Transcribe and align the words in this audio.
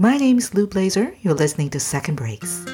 My 0.00 0.16
name 0.16 0.38
is 0.38 0.54
Lou 0.54 0.66
Blazer. 0.66 1.14
You're 1.20 1.34
listening 1.34 1.68
to 1.70 1.78
Second 1.78 2.14
Breaks, 2.14 2.64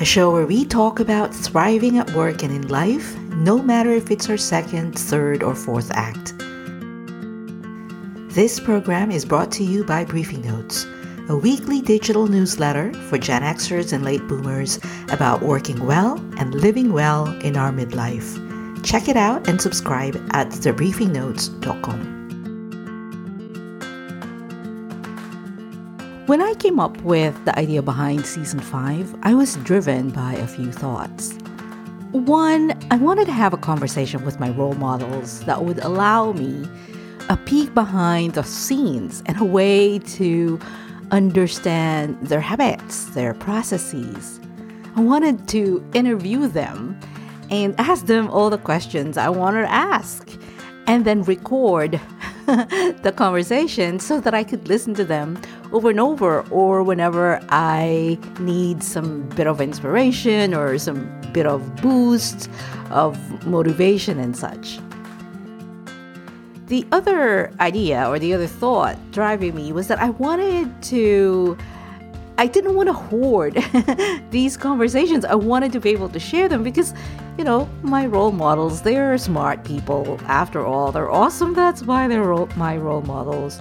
a 0.00 0.04
show 0.06 0.32
where 0.32 0.46
we 0.46 0.64
talk 0.64 0.98
about 0.98 1.34
thriving 1.34 1.98
at 1.98 2.10
work 2.12 2.42
and 2.42 2.50
in 2.50 2.68
life, 2.68 3.14
no 3.34 3.58
matter 3.58 3.90
if 3.90 4.10
it's 4.10 4.30
our 4.30 4.38
second, 4.38 4.98
third, 4.98 5.42
or 5.42 5.54
fourth 5.54 5.90
act. 5.90 6.32
This 8.34 8.58
program 8.58 9.10
is 9.10 9.26
brought 9.26 9.52
to 9.52 9.62
you 9.62 9.84
by 9.84 10.06
Briefing 10.06 10.40
Notes, 10.40 10.86
a 11.28 11.36
weekly 11.36 11.82
digital 11.82 12.26
newsletter 12.26 12.90
for 13.10 13.18
Gen 13.18 13.42
Xers 13.42 13.92
and 13.92 14.06
late 14.06 14.26
boomers 14.26 14.78
about 15.10 15.42
working 15.42 15.84
well 15.84 16.16
and 16.38 16.54
living 16.54 16.94
well 16.94 17.26
in 17.40 17.58
our 17.58 17.72
midlife. 17.72 18.40
Check 18.82 19.10
it 19.10 19.18
out 19.18 19.48
and 19.48 19.60
subscribe 19.60 20.16
at 20.30 20.48
thebriefingnotes.com. 20.48 22.13
When 26.26 26.40
I 26.40 26.54
came 26.54 26.80
up 26.80 26.98
with 27.02 27.44
the 27.44 27.58
idea 27.58 27.82
behind 27.82 28.24
season 28.24 28.58
5, 28.58 29.14
I 29.24 29.34
was 29.34 29.56
driven 29.56 30.08
by 30.08 30.32
a 30.32 30.46
few 30.46 30.72
thoughts. 30.72 31.34
One, 32.12 32.72
I 32.90 32.96
wanted 32.96 33.26
to 33.26 33.32
have 33.32 33.52
a 33.52 33.58
conversation 33.58 34.24
with 34.24 34.40
my 34.40 34.48
role 34.48 34.72
models 34.72 35.40
that 35.44 35.62
would 35.62 35.80
allow 35.80 36.32
me 36.32 36.66
a 37.28 37.36
peek 37.36 37.74
behind 37.74 38.32
the 38.32 38.42
scenes 38.42 39.22
and 39.26 39.38
a 39.38 39.44
way 39.44 39.98
to 39.98 40.58
understand 41.10 42.18
their 42.22 42.40
habits, 42.40 43.04
their 43.10 43.34
processes. 43.34 44.40
I 44.96 45.02
wanted 45.02 45.46
to 45.48 45.86
interview 45.92 46.48
them 46.48 46.98
and 47.50 47.78
ask 47.78 48.06
them 48.06 48.30
all 48.30 48.48
the 48.48 48.56
questions 48.56 49.18
I 49.18 49.28
wanted 49.28 49.62
to 49.62 49.70
ask 49.70 50.26
and 50.86 51.04
then 51.04 51.22
record 51.22 52.00
the 52.46 53.12
conversation 53.14 53.98
so 53.98 54.20
that 54.20 54.32
I 54.32 54.42
could 54.42 54.68
listen 54.68 54.94
to 54.94 55.04
them 55.04 55.38
over 55.74 55.90
and 55.90 55.98
over 55.98 56.42
or 56.50 56.84
whenever 56.84 57.40
I 57.48 58.16
need 58.38 58.80
some 58.84 59.28
bit 59.30 59.48
of 59.48 59.60
inspiration 59.60 60.54
or 60.54 60.78
some 60.78 61.10
bit 61.32 61.46
of 61.46 61.74
boost 61.82 62.48
of 62.90 63.18
motivation 63.44 64.20
and 64.20 64.36
such. 64.36 64.78
The 66.68 66.86
other 66.92 67.52
idea 67.58 68.08
or 68.08 68.20
the 68.20 68.32
other 68.34 68.46
thought 68.46 68.96
driving 69.10 69.56
me 69.56 69.72
was 69.72 69.88
that 69.88 69.98
I 69.98 70.10
wanted 70.10 70.80
to 70.84 71.58
I 72.38 72.46
didn't 72.46 72.74
want 72.74 72.88
to 72.88 72.92
hoard 72.92 73.54
these 74.30 74.56
conversations. 74.56 75.24
I 75.24 75.34
wanted 75.34 75.72
to 75.72 75.80
be 75.80 75.90
able 75.90 76.08
to 76.08 76.18
share 76.18 76.48
them 76.48 76.62
because, 76.64 76.92
you 77.38 77.44
know, 77.44 77.68
my 77.82 78.06
role 78.06 78.32
models, 78.32 78.82
they're 78.82 79.16
smart 79.18 79.64
people. 79.64 80.20
After 80.26 80.64
all, 80.66 80.90
they're 80.90 81.10
awesome. 81.10 81.54
That's 81.54 81.82
why 81.82 82.08
they're 82.08 82.24
my 82.56 82.76
role 82.76 83.02
models. 83.02 83.60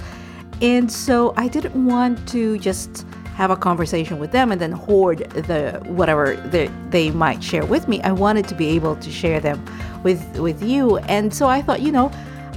And 0.61 0.91
so 0.91 1.33
I 1.37 1.47
didn't 1.47 1.85
want 1.85 2.27
to 2.29 2.57
just 2.59 3.05
have 3.35 3.49
a 3.49 3.55
conversation 3.55 4.19
with 4.19 4.31
them 4.31 4.51
and 4.51 4.61
then 4.61 4.71
hoard 4.71 5.19
the 5.31 5.81
whatever 5.87 6.35
the, 6.35 6.71
they 6.89 7.09
might 7.11 7.43
share 7.43 7.65
with 7.65 7.87
me. 7.87 8.01
I 8.03 8.11
wanted 8.11 8.47
to 8.49 8.55
be 8.55 8.69
able 8.69 8.95
to 8.97 9.11
share 9.11 9.39
them 9.39 9.63
with 10.03 10.37
with 10.37 10.61
you. 10.61 10.97
And 10.99 11.33
so 11.33 11.47
I 11.47 11.61
thought, 11.61 11.81
you 11.81 11.91
know, 11.91 12.11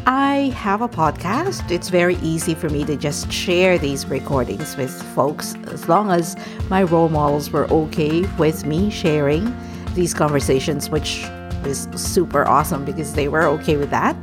I 0.06 0.52
have 0.54 0.82
a 0.82 0.88
podcast. 0.88 1.70
It's 1.70 1.88
very 1.88 2.16
easy 2.16 2.54
for 2.54 2.68
me 2.68 2.84
to 2.84 2.96
just 2.96 3.32
share 3.32 3.78
these 3.78 4.06
recordings 4.06 4.76
with 4.76 4.92
folks 5.14 5.54
as 5.66 5.88
long 5.88 6.10
as 6.10 6.36
my 6.68 6.82
role 6.84 7.08
models 7.08 7.50
were 7.50 7.66
okay 7.72 8.22
with 8.38 8.66
me 8.66 8.90
sharing 8.90 9.52
these 9.94 10.14
conversations, 10.14 10.90
which 10.90 11.24
is 11.64 11.88
super 11.96 12.46
awesome 12.46 12.84
because 12.84 13.14
they 13.14 13.28
were 13.28 13.44
okay 13.44 13.76
with 13.76 13.90
that. 13.90 14.14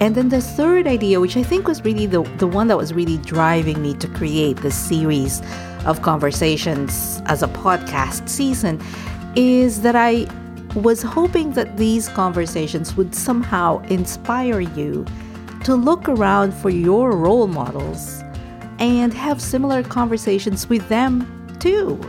And 0.00 0.14
then 0.14 0.28
the 0.28 0.40
third 0.40 0.86
idea, 0.86 1.20
which 1.20 1.36
I 1.36 1.42
think 1.42 1.68
was 1.68 1.84
really 1.84 2.06
the, 2.06 2.22
the 2.38 2.46
one 2.46 2.66
that 2.68 2.76
was 2.76 2.92
really 2.92 3.18
driving 3.18 3.80
me 3.80 3.94
to 3.94 4.08
create 4.08 4.56
this 4.58 4.74
series 4.74 5.40
of 5.86 6.02
conversations 6.02 7.22
as 7.26 7.42
a 7.42 7.48
podcast 7.48 8.28
season, 8.28 8.82
is 9.36 9.82
that 9.82 9.94
I 9.96 10.26
was 10.74 11.02
hoping 11.02 11.52
that 11.52 11.76
these 11.76 12.08
conversations 12.08 12.96
would 12.96 13.14
somehow 13.14 13.78
inspire 13.84 14.60
you 14.60 15.06
to 15.62 15.74
look 15.74 16.08
around 16.08 16.52
for 16.52 16.70
your 16.70 17.16
role 17.16 17.46
models 17.46 18.22
and 18.78 19.14
have 19.14 19.40
similar 19.40 19.82
conversations 19.82 20.68
with 20.68 20.86
them 20.88 21.56
too. 21.60 22.00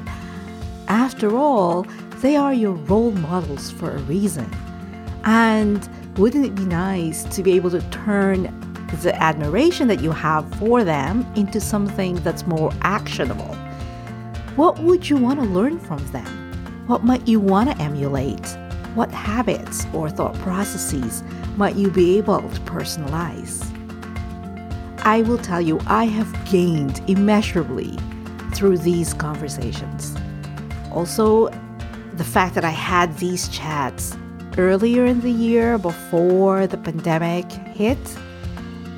After 0.88 1.38
all, 1.38 1.86
they 2.22 2.36
are 2.36 2.54
your 2.54 2.74
role 2.74 3.12
models 3.12 3.72
for 3.72 3.92
a 3.92 4.00
reason. 4.00 4.50
And 5.24 5.88
wouldn't 6.18 6.46
it 6.46 6.56
be 6.56 6.66
nice 6.66 7.24
to 7.26 7.44
be 7.44 7.54
able 7.54 7.70
to 7.72 7.82
turn 7.90 8.44
the 9.02 9.14
admiration 9.22 9.90
that 9.90 10.02
you 10.02 10.12
have 10.12 10.50
for 10.56 10.86
them 10.86 11.26
into 11.36 11.60
something 11.60 12.16
that's 12.18 12.48
more 12.48 12.72
actionable? 12.82 13.54
What 14.56 14.80
would 14.80 15.10
you 15.10 15.18
want 15.18 15.42
to 15.42 15.46
learn 15.46 15.78
from 15.80 16.06
them? 16.12 16.26
What 16.88 17.04
might 17.04 17.28
you 17.28 17.42
want 17.42 17.70
to 17.70 17.84
emulate? 17.84 18.58
What 18.94 19.12
habits 19.12 19.86
or 19.94 20.10
thought 20.10 20.34
processes 20.36 21.24
might 21.58 21.76
you 21.76 21.92
be 21.92 22.18
able 22.18 22.38
to 22.42 22.62
personalize? 22.62 23.70
I 25.00 25.22
will 25.24 25.38
tell 25.38 25.60
you, 25.60 25.82
I 25.88 26.06
have 26.06 26.50
gained 26.50 27.02
immeasurably 27.10 27.98
through 28.54 28.78
these 28.78 29.14
conversations. 29.14 30.16
Also, 30.94 31.50
the 32.14 32.24
fact 32.24 32.56
that 32.56 32.64
I 32.64 32.70
had 32.70 33.18
these 33.18 33.50
chats 33.50 34.16
earlier 34.58 35.06
in 35.06 35.22
the 35.22 35.32
year 35.32 35.78
before 35.78 36.68
the 36.68 36.78
pandemic 36.78 37.52
hit, 37.52 37.98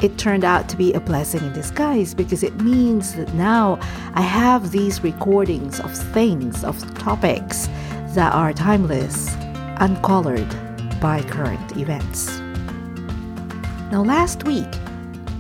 it 0.02 0.18
turned 0.18 0.44
out 0.44 0.70
to 0.70 0.78
be 0.78 0.94
a 0.94 1.00
blessing 1.00 1.44
in 1.44 1.54
disguise 1.54 2.14
because 2.14 2.44
it 2.44 2.62
means 2.62 3.16
that 3.16 3.34
now 3.34 3.80
I 4.14 4.22
have 4.22 4.72
these 4.72 5.04
recordings 5.04 5.80
of 5.80 5.92
things, 6.14 6.64
of 6.64 6.78
topics 7.00 7.68
that 8.14 8.34
are 8.34 8.54
timeless, 8.54 9.34
uncolored 9.78 10.50
by 11.00 11.24
current 11.24 11.78
events. 11.78 12.40
Now, 13.92 14.04
last 14.04 14.44
week, 14.44 14.68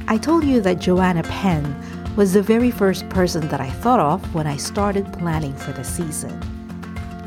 I 0.07 0.17
told 0.17 0.43
you 0.43 0.61
that 0.61 0.79
Joanna 0.79 1.23
Penn 1.23 2.15
was 2.15 2.33
the 2.33 2.41
very 2.41 2.71
first 2.71 3.07
person 3.09 3.47
that 3.49 3.61
I 3.61 3.69
thought 3.69 3.99
of 3.99 4.33
when 4.33 4.47
I 4.47 4.57
started 4.57 5.11
planning 5.13 5.53
for 5.55 5.71
the 5.71 5.83
season. 5.83 6.39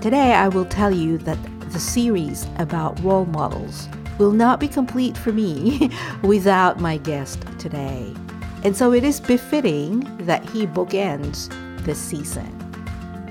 Today, 0.00 0.32
I 0.32 0.48
will 0.48 0.64
tell 0.64 0.90
you 0.90 1.18
that 1.18 1.38
the 1.72 1.80
series 1.80 2.46
about 2.58 3.00
role 3.00 3.26
models 3.26 3.88
will 4.18 4.32
not 4.32 4.60
be 4.60 4.68
complete 4.68 5.16
for 5.16 5.32
me 5.32 5.90
without 6.22 6.80
my 6.80 6.98
guest 6.98 7.44
today. 7.58 8.14
And 8.62 8.76
so 8.76 8.92
it 8.92 9.04
is 9.04 9.20
befitting 9.20 10.00
that 10.26 10.44
he 10.50 10.66
bookends 10.66 11.48
this 11.84 11.98
season. 11.98 12.56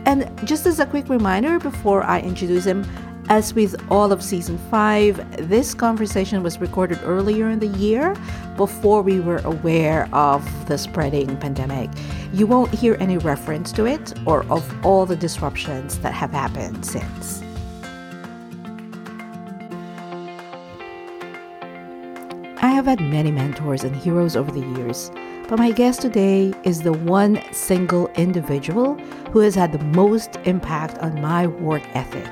And 0.06 0.32
just 0.48 0.66
as 0.66 0.80
a 0.80 0.86
quick 0.86 1.08
reminder 1.08 1.60
before 1.60 2.04
I 2.04 2.20
introduce 2.22 2.66
him, 2.66 2.84
as 3.30 3.54
with 3.54 3.76
all 3.92 4.12
of 4.12 4.24
season 4.24 4.58
5, 4.72 5.48
this 5.48 5.76
conversation 5.76 6.42
was 6.42 6.60
recorded 6.60 7.00
earlier 7.04 7.48
in 7.50 7.60
the 7.60 7.68
year 7.68 8.16
before 8.58 9.04
we 9.04 9.20
were 9.20 9.38
aware 9.46 10.10
of 10.12 10.44
the 10.68 10.80
spreading 10.80 11.38
pandemic. 11.38 11.92
You 12.34 12.48
won't 12.48 12.74
hear 12.74 12.98
any 13.00 13.20
reference 13.20 13.72
to 13.74 13.86
it 13.86 14.14
or 14.26 14.44
of 14.48 14.66
all 14.84 15.06
the 15.06 15.16
disruptions 15.16 16.00
that 16.00 16.14
have 16.14 16.32
happened 16.32 16.84
since. 16.84 17.44
Had 22.90 23.02
many 23.02 23.32
mentors 23.32 23.84
and 23.84 23.96
heroes 23.96 24.36
over 24.36 24.52
the 24.52 24.68
years 24.80 25.12
but 25.50 25.58
my 25.58 25.72
guest 25.72 26.02
today 26.02 26.54
is 26.64 26.84
the 26.84 26.94
one 26.94 27.42
single 27.52 28.08
individual 28.10 28.94
who 29.32 29.40
has 29.40 29.56
had 29.56 29.72
the 29.72 29.84
most 29.84 30.36
impact 30.44 31.00
on 31.00 31.20
my 31.20 31.48
work 31.48 31.82
ethic, 31.96 32.28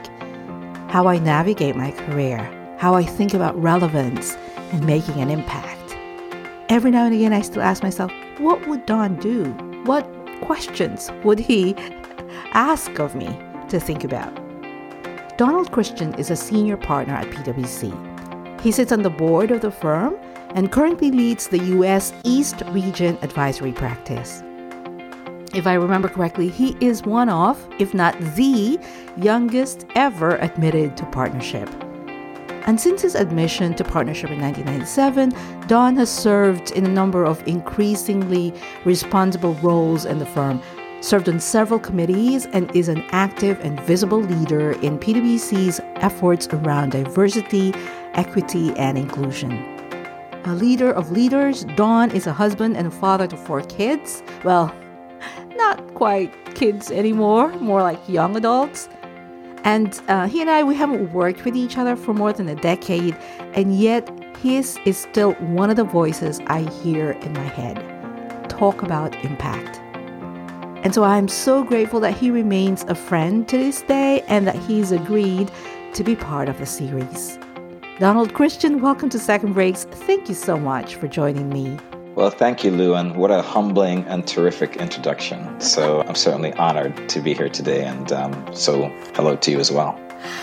how 0.92 1.08
I 1.08 1.18
navigate 1.18 1.76
my 1.76 1.90
career, 1.90 2.38
how 2.78 2.94
I 2.94 3.02
think 3.02 3.34
about 3.34 3.60
relevance 3.60 4.36
and 4.72 4.86
making 4.86 5.20
an 5.20 5.32
impact. 5.32 5.98
Every 6.70 6.92
now 6.92 7.06
and 7.06 7.16
again, 7.16 7.34
I 7.34 7.42
still 7.42 7.64
ask 7.64 7.82
myself, 7.82 8.12
what 8.38 8.68
would 8.68 8.86
Don 8.86 9.16
do? 9.16 9.46
What 9.86 10.08
questions 10.42 11.10
would 11.24 11.40
he 11.40 11.74
ask 12.54 13.00
of 13.00 13.16
me 13.16 13.36
to 13.70 13.80
think 13.80 14.04
about? 14.04 14.32
Donald 15.40 15.72
Christian 15.72 16.14
is 16.20 16.30
a 16.30 16.36
senior 16.36 16.78
partner 16.78 17.16
at 17.16 17.32
PwC. 17.32 18.62
He 18.62 18.72
sits 18.72 18.92
on 18.92 19.02
the 19.02 19.10
board 19.10 19.50
of 19.50 19.62
the 19.62 19.72
firm 19.72 20.16
and 20.56 20.72
currently 20.72 21.12
leads 21.12 21.48
the 21.48 21.60
U.S. 21.60 22.14
East 22.24 22.62
Region 22.68 23.18
Advisory 23.22 23.72
Practice. 23.72 24.44
If 25.54 25.66
I 25.66 25.74
remember 25.74 26.08
correctly, 26.10 26.50
he 26.50 26.76
is 26.82 27.04
one 27.04 27.30
of, 27.30 27.58
if 27.80 27.94
not 27.94 28.20
the, 28.36 28.80
youngest 29.18 29.86
ever 29.96 30.36
admitted 30.38 30.98
to 30.98 31.06
partnership. 31.08 31.70
And 32.68 32.82
since 32.82 33.02
his 33.02 33.16
admission 33.16 33.74
to 33.76 33.84
partnership 33.86 34.30
in 34.30 34.42
1997, 34.42 35.68
Don 35.68 35.96
has 35.96 36.10
served 36.10 36.72
in 36.72 36.86
a 36.86 36.90
number 36.90 37.24
of 37.26 37.42
increasingly 37.48 38.54
responsible 38.84 39.54
roles 39.56 40.04
in 40.04 40.20
the 40.20 40.26
firm, 40.26 40.62
served 41.00 41.30
on 41.30 41.40
several 41.40 41.80
committees, 41.80 42.46
and 42.48 42.70
is 42.76 42.90
an 42.90 43.04
active 43.12 43.58
and 43.62 43.80
visible 43.82 44.20
leader 44.20 44.74
in 44.82 45.00
PwC's 45.00 45.80
efforts 45.96 46.48
around 46.48 46.92
diversity, 46.92 47.74
equity, 48.16 48.74
and 48.76 48.98
inclusion. 48.98 49.77
A 50.48 50.56
leader 50.56 50.92
of 50.92 51.12
leaders. 51.12 51.66
Don 51.76 52.12
is 52.12 52.28
a 52.28 52.34
husband 52.34 52.78
and 52.78 52.88
a 52.88 52.92
father 52.92 53.28
to 53.28 53.38
four 53.38 53.62
kids. 53.62 54.24
Well, 54.44 54.74
not 55.56 55.94
quite 55.94 56.56
kids 56.56 56.92
anymore, 56.92 57.50
more 57.60 57.82
like 57.82 58.00
young 58.08 58.36
adults. 58.36 58.90
And 59.64 60.00
uh, 60.08 60.28
he 60.28 60.42
and 60.42 60.50
I, 60.50 60.64
we 60.64 60.76
haven't 60.76 61.12
worked 61.12 61.44
with 61.44 61.56
each 61.56 61.78
other 61.78 61.96
for 61.96 62.14
more 62.14 62.32
than 62.32 62.48
a 62.48 62.56
decade, 62.56 63.16
and 63.54 63.78
yet 63.78 64.10
his 64.38 64.78
is 64.86 64.98
still 64.98 65.34
one 65.34 65.70
of 65.70 65.76
the 65.76 65.84
voices 65.84 66.40
I 66.48 66.62
hear 66.82 67.12
in 67.12 67.34
my 67.34 67.44
head. 67.44 67.78
Talk 68.50 68.84
about 68.84 69.14
impact. 69.26 69.78
And 70.86 70.94
so 70.94 71.04
I'm 71.04 71.28
so 71.28 71.64
grateful 71.64 72.00
that 72.02 72.16
he 72.16 72.32
remains 72.32 72.84
a 72.84 72.96
friend 72.96 73.48
to 73.50 73.58
this 73.58 73.82
day 73.82 74.22
and 74.28 74.48
that 74.48 74.56
he's 74.56 74.92
agreed 74.92 75.52
to 75.94 76.04
be 76.04 76.16
part 76.16 76.48
of 76.48 76.60
the 76.60 76.66
series. 76.66 77.38
Donald 78.00 78.36
Christian, 78.36 78.80
welcome 78.80 79.10
to 79.10 79.18
Second 79.18 79.54
Breaks. 79.54 79.86
Thank 79.86 80.30
you 80.30 80.36
so 80.36 80.56
much 80.56 80.94
for 80.94 81.08
joining 81.08 81.50
me. 81.50 81.80
Well, 82.14 82.30
thank 82.30 82.64
you, 82.64 82.70
Lou, 82.70 82.94
and 82.94 83.16
what 83.16 83.32
a 83.32 83.42
humbling 83.42 84.06
and 84.06 84.28
terrific 84.28 84.76
introduction. 84.76 85.60
So 85.60 86.04
I'm 86.04 86.14
certainly 86.14 86.54
honored 86.54 87.10
to 87.10 87.20
be 87.20 87.34
here 87.34 87.50
today, 87.50 87.86
and 87.86 88.12
um, 88.12 88.54
so 88.54 88.90
hello 89.16 89.36
to 89.38 89.50
you 89.50 89.60
as 89.60 89.72
well. 89.72 90.00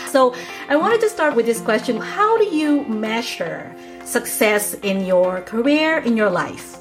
So 0.09 0.35
I 0.69 0.75
wanted 0.75 1.01
to 1.03 1.09
start 1.09 1.37
with 1.37 1.47
this 1.47 1.61
question 1.61 2.01
How 2.01 2.37
do 2.39 2.45
you 2.45 2.85
measure 2.87 3.73
success 4.05 4.75
in 4.83 5.07
your 5.07 5.41
career, 5.43 5.99
in 5.99 6.17
your 6.17 6.31
life? 6.31 6.79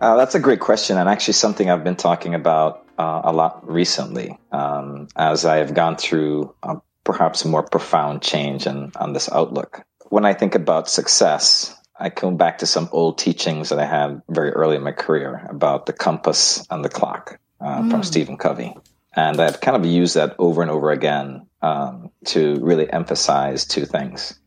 Uh, 0.00 0.16
that's 0.16 0.34
a 0.34 0.40
great 0.40 0.58
question, 0.58 0.98
and 0.98 1.08
actually 1.08 1.34
something 1.34 1.70
I've 1.70 1.84
been 1.84 1.94
talking 1.94 2.34
about 2.34 2.84
uh, 2.98 3.20
a 3.22 3.32
lot 3.32 3.68
recently 3.70 4.38
um, 4.50 5.06
as 5.14 5.44
I 5.44 5.58
have 5.58 5.72
gone 5.72 5.96
through 5.96 6.52
uh, 6.64 6.76
perhaps 7.06 7.44
a 7.44 7.48
more 7.48 7.62
profound 7.62 8.20
change 8.20 8.66
in, 8.66 8.92
on 8.96 9.14
this 9.14 9.30
outlook. 9.32 9.82
When 10.10 10.26
I 10.26 10.34
think 10.34 10.54
about 10.54 10.90
success, 10.90 11.74
I 11.98 12.10
come 12.10 12.36
back 12.36 12.58
to 12.58 12.66
some 12.66 12.90
old 12.92 13.16
teachings 13.16 13.70
that 13.70 13.78
I 13.78 13.86
had 13.86 14.20
very 14.28 14.50
early 14.50 14.76
in 14.76 14.82
my 14.82 14.92
career 14.92 15.46
about 15.48 15.86
the 15.86 15.94
compass 15.94 16.66
and 16.68 16.84
the 16.84 16.90
clock 16.90 17.38
uh, 17.60 17.80
mm. 17.80 17.90
from 17.90 18.02
Stephen 18.02 18.36
Covey. 18.36 18.74
And 19.14 19.40
I've 19.40 19.62
kind 19.62 19.76
of 19.76 19.86
used 19.86 20.16
that 20.16 20.36
over 20.38 20.60
and 20.60 20.70
over 20.70 20.90
again 20.90 21.46
um, 21.62 22.10
to 22.26 22.56
really 22.60 22.92
emphasize 22.92 23.64
two 23.64 23.86
things. 23.86 24.38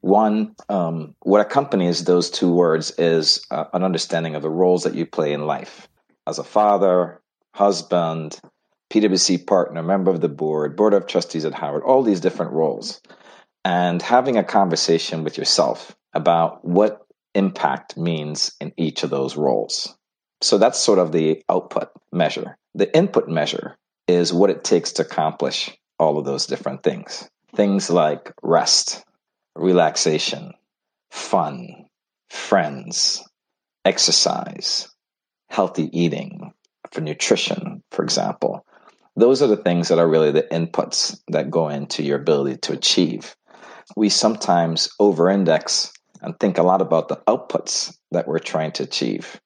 One, 0.00 0.54
um, 0.68 1.14
what 1.20 1.40
accompanies 1.40 2.04
those 2.04 2.30
two 2.30 2.52
words 2.52 2.92
is 2.96 3.44
uh, 3.50 3.64
an 3.72 3.82
understanding 3.82 4.34
of 4.34 4.42
the 4.42 4.50
roles 4.50 4.84
that 4.84 4.94
you 4.94 5.04
play 5.04 5.32
in 5.32 5.46
life 5.46 5.88
as 6.26 6.38
a 6.38 6.44
father, 6.44 7.20
husband, 7.52 8.40
PwC 8.90 9.46
partner, 9.46 9.82
member 9.82 10.10
of 10.10 10.20
the 10.20 10.28
board, 10.28 10.76
board 10.76 10.94
of 10.94 11.06
trustees 11.06 11.44
at 11.44 11.54
Howard, 11.54 11.82
all 11.82 12.02
these 12.02 12.20
different 12.20 12.52
roles. 12.52 13.00
And 13.64 14.02
having 14.02 14.36
a 14.36 14.44
conversation 14.44 15.24
with 15.24 15.38
yourself 15.38 15.96
about 16.12 16.64
what 16.64 17.00
impact 17.34 17.96
means 17.96 18.54
in 18.60 18.72
each 18.76 19.02
of 19.02 19.10
those 19.10 19.36
roles. 19.36 19.96
So 20.40 20.58
that's 20.58 20.78
sort 20.78 20.98
of 20.98 21.12
the 21.12 21.42
output 21.48 21.88
measure. 22.12 22.56
The 22.74 22.94
input 22.96 23.28
measure 23.28 23.76
is 24.06 24.32
what 24.32 24.50
it 24.50 24.64
takes 24.64 24.92
to 24.92 25.02
accomplish 25.02 25.70
all 25.98 26.18
of 26.18 26.24
those 26.24 26.46
different 26.46 26.82
things. 26.82 27.28
Things 27.54 27.88
like 27.88 28.32
rest, 28.42 29.04
relaxation, 29.56 30.52
fun, 31.10 31.86
friends, 32.28 33.22
exercise, 33.84 34.88
healthy 35.48 35.88
eating, 35.98 36.52
for 36.90 37.00
nutrition, 37.00 37.82
for 37.90 38.02
example. 38.02 38.66
Those 39.16 39.42
are 39.42 39.46
the 39.46 39.56
things 39.56 39.88
that 39.88 39.98
are 39.98 40.08
really 40.08 40.32
the 40.32 40.42
inputs 40.50 41.18
that 41.28 41.50
go 41.50 41.68
into 41.68 42.02
your 42.02 42.18
ability 42.18 42.56
to 42.62 42.72
achieve. 42.72 43.36
We 43.96 44.08
sometimes 44.08 44.88
over 44.98 45.30
index 45.30 45.92
and 46.20 46.38
think 46.40 46.58
a 46.58 46.62
lot 46.62 46.80
about 46.80 47.08
the 47.08 47.22
outputs 47.28 47.96
that 48.10 48.26
we're 48.26 48.38
trying 48.38 48.72
to 48.72 48.82
achieve, 48.82 49.40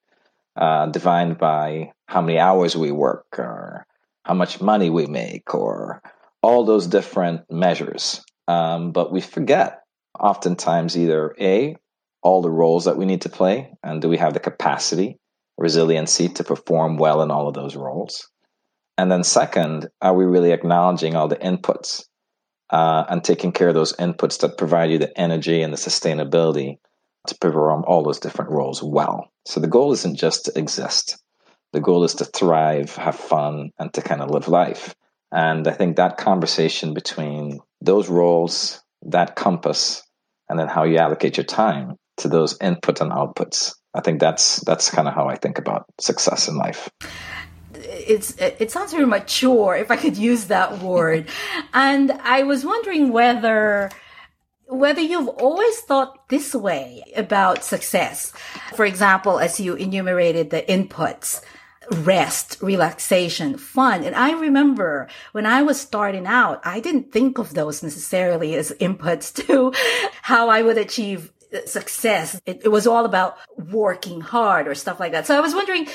uh, 0.55 0.87
defined 0.87 1.37
by 1.37 1.91
how 2.07 2.21
many 2.21 2.39
hours 2.39 2.75
we 2.75 2.91
work 2.91 3.25
or 3.37 3.85
how 4.23 4.33
much 4.33 4.61
money 4.61 4.89
we 4.89 5.05
make 5.05 5.53
or 5.53 6.01
all 6.41 6.65
those 6.65 6.87
different 6.87 7.41
measures. 7.51 8.23
Um, 8.47 8.91
but 8.91 9.11
we 9.11 9.21
forget 9.21 9.81
oftentimes 10.19 10.97
either 10.97 11.35
A, 11.39 11.75
all 12.23 12.41
the 12.41 12.49
roles 12.49 12.85
that 12.85 12.97
we 12.97 13.05
need 13.05 13.21
to 13.21 13.29
play, 13.29 13.71
and 13.83 14.01
do 14.01 14.09
we 14.09 14.17
have 14.17 14.33
the 14.33 14.39
capacity, 14.39 15.17
resiliency 15.57 16.27
to 16.29 16.43
perform 16.43 16.97
well 16.97 17.21
in 17.21 17.29
all 17.29 17.47
of 17.47 17.53
those 17.53 17.75
roles? 17.75 18.27
And 18.99 19.09
then, 19.09 19.23
second, 19.23 19.87
are 20.01 20.13
we 20.13 20.25
really 20.25 20.51
acknowledging 20.51 21.15
all 21.15 21.29
the 21.29 21.37
inputs 21.37 22.03
uh, 22.69 23.05
and 23.07 23.23
taking 23.23 23.53
care 23.53 23.69
of 23.69 23.73
those 23.73 23.95
inputs 23.95 24.41
that 24.41 24.57
provide 24.57 24.91
you 24.91 24.97
the 24.97 25.17
energy 25.17 25.61
and 25.61 25.71
the 25.71 25.77
sustainability 25.77 26.79
to 27.27 27.35
perform 27.35 27.85
all 27.87 28.03
those 28.03 28.19
different 28.19 28.51
roles 28.51 28.83
well. 28.83 29.31
So 29.45 29.61
the 29.61 29.69
goal 29.69 29.93
isn't 29.93 30.17
just 30.17 30.43
to 30.45 30.59
exist. 30.59 31.17
The 31.71 31.79
goal 31.79 32.03
is 32.03 32.15
to 32.15 32.25
thrive, 32.25 32.93
have 32.97 33.15
fun, 33.15 33.71
and 33.79 33.93
to 33.93 34.01
kind 34.01 34.21
of 34.21 34.31
live 34.31 34.49
life. 34.49 34.93
And 35.31 35.65
I 35.65 35.71
think 35.71 35.95
that 35.95 36.17
conversation 36.17 36.93
between 36.93 37.61
those 37.79 38.09
roles, 38.09 38.83
that 39.03 39.37
compass, 39.37 40.03
and 40.49 40.59
then 40.59 40.67
how 40.67 40.83
you 40.83 40.97
allocate 40.97 41.37
your 41.37 41.45
time 41.45 41.95
to 42.17 42.27
those 42.27 42.57
inputs 42.57 42.99
and 42.99 43.13
outputs. 43.13 43.75
I 43.93 44.01
think 44.01 44.19
that's 44.19 44.57
that's 44.65 44.91
kind 44.91 45.07
of 45.07 45.13
how 45.13 45.29
I 45.29 45.37
think 45.37 45.57
about 45.57 45.85
success 46.01 46.49
in 46.49 46.57
life 46.57 46.89
it's 47.99 48.35
it 48.37 48.71
sounds 48.71 48.91
very 48.91 49.05
mature 49.05 49.75
if 49.75 49.91
I 49.91 49.95
could 49.95 50.17
use 50.17 50.45
that 50.45 50.79
word. 50.79 51.29
and 51.73 52.11
I 52.11 52.43
was 52.43 52.65
wondering 52.65 53.11
whether 53.11 53.89
whether 54.67 55.01
you've 55.01 55.27
always 55.27 55.79
thought 55.81 56.29
this 56.29 56.53
way 56.53 57.03
about 57.15 57.63
success. 57.63 58.31
For 58.75 58.85
example, 58.85 59.39
as 59.39 59.59
you 59.59 59.73
enumerated 59.73 60.51
the 60.51 60.61
inputs, 60.61 61.41
rest, 61.91 62.57
relaxation, 62.61 63.57
fun. 63.57 64.03
And 64.03 64.15
I 64.15 64.39
remember 64.39 65.07
when 65.31 65.47
I 65.47 65.63
was 65.63 65.81
starting 65.81 66.27
out, 66.27 66.61
I 66.63 66.79
didn't 66.79 67.11
think 67.11 67.39
of 67.39 67.53
those 67.55 67.81
necessarily 67.81 68.55
as 68.55 68.71
inputs 68.79 69.33
to 69.47 69.73
how 70.21 70.49
I 70.49 70.61
would 70.61 70.77
achieve 70.77 71.31
success. 71.65 72.39
It, 72.45 72.61
it 72.65 72.69
was 72.69 72.85
all 72.85 73.05
about 73.05 73.37
working 73.57 74.21
hard 74.21 74.67
or 74.67 74.75
stuff 74.75 74.99
like 74.99 75.13
that. 75.13 75.25
So 75.25 75.35
I 75.35 75.41
was 75.41 75.55
wondering, 75.55 75.87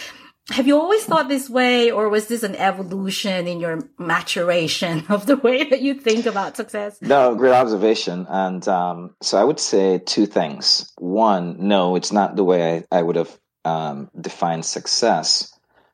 have 0.50 0.67
you 0.67 0.79
always 0.79 1.05
thought 1.05 1.29
this 1.29 1.49
way 1.49 1.91
or 1.91 2.08
was 2.08 2.29
this 2.29 2.43
an 2.43 2.55
evolution 2.56 3.46
in 3.46 3.61
your 3.61 3.81
maturation 3.99 5.05
of 5.08 5.26
the 5.26 5.37
way 5.37 5.64
that 5.64 5.81
you 5.81 5.94
think 5.94 6.26
about 6.26 6.56
success? 6.56 7.00
No 7.00 7.35
great 7.35 7.52
observation. 7.52 8.26
And 8.29 8.67
um, 8.69 9.14
so 9.23 9.38
i 9.38 9.44
would 9.44 9.61
say 9.61 9.99
two 9.99 10.26
things. 10.26 10.93
One 10.99 11.69
no 11.69 11.96
it's 11.96 12.12
not 12.12 12.37
the 12.37 12.44
way 12.44 12.85
i, 12.93 12.99
I 12.99 13.02
would 13.02 13.17
have 13.17 13.38
um, 13.64 14.11
defined 14.20 14.67
success. 14.67 15.50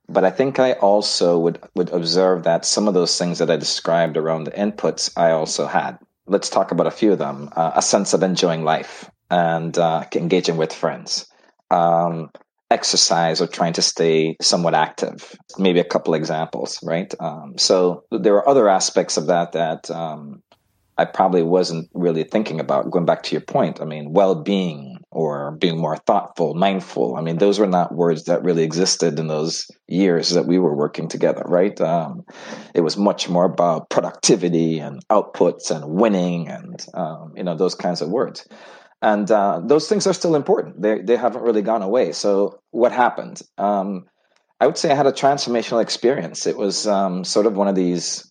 But 0.08 0.24
i 0.24 0.30
think 0.30 0.58
i 0.58 0.72
also 0.72 1.38
would, 1.38 1.62
would 1.76 1.90
observe 1.90 2.42
that 2.42 2.64
some 2.64 2.88
of 2.88 2.94
those 2.94 3.16
things 3.16 3.38
that 3.38 3.50
i 3.50 3.56
described 3.56 4.16
around 4.16 4.44
the 4.44 4.50
inputs 4.50 5.12
i 5.16 5.30
also 5.30 5.66
had. 5.66 5.98
Let's 6.26 6.50
talk 6.50 6.72
about 6.72 6.88
a 6.88 6.92
few 6.92 7.12
of 7.12 7.18
them 7.18 7.50
uh, 7.54 7.72
a 7.76 7.82
sense 7.82 8.14
of 8.14 8.24
enjoying 8.24 8.64
life 8.64 9.08
and 9.30 9.78
uh, 9.78 10.04
engaging 10.12 10.56
with 10.56 10.72
friends. 10.72 11.28
Um, 11.70 12.30
exercise 12.70 13.40
or 13.40 13.46
trying 13.46 13.72
to 13.74 13.82
stay 13.82 14.36
somewhat 14.40 14.74
active. 14.74 15.36
Maybe 15.58 15.80
a 15.80 15.84
couple 15.84 16.14
examples, 16.14 16.78
right? 16.82 17.12
Um, 17.20 17.58
so 17.58 18.04
there 18.10 18.36
are 18.36 18.48
other 18.48 18.68
aspects 18.68 19.16
of 19.16 19.26
that 19.26 19.52
that 19.52 19.90
um, 19.90 20.42
I 20.96 21.06
probably 21.06 21.42
wasn't 21.42 21.88
really 21.94 22.24
thinking 22.24 22.60
about. 22.60 22.90
Going 22.90 23.06
back 23.06 23.22
to 23.24 23.32
your 23.32 23.40
point, 23.40 23.80
I 23.80 23.86
mean, 23.86 24.12
well-being 24.12 24.98
or 25.10 25.52
being 25.52 25.78
more 25.78 25.96
thoughtful, 25.96 26.54
mindful. 26.54 27.16
I 27.16 27.22
mean, 27.22 27.38
those 27.38 27.58
were 27.58 27.66
not 27.66 27.94
words 27.94 28.24
that 28.24 28.44
really 28.44 28.62
existed 28.62 29.18
in 29.18 29.26
those 29.26 29.66
years 29.88 30.30
that 30.30 30.46
we 30.46 30.58
were 30.58 30.76
working 30.76 31.08
together, 31.08 31.42
right? 31.46 31.80
Um, 31.80 32.24
it 32.74 32.82
was 32.82 32.96
much 32.98 33.28
more 33.28 33.46
about 33.46 33.88
productivity 33.88 34.78
and 34.78 35.00
outputs 35.08 35.70
and 35.70 35.84
winning 35.86 36.48
and 36.48 36.84
um, 36.94 37.32
you 37.34 37.44
know 37.44 37.56
those 37.56 37.74
kinds 37.74 38.02
of 38.02 38.10
words 38.10 38.46
and 39.02 39.30
uh, 39.30 39.60
those 39.64 39.88
things 39.88 40.06
are 40.06 40.12
still 40.12 40.34
important. 40.34 40.80
They 40.80 41.00
they 41.00 41.16
haven't 41.16 41.42
really 41.42 41.62
gone 41.62 41.82
away. 41.82 42.12
So 42.12 42.60
what 42.70 42.92
happened? 42.92 43.40
Um, 43.58 44.06
I 44.60 44.66
would 44.66 44.76
say 44.76 44.90
I 44.90 44.94
had 44.94 45.06
a 45.06 45.12
transformational 45.12 45.80
experience. 45.80 46.46
It 46.46 46.56
was 46.56 46.86
um, 46.86 47.24
sort 47.24 47.46
of 47.46 47.56
one 47.56 47.68
of 47.68 47.74
these 47.74 48.30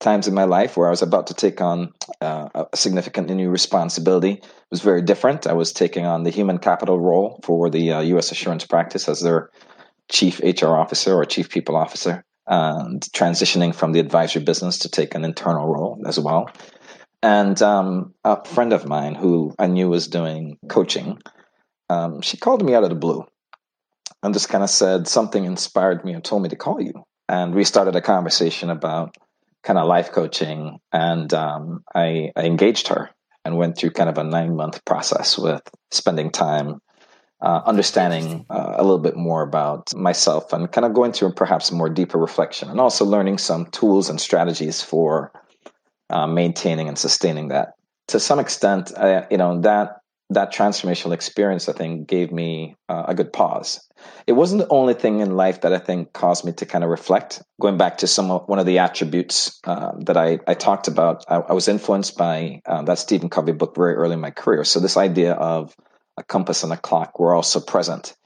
times 0.00 0.26
in 0.28 0.34
my 0.34 0.44
life 0.44 0.76
where 0.76 0.86
I 0.86 0.90
was 0.90 1.02
about 1.02 1.26
to 1.28 1.34
take 1.34 1.60
on 1.60 1.92
uh, 2.20 2.48
a 2.72 2.76
significant 2.76 3.28
new 3.30 3.50
responsibility. 3.50 4.32
It 4.32 4.44
was 4.70 4.80
very 4.80 5.02
different. 5.02 5.46
I 5.46 5.52
was 5.52 5.72
taking 5.72 6.04
on 6.06 6.22
the 6.24 6.30
human 6.30 6.58
capital 6.58 6.98
role 6.98 7.40
for 7.44 7.70
the 7.70 7.92
uh, 7.92 8.00
U.S. 8.00 8.32
assurance 8.32 8.66
practice 8.66 9.08
as 9.08 9.20
their 9.20 9.50
chief 10.10 10.40
HR 10.40 10.76
officer 10.76 11.14
or 11.14 11.24
chief 11.24 11.48
people 11.50 11.76
officer, 11.76 12.24
and 12.46 13.02
transitioning 13.12 13.74
from 13.74 13.92
the 13.92 14.00
advisory 14.00 14.42
business 14.42 14.78
to 14.80 14.88
take 14.88 15.14
an 15.14 15.24
internal 15.24 15.66
role 15.66 16.00
as 16.06 16.18
well. 16.18 16.50
And 17.22 17.60
um, 17.62 18.14
a 18.24 18.44
friend 18.44 18.72
of 18.72 18.86
mine 18.86 19.14
who 19.14 19.54
I 19.58 19.66
knew 19.66 19.88
was 19.88 20.08
doing 20.08 20.58
coaching, 20.68 21.18
um, 21.88 22.20
she 22.20 22.36
called 22.36 22.64
me 22.64 22.74
out 22.74 22.84
of 22.84 22.90
the 22.90 22.96
blue 22.96 23.24
and 24.22 24.34
just 24.34 24.48
kind 24.48 24.64
of 24.64 24.70
said 24.70 25.08
something 25.08 25.44
inspired 25.44 26.04
me 26.04 26.12
and 26.12 26.24
told 26.24 26.42
me 26.42 26.48
to 26.50 26.56
call 26.56 26.80
you. 26.80 26.92
And 27.28 27.54
we 27.54 27.64
started 27.64 27.96
a 27.96 28.00
conversation 28.00 28.70
about 28.70 29.16
kind 29.62 29.78
of 29.78 29.88
life 29.88 30.12
coaching, 30.12 30.78
and 30.92 31.32
um, 31.34 31.82
I, 31.92 32.30
I, 32.36 32.44
engaged 32.44 32.86
her. 32.88 33.10
and 33.44 33.56
went 33.56 33.76
through 33.76 33.90
kind 33.90 34.08
of 34.08 34.16
a 34.16 34.22
nine 34.22 34.54
month 34.54 34.84
process 34.84 35.36
with 35.36 35.62
spending 35.90 36.30
time 36.30 36.80
uh, 37.40 37.62
understanding 37.66 38.46
uh, 38.48 38.74
a 38.76 38.82
little 38.82 38.98
bit 38.98 39.16
more 39.16 39.42
about 39.42 39.94
myself 39.94 40.52
and 40.52 40.72
kind 40.72 40.84
of 40.84 40.94
going 40.94 41.12
through 41.12 41.32
perhaps 41.32 41.70
more 41.70 41.90
deeper 41.90 42.18
reflection 42.18 42.70
and 42.70 42.80
also 42.80 43.04
learning 43.04 43.38
some 43.38 43.66
tools 43.66 44.08
and 44.08 44.20
strategies 44.20 44.80
for 44.82 45.32
uh, 46.10 46.26
maintaining 46.26 46.88
and 46.88 46.98
sustaining 46.98 47.48
that. 47.48 47.74
To 48.08 48.20
some 48.20 48.38
extent, 48.38 48.92
you 49.30 49.36
know 49.36 49.60
that 49.62 50.00
that 50.30 50.52
transformational 50.52 51.12
experience, 51.12 51.68
I 51.68 51.72
think, 51.72 52.08
gave 52.08 52.32
me 52.32 52.76
uh, 52.88 53.04
a 53.08 53.14
good 53.14 53.32
pause. 53.32 53.80
It 54.26 54.32
wasn't 54.32 54.62
the 54.62 54.68
only 54.68 54.94
thing 54.94 55.20
in 55.20 55.36
life 55.36 55.60
that 55.60 55.72
I 55.72 55.78
think 55.78 56.12
caused 56.12 56.44
me 56.44 56.52
to 56.54 56.66
kind 56.66 56.82
of 56.82 56.90
reflect. 56.90 57.42
Going 57.60 57.76
back 57.76 57.98
to 57.98 58.06
some 58.06 58.28
one 58.28 58.58
of 58.58 58.66
the 58.66 58.78
attributes 58.78 59.60
uh, 59.64 59.92
that 60.00 60.16
I, 60.16 60.40
I 60.46 60.54
talked 60.54 60.88
about, 60.88 61.24
I, 61.28 61.36
I 61.36 61.52
was 61.52 61.68
influenced 61.68 62.16
by 62.16 62.60
uh, 62.66 62.82
that 62.82 62.98
Stephen 62.98 63.28
Covey 63.28 63.52
book 63.52 63.76
very 63.76 63.94
early 63.94 64.14
in 64.14 64.20
my 64.20 64.30
career. 64.30 64.64
So 64.64 64.80
this 64.80 64.96
idea 64.96 65.34
of 65.34 65.76
a 66.16 66.24
compass 66.24 66.62
and 66.62 66.72
a 66.72 66.76
clock 66.76 67.18
were 67.18 67.34
also 67.34 67.60
present 67.60 68.16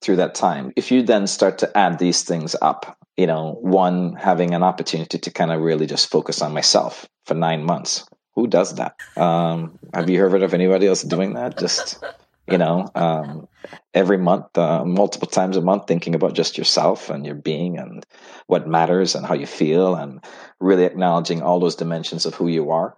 through 0.00 0.16
that 0.16 0.34
time. 0.34 0.72
If 0.76 0.92
you 0.92 1.02
then 1.02 1.26
start 1.26 1.58
to 1.58 1.76
add 1.76 1.98
these 1.98 2.22
things 2.22 2.54
up, 2.62 2.97
you 3.18 3.26
know, 3.26 3.58
one 3.60 4.14
having 4.14 4.54
an 4.54 4.62
opportunity 4.62 5.18
to 5.18 5.30
kind 5.30 5.52
of 5.52 5.60
really 5.60 5.86
just 5.86 6.10
focus 6.10 6.40
on 6.40 6.54
myself 6.54 7.06
for 7.26 7.34
nine 7.34 7.64
months 7.64 8.06
who 8.38 8.46
does 8.46 8.76
that? 8.76 8.94
Um, 9.16 9.80
have 9.92 10.08
you 10.08 10.20
heard 10.20 10.44
of 10.44 10.54
anybody 10.54 10.86
else 10.86 11.02
doing 11.02 11.34
that? 11.34 11.58
Just 11.58 11.98
you 12.46 12.56
know, 12.56 12.88
um, 12.94 13.48
every 13.92 14.16
month, 14.16 14.56
uh, 14.56 14.84
multiple 14.84 15.26
times 15.26 15.56
a 15.56 15.60
month, 15.60 15.88
thinking 15.88 16.14
about 16.14 16.34
just 16.34 16.56
yourself 16.56 17.10
and 17.10 17.26
your 17.26 17.34
being 17.34 17.78
and 17.78 18.06
what 18.46 18.68
matters 18.68 19.16
and 19.16 19.26
how 19.26 19.34
you 19.34 19.44
feel, 19.44 19.96
and 19.96 20.24
really 20.60 20.84
acknowledging 20.84 21.42
all 21.42 21.58
those 21.58 21.74
dimensions 21.74 22.26
of 22.26 22.34
who 22.34 22.46
you 22.46 22.70
are. 22.70 22.96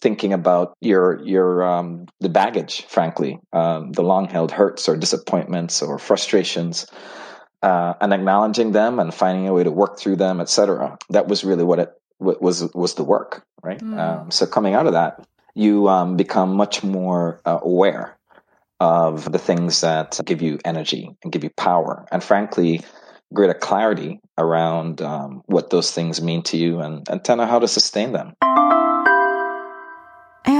Thinking 0.00 0.32
about 0.32 0.74
your 0.80 1.22
your 1.22 1.62
um, 1.64 2.06
the 2.20 2.30
baggage, 2.30 2.86
frankly, 2.86 3.38
um, 3.52 3.92
the 3.92 4.02
long 4.02 4.26
held 4.26 4.50
hurts 4.50 4.88
or 4.88 4.96
disappointments 4.96 5.82
or 5.82 5.98
frustrations, 5.98 6.86
uh, 7.62 7.94
and 8.00 8.12
acknowledging 8.12 8.72
them 8.72 8.98
and 8.98 9.12
finding 9.12 9.48
a 9.48 9.52
way 9.52 9.64
to 9.64 9.70
work 9.70 9.98
through 9.98 10.16
them, 10.16 10.40
etc. 10.40 10.98
That 11.10 11.28
was 11.28 11.44
really 11.44 11.64
what 11.64 11.78
it 11.78 11.92
was 12.18 12.62
was 12.74 12.94
the 12.94 13.04
work, 13.04 13.44
right? 13.62 13.80
Mm. 13.80 13.98
Um, 13.98 14.30
so 14.30 14.46
coming 14.46 14.74
out 14.74 14.86
of 14.86 14.92
that, 14.92 15.26
you 15.54 15.88
um, 15.88 16.16
become 16.16 16.54
much 16.54 16.82
more 16.82 17.40
uh, 17.44 17.58
aware 17.62 18.16
of 18.80 19.30
the 19.30 19.38
things 19.38 19.80
that 19.80 20.20
give 20.24 20.40
you 20.40 20.58
energy 20.64 21.16
and 21.22 21.32
give 21.32 21.42
you 21.42 21.50
power, 21.50 22.06
and 22.12 22.22
frankly, 22.22 22.82
greater 23.32 23.54
clarity 23.54 24.20
around 24.36 25.02
um, 25.02 25.42
what 25.46 25.70
those 25.70 25.90
things 25.90 26.22
mean 26.22 26.42
to 26.42 26.56
you 26.56 26.80
and, 26.80 27.08
and 27.08 27.24
to 27.24 27.36
know 27.36 27.46
how 27.46 27.58
to 27.58 27.68
sustain 27.68 28.12
them. 28.12 28.34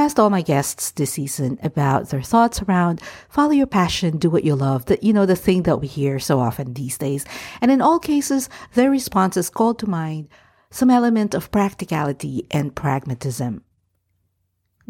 Asked 0.08 0.18
all 0.18 0.30
my 0.30 0.40
guests 0.40 0.90
this 0.92 1.12
season 1.12 1.58
about 1.62 2.08
their 2.08 2.22
thoughts 2.22 2.62
around 2.62 3.02
follow 3.28 3.50
your 3.50 3.66
passion, 3.66 4.16
do 4.16 4.30
what 4.30 4.42
you 4.42 4.56
love, 4.56 4.86
that 4.86 5.02
you 5.02 5.12
know, 5.12 5.26
the 5.26 5.36
thing 5.36 5.64
that 5.64 5.82
we 5.82 5.86
hear 5.86 6.18
so 6.18 6.40
often 6.40 6.72
these 6.72 6.96
days. 6.96 7.26
And 7.60 7.70
in 7.70 7.82
all 7.82 7.98
cases, 7.98 8.48
their 8.72 8.90
responses 8.90 9.50
called 9.50 9.78
to 9.80 9.86
mind 9.86 10.28
some 10.70 10.88
element 10.88 11.34
of 11.34 11.50
practicality 11.50 12.46
and 12.50 12.74
pragmatism. 12.74 13.64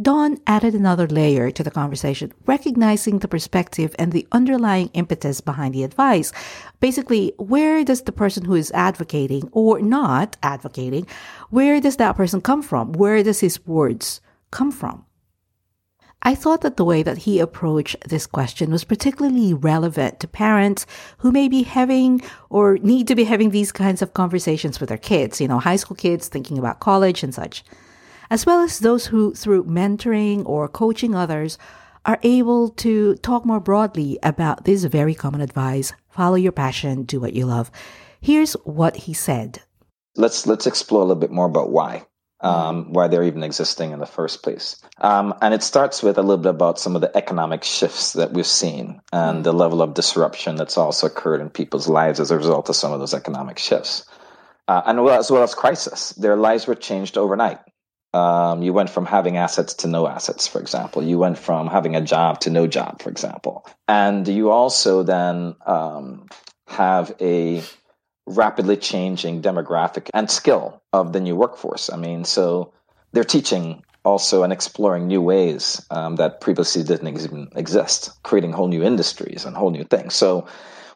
Don 0.00 0.38
added 0.46 0.76
another 0.76 1.08
layer 1.08 1.50
to 1.50 1.64
the 1.64 1.72
conversation, 1.72 2.32
recognizing 2.46 3.18
the 3.18 3.26
perspective 3.26 3.96
and 3.98 4.12
the 4.12 4.28
underlying 4.30 4.88
impetus 4.94 5.40
behind 5.40 5.74
the 5.74 5.82
advice. 5.82 6.30
Basically, 6.78 7.32
where 7.38 7.82
does 7.82 8.02
the 8.02 8.12
person 8.12 8.44
who 8.44 8.54
is 8.54 8.70
advocating 8.70 9.48
or 9.50 9.80
not 9.80 10.36
advocating, 10.44 11.08
where 11.50 11.80
does 11.80 11.96
that 11.96 12.14
person 12.14 12.40
come 12.40 12.62
from? 12.62 12.92
Where 12.92 13.24
does 13.24 13.40
his 13.40 13.66
words 13.66 14.20
come 14.52 14.70
from? 14.70 15.04
I 16.22 16.34
thought 16.34 16.62
that 16.62 16.76
the 16.76 16.84
way 16.84 17.02
that 17.02 17.18
he 17.18 17.38
approached 17.38 17.96
this 18.08 18.26
question 18.26 18.70
was 18.70 18.84
particularly 18.84 19.54
relevant 19.54 20.18
to 20.20 20.28
parents 20.28 20.84
who 21.18 21.30
may 21.30 21.48
be 21.48 21.62
having 21.62 22.22
or 22.50 22.78
need 22.78 23.06
to 23.08 23.14
be 23.14 23.24
having 23.24 23.50
these 23.50 23.70
kinds 23.70 24.02
of 24.02 24.14
conversations 24.14 24.80
with 24.80 24.88
their 24.88 24.98
kids, 24.98 25.40
you 25.40 25.46
know, 25.46 25.60
high 25.60 25.76
school 25.76 25.96
kids 25.96 26.28
thinking 26.28 26.58
about 26.58 26.80
college 26.80 27.22
and 27.22 27.34
such, 27.34 27.62
as 28.30 28.44
well 28.44 28.60
as 28.60 28.80
those 28.80 29.06
who, 29.06 29.32
through 29.32 29.64
mentoring 29.64 30.42
or 30.44 30.68
coaching 30.68 31.14
others, 31.14 31.56
are 32.04 32.18
able 32.22 32.70
to 32.70 33.14
talk 33.16 33.44
more 33.44 33.60
broadly 33.60 34.18
about 34.22 34.64
this 34.64 34.84
very 34.84 35.14
common 35.14 35.40
advice 35.40 35.92
follow 36.10 36.34
your 36.34 36.50
passion, 36.50 37.04
do 37.04 37.20
what 37.20 37.32
you 37.32 37.46
love. 37.46 37.70
Here's 38.20 38.54
what 38.64 38.96
he 38.96 39.14
said. 39.14 39.62
Let's 40.16 40.48
let's 40.48 40.66
explore 40.66 41.02
a 41.02 41.04
little 41.04 41.20
bit 41.20 41.30
more 41.30 41.46
about 41.46 41.70
why 41.70 42.06
um, 42.40 42.92
why 42.92 43.08
they're 43.08 43.24
even 43.24 43.42
existing 43.42 43.92
in 43.92 43.98
the 43.98 44.06
first 44.06 44.42
place. 44.42 44.80
Um, 44.98 45.34
and 45.42 45.52
it 45.54 45.62
starts 45.62 46.02
with 46.02 46.18
a 46.18 46.22
little 46.22 46.42
bit 46.42 46.50
about 46.50 46.78
some 46.78 46.94
of 46.94 47.02
the 47.02 47.16
economic 47.16 47.64
shifts 47.64 48.12
that 48.12 48.32
we've 48.32 48.46
seen 48.46 49.00
and 49.12 49.44
the 49.44 49.52
level 49.52 49.82
of 49.82 49.94
disruption 49.94 50.56
that's 50.56 50.78
also 50.78 51.06
occurred 51.06 51.40
in 51.40 51.50
people's 51.50 51.88
lives 51.88 52.20
as 52.20 52.30
a 52.30 52.36
result 52.36 52.68
of 52.68 52.76
some 52.76 52.92
of 52.92 53.00
those 53.00 53.14
economic 53.14 53.58
shifts. 53.58 54.08
Uh, 54.68 54.82
and 54.86 55.00
as 55.08 55.30
well 55.30 55.42
as 55.42 55.54
crisis, 55.54 56.10
their 56.10 56.36
lives 56.36 56.66
were 56.66 56.74
changed 56.74 57.16
overnight. 57.16 57.58
Um, 58.14 58.62
you 58.62 58.72
went 58.72 58.90
from 58.90 59.06
having 59.06 59.36
assets 59.36 59.74
to 59.74 59.88
no 59.88 60.06
assets, 60.06 60.46
for 60.46 60.60
example. 60.60 61.02
You 61.02 61.18
went 61.18 61.38
from 61.38 61.66
having 61.66 61.94
a 61.96 62.00
job 62.00 62.40
to 62.40 62.50
no 62.50 62.66
job, 62.66 63.02
for 63.02 63.10
example. 63.10 63.66
And 63.86 64.26
you 64.26 64.50
also 64.50 65.02
then 65.02 65.56
um, 65.66 66.26
have 66.68 67.12
a 67.20 67.62
rapidly 68.28 68.76
changing 68.76 69.42
demographic 69.42 70.08
and 70.14 70.30
skill 70.30 70.82
of 70.92 71.12
the 71.12 71.20
new 71.20 71.36
workforce. 71.36 71.90
I 71.90 71.96
mean, 71.96 72.24
so 72.24 72.72
they're 73.12 73.24
teaching 73.24 73.82
also 74.04 74.42
and 74.42 74.52
exploring 74.52 75.06
new 75.06 75.20
ways 75.20 75.84
um, 75.90 76.16
that 76.16 76.40
previously 76.40 76.82
didn't 76.82 77.08
even 77.08 77.48
exist, 77.56 78.10
creating 78.22 78.52
whole 78.52 78.68
new 78.68 78.82
industries 78.82 79.44
and 79.44 79.56
whole 79.56 79.70
new 79.70 79.84
things. 79.84 80.14
So 80.14 80.46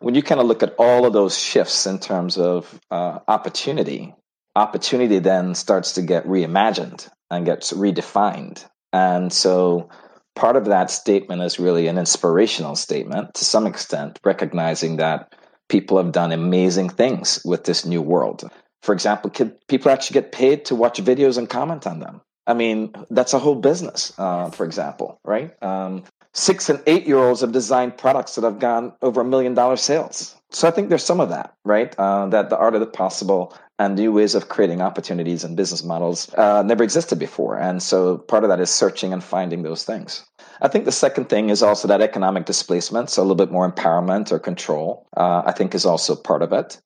when 0.01 0.15
you 0.15 0.23
kind 0.23 0.41
of 0.41 0.47
look 0.47 0.63
at 0.63 0.75
all 0.79 1.07
of 1.07 1.13
those 1.13 1.39
shifts 1.39 1.87
in 1.87 1.99
terms 1.99 2.39
of 2.39 2.81
uh, 2.91 3.19
opportunity, 3.29 4.15
opportunity 4.57 5.19
then 5.19 5.55
starts 5.55 5.93
to 5.93 6.03
get 6.03 6.27
reimagined 6.27 7.09
and 7.31 7.47
gets 7.47 7.73
redefined. 7.73 8.65
And 8.93 9.33
so 9.33 9.89
part 10.35 10.57
of 10.57 10.67
that 10.67 10.91
statement 10.91 11.43
is 11.43 11.59
really 11.59 11.87
an 11.87 11.99
inspirational 11.99 12.77
statement 12.77 13.35
to 13.35 13.45
some 13.45 13.67
extent, 13.67 14.19
recognizing 14.25 14.97
that 14.97 15.35
people 15.73 15.97
have 15.97 16.13
done 16.13 16.33
amazing 16.33 16.91
things 16.91 17.41
with 17.47 17.65
this 17.65 17.87
new 17.87 18.03
world. 18.03 18.45
For 18.83 18.93
example, 18.93 19.31
people 19.69 19.91
actually 19.91 20.15
get 20.21 20.31
paid 20.31 20.67
to 20.67 20.75
watch 20.75 21.03
videos 21.03 21.39
and 21.39 21.49
comment 21.49 21.87
on 21.87 21.99
them. 21.99 22.21
I 22.47 22.53
mean, 22.53 22.93
that's 23.11 23.33
a 23.33 23.39
whole 23.39 23.55
business, 23.55 24.13
uh, 24.19 24.51
for 24.51 24.67
example, 24.67 25.19
right? 25.25 25.51
Um, 25.63 26.05
six 26.35 26.69
and 26.69 26.83
eight 26.87 27.07
year 27.07 27.17
olds 27.17 27.41
have 27.41 27.53
designed 27.53 27.97
products 27.97 28.35
that 28.35 28.45
have 28.45 28.59
gone 28.59 28.93
over 29.01 29.23
a 29.23 29.25
million 29.25 29.55
dollar 29.55 29.77
sales. 29.77 30.37
So 30.51 30.69
I 30.69 30.73
think 30.73 30.91
there's 30.91 31.05
some 31.05 31.21
of 31.21 31.31
that, 31.31 31.55
right? 31.65 31.95
Uh, 31.97 32.27
that 32.27 32.51
the 32.51 32.59
art 32.59 32.75
of 32.75 32.81
the 32.81 32.87
possible 32.87 33.57
and 33.79 33.97
new 33.97 34.13
ways 34.13 34.35
of 34.35 34.51
creating 34.51 34.83
opportunities 34.83 35.43
and 35.45 35.57
business 35.57 35.83
models 35.83 36.33
uh, 36.35 36.63
never 36.63 36.85
existed 36.85 37.19
before. 37.19 37.59
And 37.59 37.83
so 37.83 38.19
part 38.19 38.45
of 38.45 38.51
that 38.51 38.61
is 38.61 38.71
searching 38.71 39.13
and 39.15 39.25
finding 39.25 39.63
those 39.63 39.85
things. 39.85 40.25
I 40.63 40.69
think 40.69 40.85
the 40.85 40.93
second 40.93 41.29
thing 41.29 41.51
is 41.51 41.61
also 41.61 41.89
that 41.89 42.01
economic 42.01 42.47
displacement, 42.47 43.11
so 43.11 43.21
a 43.21 43.25
little 43.25 43.35
bit 43.35 43.51
more 43.51 43.71
empowerment 43.71 44.31
or 44.31 44.39
control, 44.39 45.09
uh, 45.17 45.43
I 45.45 45.51
think 45.51 45.75
is 45.75 45.85
also 45.85 46.15
part 46.15 46.41
of 46.41 46.53
it. 46.53 46.81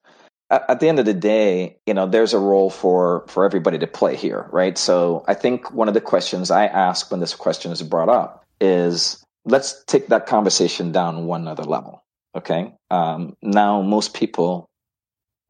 At, 0.49 0.65
at 0.71 0.81
the 0.81 0.89
end 0.89 0.99
of 0.99 1.05
the 1.05 1.13
day, 1.13 1.77
you 1.85 1.93
know, 1.93 2.07
there's 2.07 2.33
a 2.33 2.39
role 2.39 2.71
for 2.71 3.27
for 3.29 3.45
everybody 3.45 3.79
to 3.79 3.87
play 3.87 4.17
here, 4.17 4.49
right? 4.51 4.79
So 4.79 5.25
I 5.29 5.35
think 5.35 5.71
one 5.73 5.89
of 5.89 5.95
the 5.95 6.01
questions 6.01 6.51
I 6.51 6.67
ask 6.67 7.11
when 7.11 7.21
this 7.21 7.35
question 7.35 7.71
is 7.71 7.83
brought 7.83 8.09
up 8.09 8.45
is, 8.63 9.23
let's 9.45 9.85
take 9.85 10.09
that 10.09 10.27
conversation 10.27 10.91
down 10.91 11.27
one 11.27 11.47
other 11.47 11.65
level. 11.65 12.03
Okay. 12.35 12.73
Um, 12.91 13.37
now, 13.43 13.83
most 13.83 14.15
people 14.15 14.71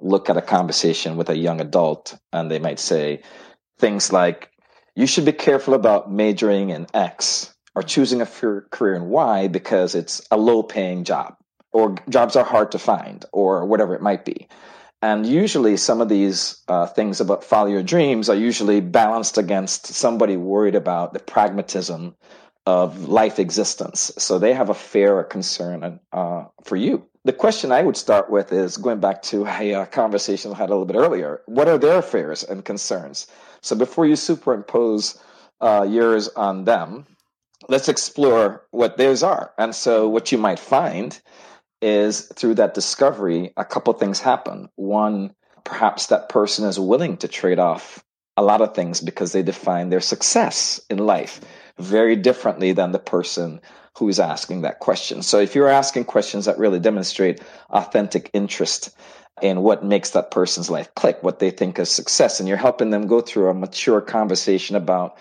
look 0.00 0.28
at 0.28 0.37
a 0.37 0.42
conversation 0.42 1.16
with 1.16 1.30
a 1.30 1.37
young 1.37 1.61
adult 1.61 2.18
and 2.33 2.50
they 2.50 2.59
might 2.59 2.80
say 2.80 3.23
things 3.78 4.12
like, 4.12 4.50
you 4.95 5.06
should 5.06 5.25
be 5.25 5.33
careful 5.33 5.75
about 5.75 6.11
majoring 6.11 6.71
in 6.71 6.87
X 6.92 7.54
are 7.76 7.83
choosing 7.83 8.23
a 8.23 8.26
career 8.26 8.95
in 8.95 9.09
Y 9.09 9.49
because 9.49 9.95
it's 9.95 10.26
a 10.30 10.37
low 10.37 10.62
paying 10.62 11.04
job 11.04 11.37
or 11.73 11.95
jobs 12.09 12.35
are 12.35 12.45
hard 12.45 12.73
to 12.73 12.78
find 12.78 13.25
or 13.33 13.66
whatever 13.66 13.95
it 13.95 14.02
might 14.02 14.25
be. 14.25 14.49
And 15.02 15.26
usually, 15.26 15.76
some 15.76 16.00
of 16.00 16.09
these 16.09 16.62
uh, 16.68 16.87
things 16.87 17.21
about 17.21 17.45
follow 17.45 17.68
your 17.68 17.83
dreams 17.83 18.30
are 18.30 18.35
usually 18.35 18.80
balanced 18.80 19.37
against 19.37 19.87
somebody 19.87 20.38
worried 20.38 20.75
about 20.75 21.12
the 21.12 21.21
pragmatism 21.21 22.16
of 22.64 23.09
life 23.09 23.38
existence. 23.38 24.11
So 24.16 24.38
they 24.38 24.54
have 24.54 24.71
a 24.71 24.75
fair 24.75 25.23
concern 25.23 26.00
uh, 26.12 26.45
for 26.64 26.76
you. 26.76 27.06
The 27.25 27.33
question 27.33 27.73
I 27.73 27.83
would 27.83 27.97
start 27.97 28.30
with 28.30 28.52
is 28.52 28.78
going 28.78 29.00
back 29.00 29.21
to 29.25 29.47
a 29.47 29.75
uh, 29.75 29.87
conversation 29.87 30.52
I 30.52 30.56
had 30.56 30.71
a 30.71 30.73
little 30.73 30.87
bit 30.87 30.97
earlier. 30.97 31.42
What 31.47 31.68
are 31.68 31.78
their 31.78 32.00
fears 32.00 32.42
and 32.42 32.64
concerns? 32.64 33.26
So 33.61 33.76
before 33.76 34.06
you 34.06 34.14
superimpose 34.14 35.18
uh, 35.61 35.87
yours 35.88 36.28
on 36.37 36.64
them, 36.64 37.04
let's 37.69 37.89
explore 37.89 38.67
what 38.71 38.97
theirs 38.97 39.23
are. 39.23 39.53
And 39.59 39.75
so, 39.75 40.09
what 40.09 40.33
you 40.33 40.39
might 40.39 40.59
find 40.59 41.19
is 41.83 42.23
through 42.35 42.55
that 42.55 42.75
discovery, 42.75 43.53
a 43.57 43.65
couple 43.65 43.93
things 43.93 44.21
happen. 44.21 44.69
One, 44.77 45.35
perhaps 45.65 46.07
that 46.07 46.29
person 46.29 46.65
is 46.65 46.81
willing 46.81 47.17
to 47.19 47.29
trade 47.29 47.59
off 47.59 48.03
a 48.37 48.43
lot 48.43 48.61
of 48.61 48.75
things 48.75 49.01
because 49.01 49.33
they 49.33 49.43
define 49.43 49.89
their 49.89 50.01
success 50.01 50.81
in 50.91 50.99
life 50.99 51.41
very 51.79 52.17
differently 52.17 52.73
than 52.73 52.93
the 52.93 52.99
person 52.99 53.61
who 53.99 54.09
is 54.09 54.21
asking 54.21 54.63
that 54.63 54.79
question. 54.79 55.23
So 55.23 55.41
if 55.41 55.55
you're 55.55 55.69
asking 55.69 56.05
questions 56.05 56.45
that 56.45 56.59
really 56.59 56.81
demonstrate 56.81 57.41
authentic 57.71 58.31
interest 58.35 58.95
in 59.43 59.63
what 59.63 59.85
makes 59.85 60.11
that 60.11 60.31
person's 60.31 60.71
life 60.71 60.95
click, 60.95 61.23
what 61.23 61.39
they 61.39 61.51
think 61.51 61.79
is 61.79 61.91
success, 61.91 62.39
and 62.39 62.49
you're 62.49 62.59
helping 62.59 62.91
them 62.91 63.07
go 63.07 63.21
through 63.21 63.49
a 63.49 63.55
mature 63.55 64.01
conversation 64.01 64.77
about 64.77 65.17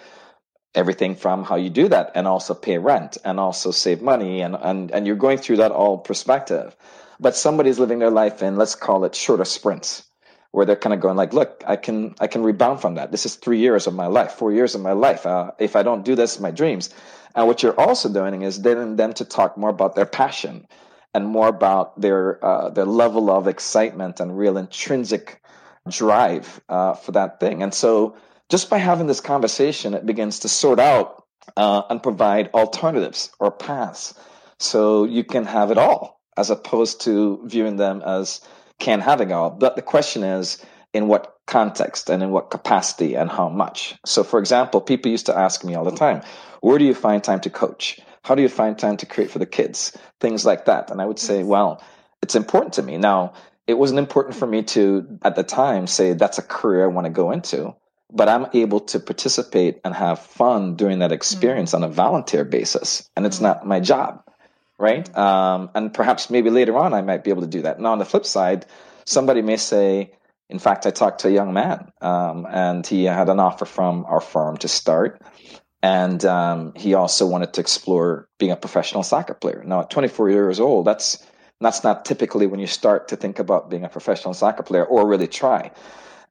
everything 0.76 1.16
from 1.16 1.44
how 1.44 1.56
you 1.56 1.70
do 1.70 1.88
that 1.88 2.12
and 2.16 2.28
also 2.28 2.54
pay 2.54 2.78
rent 2.78 3.18
and 3.24 3.40
also 3.40 3.72
save 3.72 4.02
money 4.02 4.42
and, 4.42 4.56
and, 4.56 4.92
and 4.92 5.08
you're 5.08 5.16
going 5.16 5.38
through 5.38 5.58
that 5.58 5.72
all 5.72 5.98
perspective. 5.98 6.76
But 7.20 7.36
somebody's 7.36 7.80
living 7.80 8.00
their 8.00 8.12
life 8.12 8.44
in, 8.44 8.58
let's 8.58 8.76
call 8.76 9.06
it 9.06 9.16
shorter 9.16 9.46
sprints 9.46 10.04
where 10.52 10.66
they're 10.66 10.76
kind 10.76 10.94
of 10.94 11.02
going 11.02 11.18
like, 11.18 11.34
look, 11.34 11.64
I 11.68 11.76
can, 11.76 12.16
I 12.20 12.28
can 12.28 12.44
rebound 12.44 12.80
from 12.80 12.96
that. 12.96 13.12
This 13.12 13.26
is 13.26 13.36
three 13.36 13.60
years 13.60 13.88
of 13.88 13.94
my 13.94 14.08
life, 14.08 14.34
four 14.34 14.54
years 14.54 14.74
of 14.74 14.82
my 14.82 14.94
life. 14.94 15.26
Uh, 15.26 15.52
if 15.60 15.76
I 15.76 15.84
don't 15.84 16.06
do 16.06 16.16
this, 16.16 16.40
my 16.40 16.52
dreams. 16.52 16.90
And 17.36 17.48
what 17.48 17.62
you're 17.62 17.78
also 17.78 18.12
doing 18.12 18.42
is 18.42 18.58
getting 18.60 18.96
them 18.96 19.14
to 19.14 19.26
talk 19.26 19.58
more 19.58 19.70
about 19.70 19.96
their 19.96 20.06
passion 20.06 20.66
and 21.14 21.26
more 21.26 21.50
about 21.50 22.00
their, 22.00 22.44
uh, 22.44 22.70
their 22.70 22.86
level 22.86 23.30
of 23.30 23.48
excitement 23.48 24.22
and 24.22 24.38
real 24.38 24.58
intrinsic 24.58 25.42
drive, 25.90 26.62
uh, 26.70 26.94
for 26.94 27.12
that 27.12 27.40
thing. 27.42 27.62
And 27.62 27.74
so, 27.74 28.16
just 28.50 28.70
by 28.70 28.78
having 28.78 29.08
this 29.08 29.22
conversation, 29.22 29.94
it 29.94 30.06
begins 30.06 30.40
to 30.40 30.50
sort 30.50 30.80
out 30.80 31.24
uh, 31.58 31.84
and 31.90 32.02
provide 32.02 32.50
alternatives 32.54 33.32
or 33.40 33.52
paths. 33.52 34.14
So 34.60 35.04
you 35.04 35.24
can 35.24 35.46
have 35.46 35.72
it 35.72 35.78
all 35.78 36.22
as 36.38 36.50
opposed 36.50 37.02
to 37.02 37.42
viewing 37.46 37.78
them 37.78 38.02
as 38.06 38.42
can 38.80 39.00
having 39.00 39.32
all. 39.32 39.50
But 39.50 39.76
the 39.76 39.82
question 39.82 40.24
is 40.24 40.64
in 40.94 41.08
what 41.08 41.36
context 41.48 42.10
and 42.10 42.22
in 42.24 42.32
what 42.32 42.52
capacity 42.52 43.16
and 43.16 43.30
how 43.30 43.50
much. 43.50 43.96
So, 44.06 44.24
for 44.24 44.40
example, 44.40 44.82
people 44.82 45.12
used 45.12 45.28
to 45.28 45.38
ask 45.38 45.64
me 45.64 45.76
all 45.76 45.86
the 45.86 45.92
time, 45.92 46.22
where 46.62 46.78
do 46.78 46.86
you 46.86 46.94
find 46.94 47.24
time 47.24 47.40
to 47.42 47.50
coach? 47.50 48.00
How 48.24 48.36
do 48.36 48.42
you 48.42 48.50
find 48.50 48.78
time 48.78 48.98
to 48.98 49.06
create 49.06 49.30
for 49.30 49.40
the 49.40 49.46
kids? 49.46 49.96
Things 50.20 50.46
like 50.46 50.66
that. 50.66 50.90
And 50.90 51.02
I 51.02 51.06
would 51.06 51.20
say, 51.20 51.44
well, 51.44 51.84
it's 52.22 52.36
important 52.36 52.74
to 52.74 52.84
me. 52.84 52.98
Now, 52.98 53.34
it 53.68 53.76
wasn't 53.76 54.00
important 54.00 54.36
for 54.36 54.48
me 54.48 54.64
to, 54.64 55.20
at 55.22 55.36
the 55.36 55.44
time, 55.44 55.88
say 55.88 56.14
that's 56.14 56.38
a 56.38 56.44
career 56.44 56.86
I 56.86 56.88
want 56.88 57.06
to 57.06 57.12
go 57.12 57.32
into 57.32 57.76
but 58.12 58.30
I'm 58.30 58.48
able 58.54 58.80
to 58.82 59.00
participate 59.00 59.80
and 59.84 59.94
have 59.94 60.20
fun 60.20 60.76
during 60.76 61.00
that 61.00 61.12
experience 61.12 61.74
mm-hmm. 61.74 61.84
on 61.84 61.90
a 61.90 61.94
volunteer 61.94 62.44
basis. 62.44 63.10
And 63.16 63.26
it's 63.26 63.38
mm-hmm. 63.38 63.46
not 63.46 63.68
my 63.68 63.80
job, 63.80 64.24
right? 64.78 65.06
Mm-hmm. 65.06 65.20
Um, 65.20 65.70
and 65.76 65.94
perhaps 65.94 66.30
maybe 66.30 66.50
later 66.50 66.78
on 66.78 66.94
I 66.94 67.02
might 67.02 67.24
be 67.24 67.32
able 67.32 67.42
to 67.42 67.48
do 67.48 67.64
that. 67.64 67.80
Now, 67.80 67.92
on 67.92 68.00
the 68.00 68.06
flip 68.06 68.26
side, 68.26 68.66
somebody 69.06 69.42
may 69.42 69.58
say, 69.58 70.12
in 70.50 70.60
fact, 70.60 70.86
I 70.86 70.92
talked 70.92 71.22
to 71.22 71.28
a 71.28 71.32
young 71.32 71.54
man 71.54 71.92
um, 72.02 72.46
and 72.50 72.86
he 72.86 73.06
had 73.06 73.30
an 73.30 73.40
offer 73.40 73.66
from 73.66 74.06
our 74.06 74.22
firm 74.22 74.58
to 74.58 74.68
start. 74.68 75.22
And 75.82 76.24
um, 76.26 76.74
he 76.76 76.94
also 76.94 77.28
wanted 77.28 77.54
to 77.54 77.62
explore 77.62 78.28
being 78.40 78.52
a 78.52 78.56
professional 78.56 79.04
soccer 79.04 79.36
player. 79.36 79.64
Now, 79.66 79.82
at 79.82 79.90
24 79.90 80.30
years 80.30 80.60
old, 80.60 80.86
that's 80.86 81.24
that's 81.62 81.84
not 81.84 82.06
typically 82.06 82.48
when 82.48 82.60
you 82.60 82.68
start 82.68 83.08
to 83.08 83.16
think 83.16 83.40
about 83.40 83.70
being 83.70 83.86
a 83.86 83.90
professional 83.90 84.34
soccer 84.34 84.62
player 84.62 84.84
or 84.84 85.08
really 85.08 85.28
try 85.28 85.72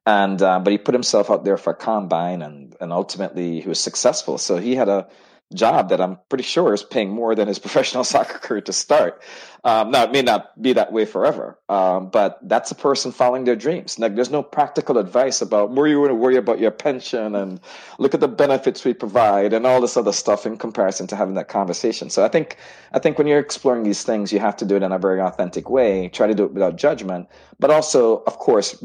and 0.05 0.41
uh, 0.41 0.59
but 0.59 0.71
he 0.71 0.77
put 0.77 0.93
himself 0.93 1.31
out 1.31 1.43
there 1.43 1.57
for 1.57 1.71
a 1.71 1.75
combine 1.75 2.41
and 2.41 2.75
and 2.79 2.91
ultimately 2.93 3.61
he 3.61 3.67
was 3.67 3.79
successful. 3.79 4.37
So 4.37 4.57
he 4.57 4.75
had 4.75 4.89
a 4.89 5.07
job 5.53 5.89
that 5.89 6.01
i'm 6.01 6.17
pretty 6.29 6.43
sure 6.43 6.73
is 6.73 6.83
paying 6.83 7.09
more 7.09 7.35
than 7.35 7.47
his 7.47 7.59
professional 7.65 8.03
soccer 8.03 8.39
career 8.39 8.61
to 8.61 8.73
start. 8.73 9.21
Um, 9.63 9.89
now 9.89 10.03
it 10.03 10.11
may 10.11 10.21
not 10.21 10.61
be 10.61 10.73
that 10.73 10.91
way 10.91 11.05
forever 11.05 11.57
um, 11.69 12.09
but 12.09 12.37
that's 12.43 12.69
a 12.69 12.75
person 12.75 13.11
following 13.11 13.45
their 13.45 13.55
dreams. 13.55 13.97
Like 13.97 14.13
there's 14.13 14.29
no 14.29 14.43
practical 14.43 14.99
advice 14.99 15.41
about 15.41 15.71
where 15.71 15.87
you 15.87 15.99
want 15.99 16.11
to 16.11 16.15
worry 16.15 16.35
about 16.35 16.59
your 16.59 16.69
pension 16.69 17.35
and 17.35 17.59
look 17.97 18.13
at 18.13 18.19
the 18.19 18.27
benefits 18.27 18.85
we 18.85 18.93
provide 18.93 19.53
and 19.53 19.65
all 19.65 19.81
this 19.81 19.97
other 19.97 20.11
stuff 20.11 20.45
in 20.45 20.57
comparison 20.57 21.07
to 21.07 21.15
having 21.15 21.33
that 21.35 21.47
conversation. 21.47 22.09
So 22.09 22.23
i 22.23 22.27
think 22.27 22.57
i 22.91 22.99
think 22.99 23.17
when 23.17 23.27
you're 23.27 23.39
exploring 23.39 23.83
these 23.83 24.03
things 24.03 24.31
you 24.31 24.39
have 24.39 24.57
to 24.57 24.65
do 24.65 24.75
it 24.75 24.83
in 24.83 24.91
a 24.91 24.99
very 24.99 25.19
authentic 25.21 25.69
way 25.69 26.09
try 26.09 26.27
to 26.27 26.35
do 26.35 26.43
it 26.43 26.53
without 26.53 26.75
judgment 26.75 27.27
but 27.59 27.71
also 27.71 28.23
of 28.27 28.37
course 28.37 28.83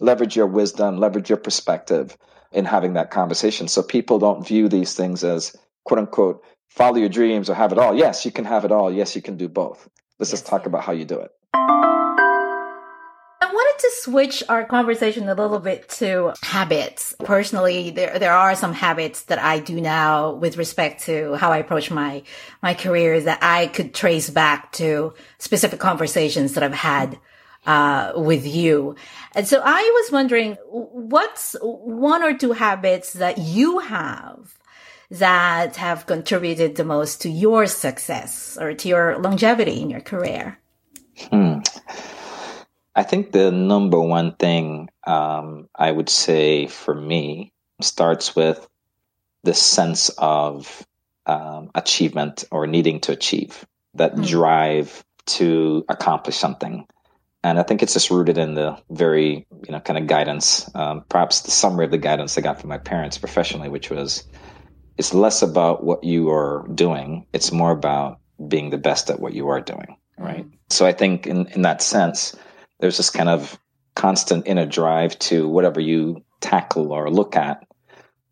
leverage 0.00 0.36
your 0.36 0.46
wisdom, 0.46 0.98
leverage 0.98 1.28
your 1.28 1.38
perspective 1.38 2.16
in 2.52 2.64
having 2.64 2.94
that 2.94 3.10
conversation. 3.10 3.68
So 3.68 3.82
people 3.82 4.18
don't 4.18 4.46
view 4.46 4.68
these 4.68 4.94
things 4.94 5.24
as 5.24 5.56
quote 5.84 5.98
unquote 5.98 6.44
follow 6.68 6.96
your 6.96 7.08
dreams 7.08 7.50
or 7.50 7.54
have 7.54 7.72
it 7.72 7.78
all. 7.78 7.96
Yes, 7.96 8.24
you 8.24 8.32
can 8.32 8.44
have 8.44 8.64
it 8.64 8.72
all. 8.72 8.90
Yes, 8.92 9.14
you 9.14 9.22
can 9.22 9.36
do 9.36 9.48
both. 9.48 9.88
Let's 10.18 10.30
yes. 10.30 10.40
just 10.40 10.46
talk 10.46 10.66
about 10.66 10.82
how 10.82 10.92
you 10.92 11.04
do 11.04 11.18
it. 11.20 11.30
I 11.54 13.46
wanted 13.52 13.80
to 13.80 13.90
switch 14.00 14.42
our 14.48 14.64
conversation 14.64 15.28
a 15.28 15.34
little 15.34 15.58
bit 15.58 15.88
to 16.00 16.32
habits. 16.42 17.14
Personally, 17.24 17.90
there 17.90 18.18
there 18.18 18.32
are 18.32 18.54
some 18.54 18.72
habits 18.72 19.24
that 19.24 19.38
I 19.38 19.58
do 19.58 19.80
now 19.80 20.32
with 20.32 20.56
respect 20.56 21.02
to 21.04 21.34
how 21.34 21.52
I 21.52 21.58
approach 21.58 21.90
my 21.90 22.22
my 22.62 22.72
career 22.74 23.20
that 23.20 23.40
I 23.42 23.66
could 23.66 23.92
trace 23.92 24.30
back 24.30 24.72
to 24.72 25.12
specific 25.38 25.80
conversations 25.80 26.54
that 26.54 26.62
I've 26.62 26.72
had 26.72 27.18
uh, 27.66 28.12
with 28.16 28.46
you. 28.46 28.96
And 29.34 29.46
so 29.46 29.60
I 29.62 29.82
was 30.02 30.10
wondering, 30.10 30.56
what's 30.70 31.54
one 31.60 32.22
or 32.22 32.36
two 32.36 32.52
habits 32.52 33.12
that 33.14 33.38
you 33.38 33.78
have 33.80 34.58
that 35.12 35.76
have 35.76 36.06
contributed 36.06 36.76
the 36.76 36.84
most 36.84 37.22
to 37.22 37.28
your 37.28 37.66
success 37.66 38.58
or 38.60 38.74
to 38.74 38.88
your 38.88 39.18
longevity 39.18 39.80
in 39.80 39.90
your 39.90 40.00
career? 40.00 40.58
Hmm. 41.30 41.58
I 42.94 43.02
think 43.02 43.32
the 43.32 43.50
number 43.50 44.00
one 44.00 44.34
thing 44.36 44.88
um, 45.06 45.68
I 45.74 45.90
would 45.90 46.08
say 46.08 46.66
for 46.66 46.94
me 46.94 47.52
starts 47.80 48.36
with 48.36 48.66
the 49.44 49.54
sense 49.54 50.08
of 50.18 50.86
um, 51.26 51.70
achievement 51.74 52.44
or 52.50 52.66
needing 52.66 53.00
to 53.00 53.12
achieve, 53.12 53.64
that 53.94 54.14
mm. 54.14 54.26
drive 54.26 55.04
to 55.26 55.84
accomplish 55.88 56.36
something 56.36 56.86
and 57.44 57.58
I 57.58 57.62
think 57.62 57.82
it's 57.82 57.92
just 57.92 58.10
rooted 58.10 58.38
in 58.38 58.54
the 58.54 58.78
very 58.90 59.46
you 59.66 59.72
know 59.72 59.80
kind 59.80 59.98
of 59.98 60.06
guidance, 60.06 60.70
um, 60.74 61.04
perhaps 61.08 61.40
the 61.40 61.50
summary 61.50 61.84
of 61.84 61.90
the 61.90 61.98
guidance 61.98 62.38
I 62.38 62.40
got 62.40 62.60
from 62.60 62.70
my 62.70 62.78
parents 62.78 63.18
professionally, 63.18 63.68
which 63.68 63.90
was 63.90 64.24
it's 64.98 65.14
less 65.14 65.42
about 65.42 65.84
what 65.84 66.04
you 66.04 66.30
are 66.30 66.66
doing; 66.74 67.26
it's 67.32 67.52
more 67.52 67.70
about 67.70 68.18
being 68.48 68.70
the 68.70 68.78
best 68.78 69.10
at 69.10 69.20
what 69.20 69.32
you 69.32 69.48
are 69.48 69.60
doing, 69.60 69.96
right? 70.18 70.44
Mm-hmm. 70.44 70.56
So 70.70 70.86
I 70.86 70.92
think 70.92 71.26
in 71.26 71.46
in 71.48 71.62
that 71.62 71.82
sense, 71.82 72.36
there's 72.80 72.96
this 72.96 73.10
kind 73.10 73.28
of 73.28 73.58
constant 73.94 74.46
inner 74.46 74.66
drive 74.66 75.18
to 75.18 75.48
whatever 75.48 75.80
you 75.80 76.24
tackle 76.40 76.92
or 76.92 77.10
look 77.10 77.36
at 77.36 77.66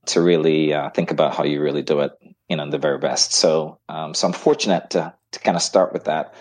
to 0.07 0.21
really 0.21 0.73
uh, 0.73 0.91
think 0.91 1.11
about 1.11 1.35
how 1.35 1.45
you 1.45 1.61
really 1.61 1.83
do 1.83 2.01
it, 2.01 2.13
you 2.49 2.57
know, 2.57 2.69
the 2.69 2.79
very 2.79 2.99
best. 2.99 3.33
So 3.33 3.79
um, 3.89 4.15
so 4.15 4.27
I'm 4.27 4.33
fortunate 4.33 4.91
to 4.91 5.15
to 5.33 5.41
kind 5.41 5.57
of 5.57 5.63
start 5.63 5.93
with 5.93 6.05
that 6.05 6.35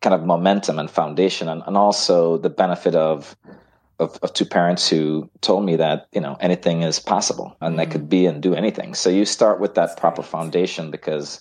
kind 0.00 0.14
of 0.14 0.24
momentum 0.24 0.78
and 0.78 0.90
foundation 0.90 1.48
and, 1.48 1.62
and 1.66 1.76
also 1.76 2.36
the 2.36 2.50
benefit 2.50 2.94
of, 2.94 3.36
of, 3.98 4.18
of 4.22 4.32
two 4.32 4.44
parents 4.44 4.88
who 4.88 5.30
told 5.40 5.64
me 5.64 5.76
that 5.76 6.06
you 6.12 6.20
know 6.20 6.36
anything 6.40 6.82
is 6.82 6.98
possible 6.98 7.56
and 7.60 7.74
mm-hmm. 7.74 7.80
I 7.80 7.86
could 7.86 8.08
be 8.08 8.26
and 8.26 8.42
do 8.42 8.54
anything 8.54 8.94
so 8.94 9.10
you 9.10 9.24
start 9.24 9.60
with 9.60 9.74
that 9.74 9.96
proper 9.96 10.22
foundation 10.22 10.90
because 10.90 11.40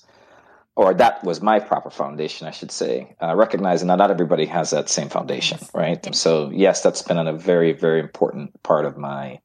or 0.75 0.93
that 0.95 1.23
was 1.23 1.41
my 1.41 1.59
proper 1.59 1.89
foundation, 1.89 2.47
I 2.47 2.51
should 2.51 2.71
say, 2.71 3.15
uh, 3.21 3.35
recognizing 3.35 3.89
that 3.89 3.97
not 3.97 4.09
everybody 4.09 4.45
has 4.47 4.71
that 4.71 4.89
same 4.89 5.09
foundation, 5.09 5.59
yes. 5.61 5.71
right? 5.73 5.99
Yes. 6.03 6.19
So, 6.19 6.49
yes, 6.51 6.81
that's 6.81 7.03
been 7.03 7.17
a 7.17 7.33
very, 7.33 7.73
very 7.73 7.99
important 7.99 8.61
part 8.63 8.85
of 8.85 8.97
my 8.97 9.39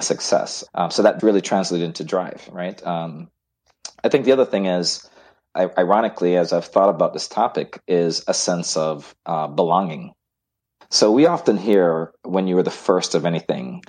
success. 0.00 0.64
Um, 0.74 0.90
so 0.90 1.02
that 1.02 1.22
really 1.22 1.40
translated 1.40 1.86
into 1.86 2.04
drive, 2.04 2.48
right? 2.52 2.84
Um, 2.86 3.30
I 4.04 4.10
think 4.10 4.26
the 4.26 4.32
other 4.32 4.44
thing 4.44 4.66
is 4.66 5.08
ironically, 5.56 6.36
as 6.36 6.52
I've 6.52 6.66
thought 6.66 6.90
about 6.90 7.14
this 7.14 7.28
topic, 7.28 7.80
is 7.88 8.22
a 8.28 8.34
sense 8.34 8.76
of 8.76 9.14
uh, 9.24 9.46
belonging. 9.46 10.12
So 10.90 11.10
we 11.10 11.26
often 11.26 11.56
hear 11.56 12.12
when 12.22 12.46
you 12.46 12.58
are 12.58 12.62
the 12.62 12.70
first 12.70 13.14
of 13.14 13.24
anything, 13.24 13.82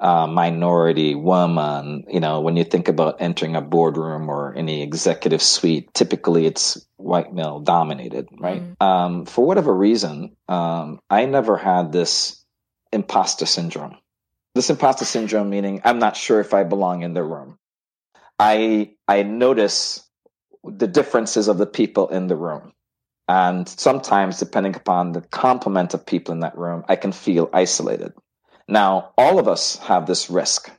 uh, 0.00 0.26
minority, 0.26 1.14
woman, 1.14 2.04
you 2.08 2.20
know, 2.20 2.40
when 2.40 2.56
you 2.56 2.64
think 2.64 2.88
about 2.88 3.20
entering 3.20 3.56
a 3.56 3.60
boardroom 3.60 4.28
or 4.28 4.54
any 4.54 4.82
executive 4.82 5.42
suite, 5.42 5.92
typically 5.92 6.46
it's 6.46 6.86
white 6.96 7.32
male 7.32 7.60
dominated, 7.60 8.28
right? 8.38 8.62
Mm. 8.62 8.86
Um, 8.86 9.26
for 9.26 9.44
whatever 9.44 9.74
reason, 9.74 10.36
um, 10.48 11.00
I 11.10 11.26
never 11.26 11.56
had 11.56 11.92
this 11.92 12.44
imposter 12.92 13.46
syndrome. 13.46 13.96
This 14.54 14.70
imposter 14.70 15.04
syndrome 15.04 15.50
meaning 15.50 15.82
I'm 15.84 15.98
not 15.98 16.16
sure 16.16 16.40
if 16.40 16.54
I 16.54 16.64
belong 16.64 17.02
in 17.02 17.14
the 17.14 17.22
room. 17.22 17.58
I 18.38 18.92
I 19.06 19.22
notice 19.22 20.08
the 20.64 20.86
differences 20.86 21.48
of 21.48 21.58
the 21.58 21.66
people 21.66 22.08
in 22.08 22.28
the 22.28 22.36
room. 22.36 22.72
And 23.28 23.68
sometimes, 23.68 24.38
depending 24.38 24.74
upon 24.74 25.12
the 25.12 25.20
complement 25.20 25.92
of 25.92 26.06
people 26.06 26.32
in 26.32 26.40
that 26.40 26.56
room, 26.56 26.84
I 26.88 26.96
can 26.96 27.12
feel 27.12 27.50
isolated. 27.52 28.14
Now, 28.66 29.12
all 29.18 29.38
of 29.38 29.48
us 29.48 29.76
have 29.78 30.06
this 30.06 30.30
risk. 30.30 30.70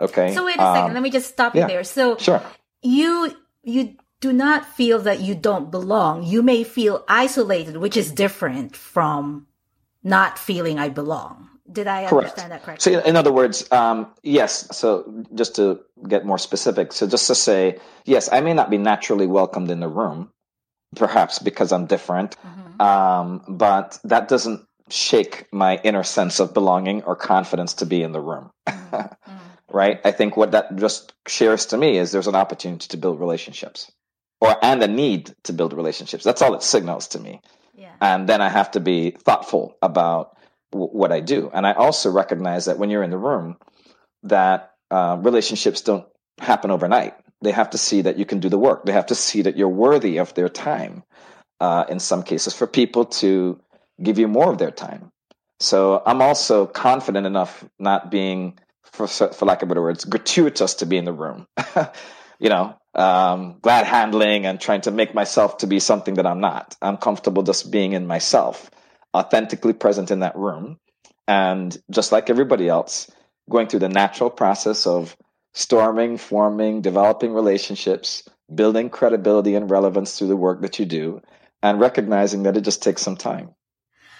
Okay. 0.00 0.34
So 0.34 0.44
wait 0.44 0.56
a 0.56 0.62
um, 0.62 0.76
second. 0.76 0.94
Let 0.94 1.02
me 1.02 1.10
just 1.10 1.30
stop 1.30 1.54
yeah, 1.54 1.62
you 1.62 1.68
there. 1.68 1.84
So 1.84 2.16
sure. 2.18 2.42
you 2.82 3.34
you 3.62 3.96
do 4.20 4.32
not 4.32 4.66
feel 4.66 4.98
that 5.00 5.20
you 5.20 5.34
don't 5.34 5.70
belong. 5.70 6.24
You 6.24 6.42
may 6.42 6.64
feel 6.64 7.04
isolated, 7.08 7.76
which 7.76 7.96
is 7.96 8.12
different 8.12 8.76
from 8.76 9.46
not 10.02 10.38
feeling 10.38 10.78
I 10.78 10.88
belong. 10.88 11.48
Did 11.70 11.86
I 11.86 12.06
Correct. 12.08 12.28
understand 12.28 12.52
that 12.52 12.62
correctly? 12.62 12.92
So, 12.92 13.00
in 13.00 13.16
other 13.16 13.32
words, 13.32 13.70
um, 13.72 14.08
yes. 14.22 14.76
So, 14.76 15.24
just 15.34 15.56
to 15.56 15.80
get 16.06 16.26
more 16.26 16.36
specific, 16.36 16.92
so 16.92 17.06
just 17.06 17.26
to 17.28 17.34
say, 17.34 17.78
yes, 18.04 18.28
I 18.30 18.40
may 18.40 18.52
not 18.52 18.68
be 18.68 18.76
naturally 18.76 19.26
welcomed 19.26 19.70
in 19.70 19.80
the 19.80 19.88
room, 19.88 20.30
perhaps 20.94 21.38
because 21.38 21.72
I'm 21.72 21.86
different, 21.86 22.36
mm-hmm. 22.36 22.80
um, 22.80 23.44
but 23.48 23.98
that 24.04 24.28
doesn't 24.28 24.66
shake 24.90 25.46
my 25.52 25.80
inner 25.82 26.02
sense 26.02 26.40
of 26.40 26.52
belonging 26.54 27.02
or 27.04 27.16
confidence 27.16 27.74
to 27.74 27.86
be 27.86 28.02
in 28.02 28.12
the 28.12 28.20
room. 28.20 28.50
Mm-hmm. 28.94 28.96
mm-hmm. 28.96 29.76
right? 29.76 30.00
I 30.04 30.12
think 30.12 30.36
what 30.36 30.52
that 30.52 30.76
just 30.76 31.12
shares 31.26 31.66
to 31.66 31.76
me 31.76 31.98
is 31.98 32.12
there's 32.12 32.28
an 32.28 32.36
opportunity 32.36 32.86
to 32.88 32.96
build 32.96 33.18
relationships, 33.18 33.90
or 34.40 34.56
and 34.62 34.82
a 34.82 34.86
need 34.86 35.34
to 35.44 35.52
build 35.52 35.72
relationships. 35.72 36.22
That's 36.22 36.42
all 36.42 36.54
it 36.54 36.62
signals 36.62 37.08
to 37.08 37.18
me. 37.18 37.40
Yeah. 37.74 37.92
And 38.00 38.28
then 38.28 38.40
I 38.40 38.48
have 38.48 38.70
to 38.72 38.80
be 38.80 39.10
thoughtful 39.10 39.76
about 39.82 40.36
what 40.70 41.12
I 41.12 41.20
do. 41.20 41.50
And 41.52 41.66
I 41.66 41.72
also 41.72 42.10
recognize 42.10 42.66
that 42.66 42.78
when 42.78 42.90
you're 42.90 43.02
in 43.02 43.10
the 43.10 43.18
room, 43.18 43.56
that 44.24 44.72
uh, 44.90 45.18
relationships 45.20 45.82
don't 45.82 46.06
happen 46.38 46.70
overnight. 46.70 47.14
They 47.44 47.52
have 47.52 47.70
to 47.70 47.78
see 47.78 48.02
that 48.02 48.18
you 48.18 48.24
can 48.24 48.40
do 48.40 48.48
the 48.48 48.58
work. 48.58 48.84
They 48.84 48.92
have 48.92 49.06
to 49.06 49.14
see 49.14 49.42
that 49.42 49.56
you're 49.56 49.68
worthy 49.68 50.18
of 50.18 50.34
their 50.34 50.48
time. 50.48 51.04
Uh, 51.60 51.84
in 51.88 52.00
some 52.00 52.22
cases, 52.22 52.52
for 52.52 52.66
people 52.66 53.04
to 53.06 53.60
give 54.02 54.18
you 54.18 54.26
more 54.28 54.50
of 54.50 54.58
their 54.58 54.72
time. 54.72 55.12
So 55.60 56.02
I'm 56.04 56.20
also 56.20 56.66
confident 56.66 57.26
enough, 57.26 57.64
not 57.78 58.10
being, 58.10 58.58
for 58.82 59.06
for 59.06 59.44
lack 59.46 59.62
of 59.62 59.68
better 59.68 59.80
words, 59.80 60.04
gratuitous 60.04 60.74
to 60.74 60.86
be 60.86 60.96
in 60.96 61.04
the 61.04 61.12
room. 61.12 61.46
you 62.38 62.48
know, 62.48 62.76
um, 62.94 63.58
glad 63.62 63.86
handling 63.86 64.46
and 64.46 64.60
trying 64.60 64.82
to 64.82 64.90
make 64.90 65.14
myself 65.14 65.58
to 65.58 65.66
be 65.66 65.80
something 65.80 66.14
that 66.14 66.26
I'm 66.26 66.40
not. 66.40 66.76
I'm 66.82 66.96
comfortable 66.96 67.42
just 67.42 67.70
being 67.70 67.92
in 67.92 68.06
myself 68.06 68.70
authentically 69.14 69.72
present 69.72 70.10
in 70.10 70.20
that 70.20 70.36
room. 70.36 70.78
And 71.26 71.76
just 71.90 72.12
like 72.12 72.28
everybody 72.28 72.68
else, 72.68 73.10
going 73.48 73.68
through 73.68 73.80
the 73.80 73.88
natural 73.88 74.30
process 74.30 74.86
of 74.86 75.16
storming, 75.54 76.18
forming, 76.18 76.82
developing 76.82 77.32
relationships, 77.32 78.28
building 78.54 78.90
credibility 78.90 79.54
and 79.54 79.70
relevance 79.70 80.18
through 80.18 80.28
the 80.28 80.36
work 80.36 80.60
that 80.60 80.78
you 80.78 80.84
do, 80.84 81.22
and 81.62 81.80
recognizing 81.80 82.42
that 82.42 82.56
it 82.56 82.62
just 82.62 82.82
takes 82.82 83.02
some 83.02 83.16
time. 83.16 83.54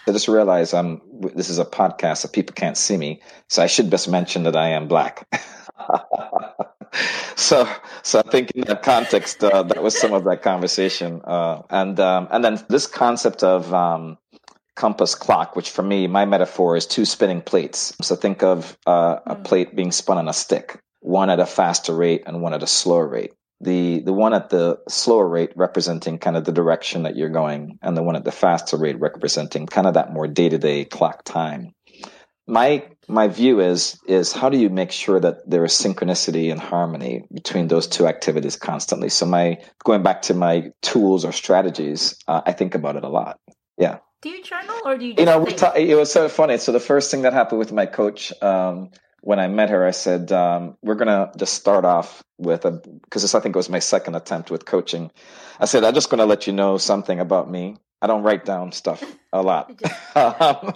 I 0.07 0.13
just 0.13 0.29
realized 0.29 0.75
I'm, 0.75 1.01
this 1.35 1.49
is 1.49 1.59
a 1.59 1.65
podcast, 1.65 2.19
so 2.19 2.29
people 2.29 2.55
can't 2.55 2.77
see 2.77 2.97
me. 2.97 3.23
So 3.49 3.63
I 3.63 3.67
should 3.67 3.91
just 3.91 4.09
mention 4.09 4.43
that 4.45 4.57
I 4.57 4.69
am 4.69 4.87
black. 4.87 5.27
so, 7.37 7.69
so 8.03 8.19
I 8.19 8.31
think 8.31 8.51
in 8.53 8.65
that 8.65 8.83
context, 8.83 9.43
uh, 9.43 9.63
that 9.63 9.83
was 9.83 9.99
some 9.99 10.13
of 10.13 10.25
that 10.25 10.43
conversation. 10.43 11.23
Uh, 11.25 11.63
and, 11.71 11.99
um, 12.01 12.29
and 12.31 12.45
then 12.45 12.63
this 12.69 12.87
concept 12.87 13.43
of, 13.43 13.73
um, 13.73 14.19
compass 14.77 15.15
clock, 15.15 15.57
which 15.57 15.71
for 15.71 15.83
me, 15.83 16.07
my 16.07 16.25
metaphor 16.25 16.77
is 16.77 16.87
two 16.87 17.05
spinning 17.05 17.41
plates. 17.41 17.95
So 18.03 18.17
think 18.17 18.43
of 18.43 18.77
uh, 18.87 19.19
a 19.27 19.37
hmm. 19.37 19.43
plate 19.43 19.77
being 19.77 19.93
spun 19.93 20.19
on 20.19 20.29
a 20.29 20.33
stick, 20.33 20.81
one 21.05 21.29
at 21.29 21.39
a 21.39 21.45
faster 21.45 21.95
rate 21.95 22.23
and 22.27 22.41
one 22.41 22.55
at 22.55 22.63
a 22.63 22.67
slower 22.67 23.07
rate. 23.07 23.35
The 23.61 24.01
the 24.01 24.13
one 24.13 24.33
at 24.33 24.49
the 24.49 24.79
slower 24.89 25.29
rate 25.29 25.53
representing 25.55 26.19
kind 26.19 26.37
of 26.37 26.45
the 26.45 26.53
direction 26.53 27.03
that 27.03 27.15
you're 27.15 27.29
going, 27.29 27.79
and 27.83 27.97
the 27.97 28.03
one 28.03 28.17
at 28.17 28.25
the 28.25 28.33
faster 28.33 28.77
rate 28.79 28.99
representing 28.99 29.67
kind 29.67 29.87
of 29.87 29.95
that 29.95 30.13
more 30.13 30.27
day 30.27 30.49
to 30.49 30.59
day 30.59 30.85
clock 30.87 31.23
time. 31.25 31.75
My 32.47 32.89
my 33.07 33.29
view 33.29 33.61
is 33.61 34.01
is 34.07 34.33
how 34.33 34.49
do 34.49 34.57
you 34.57 34.71
make 34.71 34.91
sure 34.91 35.21
that 35.21 35.49
there 35.49 35.65
is 35.65 35.73
synchronicity 35.73 36.51
and 36.51 36.61
harmony 36.61 37.25
between 37.33 37.69
those 37.69 37.87
two 37.87 38.07
activities 38.07 38.57
constantly? 38.57 39.11
So 39.11 39.27
my 39.27 39.59
going 39.85 40.03
back 40.03 40.23
to 40.23 40.35
my 40.35 40.71
tools 40.81 41.25
or 41.25 41.33
strategies, 41.33 42.17
uh, 42.29 42.41
I 42.47 42.53
think 42.53 42.75
about 42.75 42.97
it 42.97 43.05
a 43.05 43.09
lot. 43.09 43.39
Yeah. 43.79 43.99
Do 44.23 44.31
you 44.31 44.43
journal 44.43 44.77
or 44.87 44.97
do 44.97 45.05
you? 45.05 45.15
you 45.19 45.27
know, 45.27 45.45
ta- 45.45 45.75
it 45.77 45.95
was 45.97 46.11
so 46.11 46.31
funny. 46.31 46.57
So 46.57 46.73
the 46.73 46.81
first 46.81 47.11
thing 47.11 47.23
that 47.23 47.35
happened 47.35 47.59
with 47.59 47.73
my 47.73 47.85
coach 47.85 48.33
um, 48.43 48.91
when 49.25 49.39
I 49.41 49.49
met 49.49 49.71
her, 49.71 49.87
I 49.87 49.91
said, 49.91 50.31
um, 50.33 50.77
"We're 50.83 50.97
gonna 50.97 51.33
just 51.37 51.55
start 51.55 51.85
off 51.85 52.23
with 52.39 52.67
a 52.67 52.73
because 53.03 53.23
this 53.23 53.35
I 53.35 53.41
think 53.41 53.57
was 53.57 53.71
my 53.71 53.79
second 53.79 54.15
attempt 54.15 54.51
with 54.51 54.67
coaching." 54.67 55.11
I 55.59 55.65
said, 55.65 55.83
"I'm 55.83 55.95
just 55.95 56.11
gonna 56.11 56.27
let 56.27 56.47
you 56.47 56.53
know 56.53 56.77
something 56.77 57.19
about 57.19 57.51
me. 57.51 57.77
I 58.03 58.07
don't 58.07 58.23
write 58.23 58.45
down 58.45 58.73
stuff 58.73 59.03
a 59.33 59.43
lot." 59.43 59.71
um, 60.15 60.75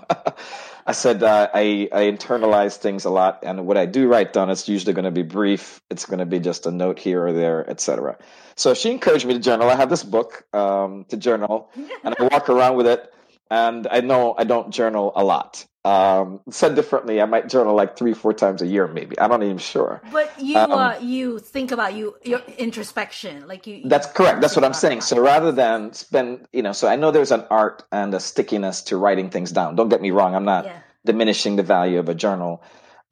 I 0.86 0.92
said 0.92 1.22
uh, 1.22 1.48
I 1.52 1.90
I 1.92 2.00
internalize 2.08 2.78
things 2.78 3.04
a 3.04 3.10
lot, 3.10 3.40
and 3.42 3.66
what 3.66 3.76
I 3.76 3.84
do 3.84 4.08
write 4.08 4.32
down 4.32 4.48
is 4.48 4.66
usually 4.66 4.94
going 4.94 5.04
to 5.04 5.10
be 5.10 5.22
brief. 5.22 5.82
It's 5.90 6.06
going 6.06 6.20
to 6.20 6.26
be 6.26 6.40
just 6.40 6.64
a 6.64 6.70
note 6.70 6.98
here 6.98 7.26
or 7.26 7.34
there, 7.34 7.68
etc. 7.68 8.16
So 8.56 8.72
she 8.72 8.90
encouraged 8.90 9.26
me 9.26 9.34
to 9.34 9.40
journal. 9.40 9.68
I 9.68 9.76
have 9.76 9.90
this 9.90 10.02
book 10.02 10.46
um, 10.54 11.04
to 11.10 11.18
journal, 11.18 11.70
and 12.02 12.14
I 12.18 12.22
walk 12.32 12.48
around 12.48 12.76
with 12.76 12.86
it 12.86 13.12
and 13.50 13.86
I 13.90 14.00
know 14.00 14.34
I 14.36 14.44
don't 14.44 14.70
journal 14.70 15.12
a 15.14 15.24
lot. 15.24 15.64
Um, 15.84 16.40
said 16.50 16.74
differently, 16.74 17.22
I 17.22 17.24
might 17.24 17.48
journal 17.48 17.74
like 17.74 17.96
three, 17.96 18.12
four 18.12 18.34
times 18.34 18.60
a 18.60 18.66
year, 18.66 18.86
maybe. 18.86 19.18
I'm 19.18 19.30
not 19.30 19.42
even 19.42 19.56
sure. 19.56 20.02
But 20.12 20.30
you, 20.38 20.58
um, 20.58 20.72
uh, 20.72 20.98
you 21.00 21.38
think 21.38 21.70
about 21.70 21.94
you 21.94 22.14
your 22.22 22.42
introspection, 22.58 23.48
like 23.48 23.66
you. 23.66 23.82
That's 23.84 24.06
correct. 24.06 24.42
That's 24.42 24.54
what 24.54 24.64
I'm 24.64 24.74
saying. 24.74 25.00
So 25.00 25.18
rather 25.18 25.50
than 25.50 25.92
spend, 25.94 26.46
you 26.52 26.62
know, 26.62 26.72
so 26.72 26.88
I 26.88 26.96
know 26.96 27.10
there's 27.10 27.30
an 27.30 27.44
art 27.48 27.84
and 27.90 28.12
a 28.12 28.20
stickiness 28.20 28.82
to 28.82 28.98
writing 28.98 29.30
things 29.30 29.50
down. 29.50 29.76
Don't 29.76 29.88
get 29.88 30.02
me 30.02 30.10
wrong. 30.10 30.34
I'm 30.34 30.44
not 30.44 30.66
yeah. 30.66 30.80
diminishing 31.06 31.56
the 31.56 31.62
value 31.62 31.98
of 31.98 32.08
a 32.08 32.14
journal. 32.14 32.62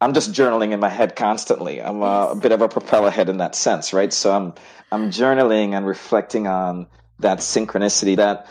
I'm 0.02 0.12
just 0.12 0.32
journaling 0.32 0.72
in 0.72 0.80
my 0.80 0.90
head 0.90 1.16
constantly. 1.16 1.80
I'm 1.80 2.02
a, 2.02 2.28
a 2.32 2.36
bit 2.36 2.52
of 2.52 2.60
a 2.60 2.68
propeller 2.68 3.10
head 3.10 3.30
in 3.30 3.38
that 3.38 3.54
sense, 3.54 3.94
right? 3.94 4.12
So 4.12 4.34
I'm 4.34 4.52
I'm 4.92 5.10
journaling 5.10 5.74
and 5.74 5.86
reflecting 5.86 6.46
on 6.46 6.88
that 7.20 7.38
synchronicity 7.38 8.16
that 8.16 8.46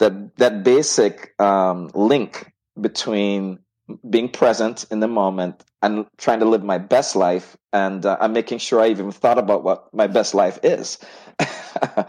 that 0.00 0.36
that 0.36 0.64
basic 0.64 1.40
um, 1.40 1.90
link 1.94 2.52
between 2.80 3.60
being 4.08 4.28
present 4.28 4.86
in 4.90 5.00
the 5.00 5.08
moment 5.08 5.64
and 5.82 6.06
trying 6.18 6.40
to 6.40 6.46
live 6.46 6.62
my 6.62 6.78
best 6.78 7.16
life 7.16 7.56
and 7.72 8.06
uh, 8.06 8.16
i'm 8.20 8.32
making 8.32 8.58
sure 8.58 8.80
i 8.80 8.88
even 8.88 9.10
thought 9.10 9.38
about 9.38 9.64
what 9.64 9.92
my 9.94 10.06
best 10.06 10.34
life 10.34 10.58
is. 10.62 10.98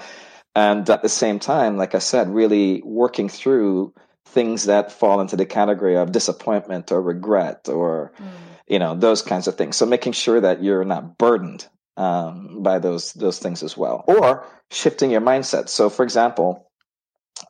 And 0.54 0.89
at 0.89 1.01
the 1.01 1.08
same 1.08 1.39
time 1.39 1.77
like 1.77 1.95
i 1.95 1.99
said 1.99 2.27
really 2.30 2.82
working 2.84 3.30
through 3.30 3.93
things 4.32 4.65
that 4.65 4.91
fall 4.91 5.21
into 5.21 5.36
the 5.36 5.45
category 5.45 5.95
of 5.95 6.12
disappointment 6.12 6.91
or 6.91 7.01
regret 7.01 7.67
or 7.69 8.13
mm. 8.17 8.27
you 8.67 8.80
know 8.80 8.95
those 8.95 9.21
kinds 9.21 9.47
of 9.47 9.56
things. 9.56 9.75
So 9.75 9.86
making 9.86 10.13
sure 10.13 10.39
that 10.41 10.63
you're 10.63 10.86
not 10.86 11.17
burdened 11.17 11.67
um, 11.97 12.63
by 12.63 12.80
those 12.80 13.13
those 13.13 13.39
things 13.39 13.63
as 13.63 13.77
well 13.77 14.04
or 14.08 14.45
shifting 14.71 15.12
your 15.12 15.21
mindset. 15.21 15.69
So 15.69 15.89
for 15.89 16.04
example 16.04 16.71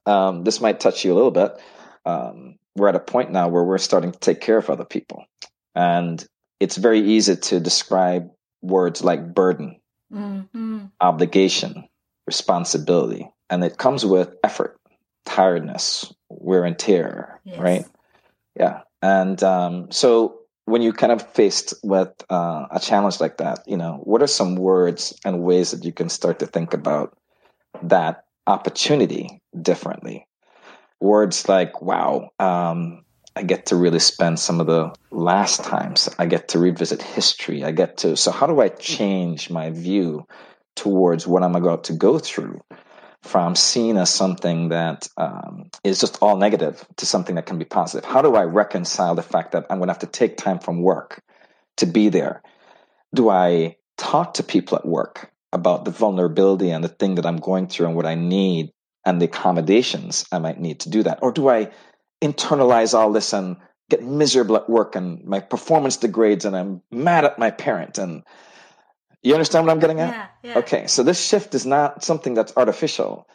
um, 0.06 0.44
this 0.44 0.62
might 0.62 0.80
touch 0.80 1.06
you 1.06 1.14
a 1.14 1.16
little 1.16 1.32
bit. 1.32 1.60
Um, 2.06 2.58
we're 2.76 2.90
at 2.90 2.96
a 2.96 3.00
point 3.00 3.32
now 3.32 3.48
where 3.48 3.64
we're 3.64 3.78
starting 3.78 4.12
to 4.12 4.20
take 4.20 4.42
care 4.42 4.58
of 4.58 4.70
other 4.70 4.86
people. 4.86 5.26
And 5.76 6.26
it's 6.60 6.78
very 6.78 7.00
easy 7.00 7.36
to 7.36 7.60
describe 7.60 8.30
words 8.62 9.04
like 9.04 9.34
burden, 9.34 9.80
mm-hmm. 10.14 10.86
obligation, 11.00 11.88
responsibility. 12.28 13.30
And 13.50 13.64
it 13.64 13.78
comes 13.78 14.06
with 14.06 14.36
effort, 14.44 14.80
tiredness, 15.26 16.14
wear 16.30 16.64
and 16.64 16.78
tear, 16.78 17.40
yes. 17.44 17.60
right? 17.60 17.86
Yeah. 18.58 18.82
And 19.02 19.42
um, 19.44 19.92
so 19.92 20.40
when 20.66 20.82
you 20.82 20.94
kind 20.94 21.12
of 21.12 21.28
faced 21.34 21.74
with 21.84 22.10
uh, 22.30 22.68
a 22.72 22.80
challenge 22.80 23.20
like 23.20 23.38
that, 23.38 23.60
you 23.68 23.76
know, 23.76 24.00
what 24.04 24.22
are 24.22 24.28
some 24.28 24.56
words 24.56 25.20
and 25.26 25.44
ways 25.44 25.72
that 25.72 25.84
you 25.84 25.92
can 25.92 26.10
start 26.10 26.40
to 26.40 26.46
think 26.46 26.74
about 26.74 27.18
that 27.82 28.26
opportunity 28.48 29.41
differently. 29.60 30.28
Words 31.00 31.50
like, 31.50 31.82
wow, 31.82 32.30
um, 32.40 33.04
I 33.36 33.44
get 33.44 33.68
to 33.68 33.76
really 33.76 34.00
spend 34.00 34.40
some 34.40 34.60
of 34.60 34.68
the 34.68 34.94
last 35.10 35.64
times. 35.64 36.10
I 36.20 36.26
get 36.26 36.50
to 36.50 36.60
revisit 36.60 37.02
history. 37.02 37.64
I 37.64 37.72
get 37.72 37.98
to, 37.98 38.18
so 38.18 38.32
how 38.32 38.46
do 38.46 38.62
I 38.62 38.70
change 38.70 39.50
my 39.50 39.70
view 39.70 40.28
towards 40.76 41.26
what 41.26 41.44
I'm 41.44 41.56
about 41.56 41.86
to 41.86 41.94
go 41.94 42.20
through 42.20 42.62
from 43.24 43.56
seen 43.56 43.98
as 43.98 44.10
something 44.10 44.70
that 44.70 45.08
um, 45.18 45.70
is 45.84 46.00
just 46.00 46.18
all 46.22 46.38
negative 46.38 46.86
to 46.98 47.06
something 47.06 47.36
that 47.36 47.46
can 47.46 47.58
be 47.58 47.66
positive? 47.66 48.08
How 48.08 48.22
do 48.22 48.36
I 48.36 48.44
reconcile 48.44 49.16
the 49.16 49.24
fact 49.24 49.54
that 49.54 49.66
I'm 49.70 49.78
going 49.78 49.88
to 49.88 49.94
have 49.94 50.00
to 50.00 50.08
take 50.08 50.38
time 50.38 50.60
from 50.60 50.82
work 50.82 51.22
to 51.78 51.86
be 51.86 52.10
there? 52.10 52.42
Do 53.14 53.30
I 53.30 53.78
talk 53.98 54.36
to 54.36 54.44
people 54.44 54.78
at 54.78 54.86
work 54.86 55.32
about 55.54 55.86
the 55.86 55.92
vulnerability 55.92 56.72
and 56.72 56.84
the 56.84 56.90
thing 56.90 57.16
that 57.16 57.26
I'm 57.26 57.38
going 57.38 57.68
through 57.68 57.88
and 57.88 57.96
what 57.96 58.06
I 58.06 58.16
need 58.16 58.72
and 59.06 59.22
the 59.22 59.26
accommodations 59.26 60.26
I 60.32 60.40
might 60.40 60.60
need 60.60 60.82
to 60.82 60.90
do 60.90 61.04
that? 61.04 61.20
Or 61.22 61.32
do 61.32 61.50
I 61.50 61.72
internalize 62.22 62.94
all 62.94 63.12
this 63.12 63.34
and 63.34 63.58
get 63.90 64.04
miserable 64.04 64.56
at 64.56 64.70
work 64.70 64.96
and 64.96 65.24
my 65.26 65.40
performance 65.40 65.98
degrades 65.98 66.46
and 66.46 66.56
I'm 66.56 66.82
mad 66.92 67.26
at 67.26 67.40
my 67.40 67.52
parent 67.52 67.98
and 67.98 68.24
you 69.22 69.34
understand 69.34 69.66
what 69.66 69.72
I'm 69.72 69.80
getting 69.80 70.00
at? 70.00 70.32
Yeah, 70.44 70.52
yeah. 70.52 70.58
Okay, 70.60 70.88
so 70.88 71.04
this 71.04 71.24
shift 71.24 71.54
is 71.54 71.66
not 71.66 72.04
something 72.04 72.34
that's 72.34 72.54
artificial. 72.56 73.28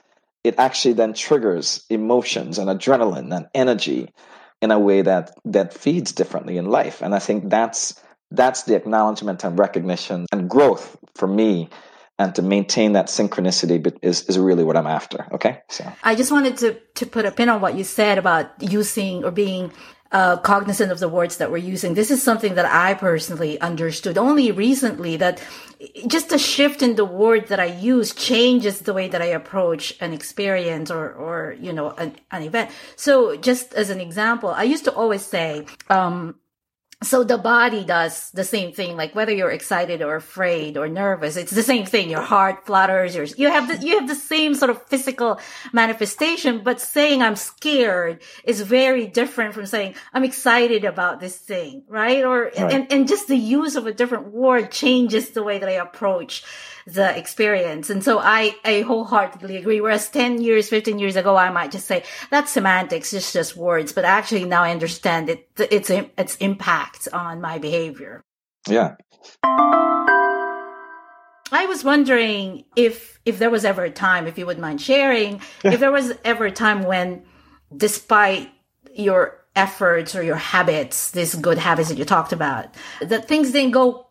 It 0.43 0.57
actually 0.59 0.95
then 0.95 1.15
triggers 1.15 1.85
emotions 1.91 2.59
and 2.59 2.69
adrenaline 2.69 3.35
and 3.35 3.47
energy 3.55 4.13
in 4.63 4.71
a 4.71 4.79
way 4.79 5.03
that 5.03 5.33
that 5.45 5.75
feeds 5.75 6.13
differently 6.13 6.57
in 6.57 6.67
life. 6.67 7.03
And 7.03 7.15
I 7.15 7.19
think 7.19 7.51
that's 7.51 8.01
that's 8.31 8.65
the 8.65 8.75
acknowledgement 8.75 9.45
and 9.45 9.59
recognition 9.59 10.27
and 10.33 10.51
growth 10.51 10.97
for 11.15 11.29
me 11.29 11.69
and 12.19 12.35
to 12.35 12.43
maintain 12.43 12.93
that 12.93 13.07
synchronicity 13.07 13.97
is, 14.03 14.25
is 14.25 14.39
really 14.39 14.65
what 14.65 14.77
I'm 14.77 14.87
after. 14.87 15.27
Okay. 15.33 15.63
So 15.69 15.85
I 16.03 16.15
just 16.15 16.33
wanted 16.33 16.57
to, 16.59 16.75
to 16.95 17.07
put 17.07 17.27
a 17.27 17.31
pin 17.31 17.49
on 17.49 17.61
what 17.61 17.77
you 17.77 17.85
said 17.85 18.19
about 18.19 18.51
using 18.61 19.25
or 19.25 19.31
being 19.31 19.73
uh, 20.13 20.37
cognizant 20.39 20.93
of 20.93 20.99
the 20.99 21.09
words 21.09 21.37
that 21.39 21.51
we're 21.51 21.57
using. 21.59 21.95
This 21.95 22.11
is 22.11 22.23
something 22.23 22.55
that 22.55 22.65
I 22.65 22.95
personally 22.95 23.61
understood 23.61 24.17
only 24.17 24.51
recently 24.53 25.17
that 25.19 25.43
just 26.07 26.33
a 26.33 26.39
shift 26.39 26.81
in 26.81 26.95
the 26.95 27.05
word 27.05 27.49
that 27.49 27.61
I 27.61 27.67
use 27.67 28.15
changes 28.15 28.81
the 28.81 28.95
way 28.95 29.09
that 29.09 29.21
I 29.21 29.27
approach 29.27 29.97
an 30.01 30.13
experience 30.13 30.91
or, 30.91 31.13
or, 31.13 31.57
you 31.61 31.73
know, 31.73 31.91
an, 31.91 32.17
an 32.31 32.43
event. 32.45 32.71
So 32.95 33.37
just 33.37 33.75
as 33.75 33.91
an 33.91 34.01
example, 34.01 34.51
I 34.51 34.63
used 34.63 34.85
to 34.85 34.95
always 34.95 35.23
say, 35.23 35.67
um, 35.91 36.37
so 37.03 37.23
the 37.23 37.37
body 37.37 37.85
does 37.85 38.31
the 38.31 38.43
same 38.43 38.73
thing 38.73 38.97
like 38.97 39.15
whether 39.15 39.33
you're 39.33 39.51
excited 39.51 40.01
or 40.01 40.17
afraid 40.17 40.79
or 40.79 40.89
nervous 40.89 41.37
it's 41.37 41.53
the 41.53 41.63
same 41.63 41.85
thing 41.85 42.09
your 42.09 42.23
heart 42.23 42.65
flutters 42.65 43.15
your, 43.15 43.25
you 43.37 43.51
have 43.51 43.69
the 43.69 43.87
you 43.87 43.99
have 43.99 44.09
the 44.09 44.15
same 44.15 44.55
sort 44.55 44.71
of 44.71 44.83
physical 44.87 45.39
manifestation 45.75 46.63
but 46.65 46.81
saying 46.81 47.21
i'm 47.21 47.37
scared 47.37 48.23
is 48.45 48.63
very 48.63 49.07
different 49.07 49.53
from 49.53 49.67
saying 49.67 49.95
i'm 50.15 50.25
excited 50.25 50.85
about 50.85 51.21
this 51.21 51.37
thing 51.37 51.83
right 51.87 52.25
or 52.25 52.45
right. 52.45 52.57
and 52.57 52.91
and 52.91 53.07
just 53.07 53.29
the 53.29 53.37
use 53.37 53.77
of 53.77 53.87
a 53.87 53.93
different 53.93 54.33
word 54.33 54.71
changes 54.73 55.31
the 55.31 55.43
way 55.43 55.59
that 55.59 55.69
i 55.69 55.73
approach 55.73 56.45
the 56.87 57.17
experience. 57.19 57.91
And 57.91 58.03
so 58.03 58.21
I, 58.21 58.55
I 58.65 58.83
wholeheartedly 58.83 59.57
agree. 59.57 59.81
Whereas 59.81 60.09
10 60.09 60.41
years, 60.41 60.69
15 60.69 61.01
years 61.01 61.17
ago, 61.17 61.37
I 61.37 61.51
might 61.51 61.73
just 61.73 61.87
say 61.87 62.05
that's 62.31 62.53
semantics, 62.53 63.13
it's 63.13 63.33
just 63.33 63.57
words. 63.57 63.93
But 63.93 64.05
actually 64.05 64.45
now 64.45 64.63
I 64.63 64.71
understand 64.71 65.29
it, 65.29 65.49
its, 65.59 65.91
its 65.91 66.37
impact 66.37 67.09
on 67.13 67.41
my 67.41 67.59
behavior. 67.59 68.23
Yeah. 68.69 68.95
I 71.53 71.67
was 71.67 71.85
wondering 71.85 72.65
if, 72.77 73.21
if 73.25 73.39
there 73.39 73.51
was 73.51 73.65
ever 73.65 73.85
a 73.85 73.91
time, 73.91 74.27
if 74.27 74.39
you 74.39 74.47
would 74.47 74.59
mind 74.59 74.81
sharing, 74.81 75.41
if 75.65 75.81
there 75.81 75.93
was 75.93 76.13
ever 76.25 76.47
a 76.47 76.53
time 76.53 76.85
when 76.85 77.25
despite 77.77 78.51
your 78.95 79.45
efforts 79.57 80.15
or 80.15 80.23
your 80.23 80.37
habits, 80.37 81.11
these 81.11 81.35
good 81.35 81.59
habits 81.59 81.89
that 81.89 81.99
you 81.99 82.05
talked 82.05 82.33
about, 82.33 82.75
that 83.01 83.27
things 83.27 83.51
didn't 83.51 83.73
go 83.73 84.06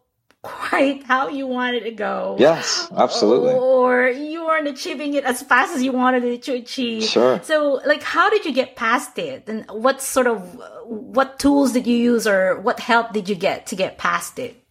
quite 0.46 1.04
how 1.04 1.30
you 1.30 1.48
wanted 1.48 1.82
to 1.82 1.92
go. 1.92 2.38
Yes, 2.40 2.88
absolutely. 2.96 3.54
Or 3.54 4.08
you 4.08 4.46
weren't 4.46 4.68
achieving 4.68 5.16
it 5.16 5.24
as 5.24 5.42
fast 5.42 5.76
as 5.76 5.84
you 5.84 5.92
wanted 5.92 6.24
it 6.24 6.44
to 6.44 6.54
achieve. 6.54 7.04
Sure. 7.04 7.42
So, 7.44 7.82
like, 7.86 8.04
how 8.04 8.30
did 8.30 8.46
you 8.46 8.54
get 8.54 8.76
past 8.76 9.18
it? 9.18 9.50
And 9.50 9.66
what 9.70 10.02
sort 10.02 10.28
of, 10.28 10.60
what 10.86 11.40
tools 11.40 11.74
did 11.74 11.88
you 11.88 11.98
use 11.98 12.28
or 12.28 12.60
what 12.60 12.80
help 12.80 13.12
did 13.14 13.28
you 13.28 13.36
get 13.36 13.68
to 13.68 13.76
get 13.76 13.98
past 13.98 14.40
it? 14.40 14.62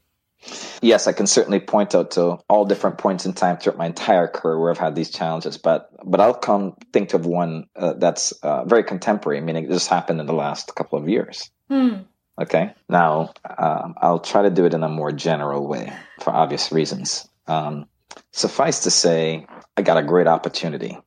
Yes, 0.83 1.07
I 1.07 1.13
can 1.13 1.27
certainly 1.27 1.61
point 1.61 1.95
out 1.95 2.13
to 2.13 2.39
all 2.49 2.67
different 2.67 2.99
points 2.99 3.25
in 3.25 3.33
time 3.33 3.57
throughout 3.57 3.79
my 3.79 3.87
entire 3.87 4.29
career 4.29 4.61
where 4.61 4.71
I've 4.71 4.79
had 4.79 4.95
these 4.95 5.11
challenges, 5.11 5.57
but 5.57 5.89
but 6.05 6.21
I'll 6.21 6.35
come 6.35 6.77
think 6.93 7.15
of 7.15 7.25
one 7.25 7.69
uh, 7.75 7.95
that's 7.95 8.33
uh, 8.33 8.65
very 8.65 8.85
contemporary, 8.85 9.41
meaning 9.41 9.69
this 9.69 9.87
happened 9.87 10.21
in 10.21 10.27
the 10.27 10.35
last 10.35 10.75
couple 10.75 10.99
of 10.99 11.09
years. 11.09 11.51
Hmm. 11.69 12.03
Okay. 12.41 12.75
Now, 12.89 13.33
um, 13.59 13.95
I'll 13.99 14.19
try 14.19 14.43
to 14.43 14.51
do 14.51 14.65
it 14.65 14.75
in 14.75 14.83
a 14.83 14.89
more 14.89 15.13
general 15.13 15.67
way 15.69 15.93
for 16.21 16.31
obvious 16.31 16.73
reasons. 16.73 17.29
Um, 17.47 17.87
suffice 18.33 18.81
to 18.85 18.91
say, 18.91 19.47
I 19.77 19.83
got 19.83 19.99
a 19.99 20.03
great 20.03 20.27
opportunity. 20.27 20.99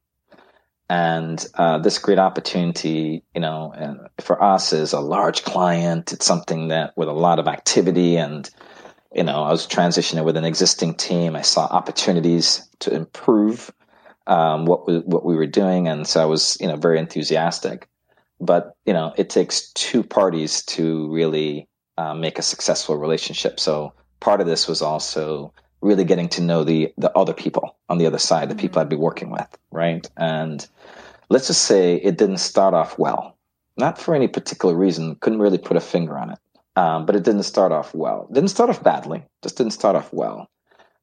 And 0.90 1.46
uh, 1.56 1.80
this 1.80 2.00
great 2.00 2.20
opportunity, 2.20 3.24
you 3.36 3.42
know, 3.42 4.08
for 4.22 4.42
us 4.42 4.72
is 4.72 4.94
a 4.94 5.02
large 5.02 5.44
client. 5.44 6.14
It's 6.14 6.26
something 6.26 6.70
that 6.70 6.96
with 6.96 7.10
a 7.10 7.14
lot 7.14 7.40
of 7.40 7.48
activity 7.48 8.16
and, 8.16 8.50
you 9.14 9.24
know, 9.24 9.44
I 9.44 9.52
was 9.52 9.68
transitioning 9.68 10.24
with 10.24 10.38
an 10.38 10.46
existing 10.46 10.96
team. 10.96 11.36
I 11.36 11.42
saw 11.42 11.66
opportunities 11.66 12.70
to 12.80 12.94
improve 12.94 13.70
um, 14.28 14.66
what 14.66 14.88
we, 14.88 15.00
what 15.00 15.26
we 15.26 15.36
were 15.36 15.48
doing, 15.48 15.88
and 15.88 16.06
so 16.06 16.22
I 16.22 16.26
was, 16.26 16.58
you 16.60 16.68
know, 16.68 16.76
very 16.76 17.00
enthusiastic 17.00 17.88
but 18.40 18.76
you 18.86 18.94
know 18.94 19.14
it 19.18 19.30
takes 19.30 19.72
two 19.74 20.04
parties 20.04 20.64
to 20.64 21.12
really 21.12 21.68
uh, 21.98 22.14
make 22.14 22.40
a 22.40 22.44
successful 22.44 22.98
relationship. 22.98 23.60
So 23.60 23.94
part 24.20 24.42
of 24.42 24.48
this 24.48 24.68
was 24.68 24.82
also 24.82 25.54
really 25.82 26.04
getting 26.04 26.30
to 26.30 26.42
know 26.42 26.64
the 26.64 26.94
the 26.98 27.16
other 27.18 27.34
people 27.34 27.76
on 27.90 27.98
the 27.98 28.06
other 28.06 28.18
side 28.18 28.50
the 28.50 28.56
mm-hmm. 28.56 28.62
people 28.62 28.82
i'd 28.82 28.90
be 28.90 28.96
working 28.96 29.30
with 29.30 29.48
right? 29.72 30.10
And 30.18 30.68
let's 31.30 31.48
just 31.48 31.64
say 31.64 31.96
it 31.96 32.18
didn't 32.18 32.38
start 32.38 32.74
off 32.74 32.98
well. 32.98 33.36
Not 33.78 34.00
for 34.00 34.16
any 34.16 34.28
particular 34.28 34.76
reason 34.76 35.16
couldn't 35.16 35.40
really 35.40 35.60
put 35.60 35.78
a 35.78 35.82
finger 35.82 36.18
on 36.18 36.32
it 36.32 36.40
um, 36.76 37.06
but 37.06 37.16
it 37.16 37.24
didn't 37.24 37.44
start 37.44 37.72
off 37.72 37.94
well. 37.94 38.28
Didn't 38.32 38.50
start 38.50 38.70
off 38.70 38.84
badly 38.84 39.24
just 39.44 39.58
didn't 39.58 39.74
start 39.74 39.96
off 39.96 40.12
well. 40.14 40.50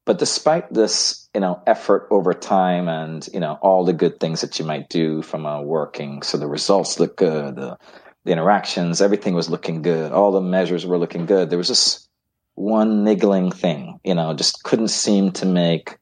But 0.04 0.18
despite 0.18 0.72
this, 0.72 1.23
you 1.34 1.40
know, 1.40 1.60
effort 1.66 2.06
over 2.10 2.32
time 2.32 2.88
and, 2.88 3.28
you 3.34 3.40
know, 3.40 3.58
all 3.60 3.84
the 3.84 3.92
good 3.92 4.20
things 4.20 4.40
that 4.40 4.58
you 4.58 4.64
might 4.64 4.88
do 4.88 5.20
from 5.20 5.44
a 5.44 5.60
working, 5.60 6.22
so 6.22 6.38
the 6.38 6.46
results 6.46 7.00
look 7.00 7.16
good, 7.16 7.56
the, 7.56 7.76
the 8.24 8.30
interactions, 8.30 9.02
everything 9.02 9.34
was 9.34 9.50
looking 9.50 9.82
good, 9.82 10.12
all 10.12 10.30
the 10.30 10.40
measures 10.40 10.86
were 10.86 10.96
looking 10.96 11.26
good. 11.26 11.50
There 11.50 11.58
was 11.58 11.68
just 11.68 12.08
one 12.54 13.02
niggling 13.02 13.50
thing, 13.50 13.98
you 14.04 14.14
know, 14.14 14.32
just 14.32 14.62
couldn't 14.62 14.88
seem 14.88 15.32
to 15.32 15.46
make 15.46 15.98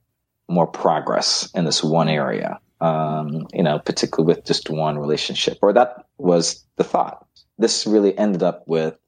more 0.49 0.66
progress 0.66 1.51
in 1.55 1.64
this 1.64 1.83
one 1.83 2.11
area, 2.11 2.61
um, 2.83 3.47
you 3.55 3.62
know, 3.62 3.79
particularly 3.79 4.35
with 4.35 4.45
just 4.45 4.68
one 4.68 4.99
relationship. 4.99 5.57
Or 5.62 5.73
that 5.73 6.05
was 6.18 6.62
the 6.77 6.85
thought. 6.85 7.27
This 7.57 7.87
really 7.87 8.16
ended 8.18 8.42
up 8.42 8.64
with 8.66 8.99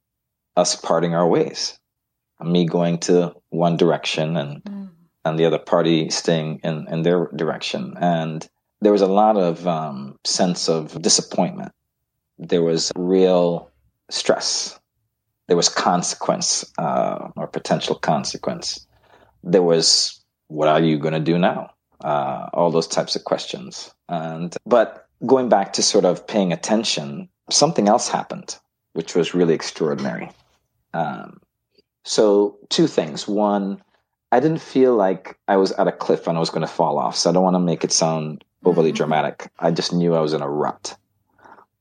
us 0.56 0.74
parting 0.74 1.14
our 1.14 1.28
ways, 1.28 1.78
me 2.40 2.64
going 2.64 2.98
to 2.98 3.34
one 3.50 3.76
direction 3.76 4.38
and 4.38 4.64
mm 4.64 4.88
and 5.24 5.38
the 5.38 5.46
other 5.46 5.58
party 5.58 6.10
staying 6.10 6.60
in, 6.62 6.86
in 6.88 7.02
their 7.02 7.28
direction. 7.34 7.94
And 7.98 8.46
there 8.80 8.92
was 8.92 9.02
a 9.02 9.06
lot 9.06 9.36
of 9.36 9.66
um, 9.66 10.18
sense 10.24 10.68
of 10.68 11.00
disappointment. 11.00 11.72
There 12.38 12.62
was 12.62 12.92
real 12.96 13.70
stress. 14.10 14.78
There 15.46 15.56
was 15.56 15.68
consequence 15.68 16.64
uh, 16.78 17.30
or 17.36 17.46
potential 17.46 17.94
consequence. 17.94 18.86
There 19.42 19.62
was, 19.62 20.20
what 20.48 20.68
are 20.68 20.80
you 20.80 20.98
going 20.98 21.14
to 21.14 21.20
do 21.20 21.38
now? 21.38 21.70
Uh, 22.02 22.48
all 22.52 22.70
those 22.70 22.86
types 22.86 23.16
of 23.16 23.24
questions. 23.24 23.94
And 24.08 24.54
but 24.66 25.08
going 25.24 25.48
back 25.48 25.72
to 25.74 25.82
sort 25.82 26.04
of 26.04 26.26
paying 26.26 26.52
attention, 26.52 27.28
something 27.50 27.88
else 27.88 28.08
happened, 28.08 28.56
which 28.92 29.14
was 29.14 29.34
really 29.34 29.54
extraordinary. 29.54 30.30
Um, 30.92 31.40
so 32.04 32.58
two 32.68 32.86
things. 32.86 33.26
One, 33.26 33.82
I 34.34 34.40
didn't 34.40 34.62
feel 34.62 34.96
like 34.96 35.38
I 35.46 35.58
was 35.58 35.70
at 35.70 35.86
a 35.86 35.92
cliff 35.92 36.26
and 36.26 36.36
I 36.36 36.40
was 36.40 36.50
going 36.50 36.66
to 36.66 36.72
fall 36.72 36.98
off. 36.98 37.14
So 37.14 37.30
I 37.30 37.32
don't 37.32 37.44
want 37.44 37.54
to 37.54 37.60
make 37.60 37.84
it 37.84 37.92
sound 37.92 38.44
overly 38.64 38.90
mm-hmm. 38.90 38.96
dramatic. 38.96 39.48
I 39.60 39.70
just 39.70 39.92
knew 39.92 40.12
I 40.12 40.20
was 40.20 40.32
in 40.32 40.42
a 40.42 40.48
rut. 40.48 40.96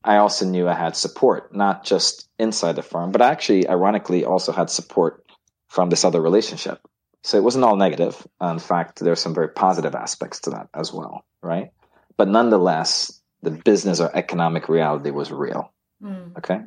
I 0.04 0.18
also 0.18 0.44
knew 0.44 0.68
I 0.68 0.74
had 0.74 0.94
support, 0.94 1.52
not 1.52 1.82
just 1.82 2.28
inside 2.38 2.76
the 2.76 2.82
firm, 2.82 3.10
but 3.10 3.22
I 3.22 3.30
actually, 3.30 3.68
ironically, 3.68 4.24
also 4.24 4.52
had 4.52 4.70
support 4.70 5.26
from 5.66 5.90
this 5.90 6.04
other 6.04 6.20
relationship. 6.20 6.78
So 7.24 7.36
it 7.38 7.42
wasn't 7.42 7.64
all 7.64 7.74
negative. 7.74 8.24
In 8.40 8.60
fact, 8.60 9.00
there's 9.00 9.18
some 9.18 9.34
very 9.34 9.48
positive 9.48 9.96
aspects 9.96 10.38
to 10.42 10.50
that 10.50 10.68
as 10.74 10.92
well, 10.92 11.24
right? 11.42 11.72
But 12.16 12.28
nonetheless, 12.28 13.20
the 13.42 13.50
business 13.50 13.98
or 13.98 14.14
economic 14.14 14.68
reality 14.68 15.10
was 15.10 15.32
real. 15.32 15.72
Mm. 16.00 16.38
Okay. 16.38 16.60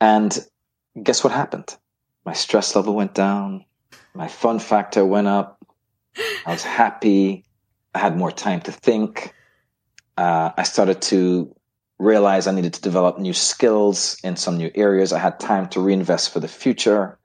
And 0.00 0.36
guess 1.00 1.22
what 1.22 1.32
happened? 1.32 1.76
My 2.24 2.32
stress 2.32 2.74
level 2.74 2.96
went 2.96 3.14
down 3.14 3.66
my 4.14 4.28
fun 4.28 4.58
factor 4.58 5.04
went 5.04 5.28
up. 5.28 5.64
I 6.46 6.52
was 6.52 6.64
happy. 6.64 7.44
I 7.94 7.98
had 7.98 8.16
more 8.16 8.32
time 8.32 8.60
to 8.62 8.72
think. 8.72 9.34
Uh, 10.16 10.50
I 10.56 10.64
started 10.64 11.00
to 11.02 11.54
realize 11.98 12.46
I 12.46 12.52
needed 12.52 12.74
to 12.74 12.80
develop 12.80 13.18
new 13.18 13.32
skills 13.32 14.18
in 14.22 14.36
some 14.36 14.56
new 14.56 14.70
areas. 14.74 15.12
I 15.12 15.18
had 15.18 15.40
time 15.40 15.68
to 15.70 15.80
reinvest 15.80 16.32
for 16.32 16.40
the 16.40 16.48
future. 16.48 17.18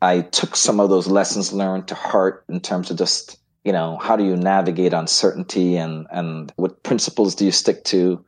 I 0.00 0.20
took 0.20 0.56
some 0.56 0.80
of 0.80 0.90
those 0.90 1.06
lessons 1.06 1.52
learned 1.52 1.88
to 1.88 1.94
heart 1.94 2.44
in 2.48 2.60
terms 2.60 2.90
of 2.90 2.98
just, 2.98 3.38
you 3.64 3.72
know, 3.72 3.96
how 3.96 4.16
do 4.16 4.24
you 4.24 4.36
navigate 4.36 4.92
uncertainty 4.92 5.76
and, 5.76 6.06
and 6.10 6.52
what 6.56 6.82
principles 6.82 7.34
do 7.34 7.44
you 7.44 7.52
stick 7.52 7.84
to? 7.84 8.24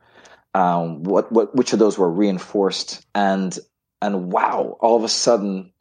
Um, 0.53 1.03
what, 1.03 1.31
what, 1.31 1.55
which 1.55 1.73
of 1.73 1.79
those 1.79 1.97
were 1.97 2.11
reinforced? 2.11 3.05
And, 3.13 3.57
and 4.01 4.31
wow, 4.31 4.77
all 4.79 4.97
of 4.97 5.03
a 5.03 5.09
sudden 5.09 5.71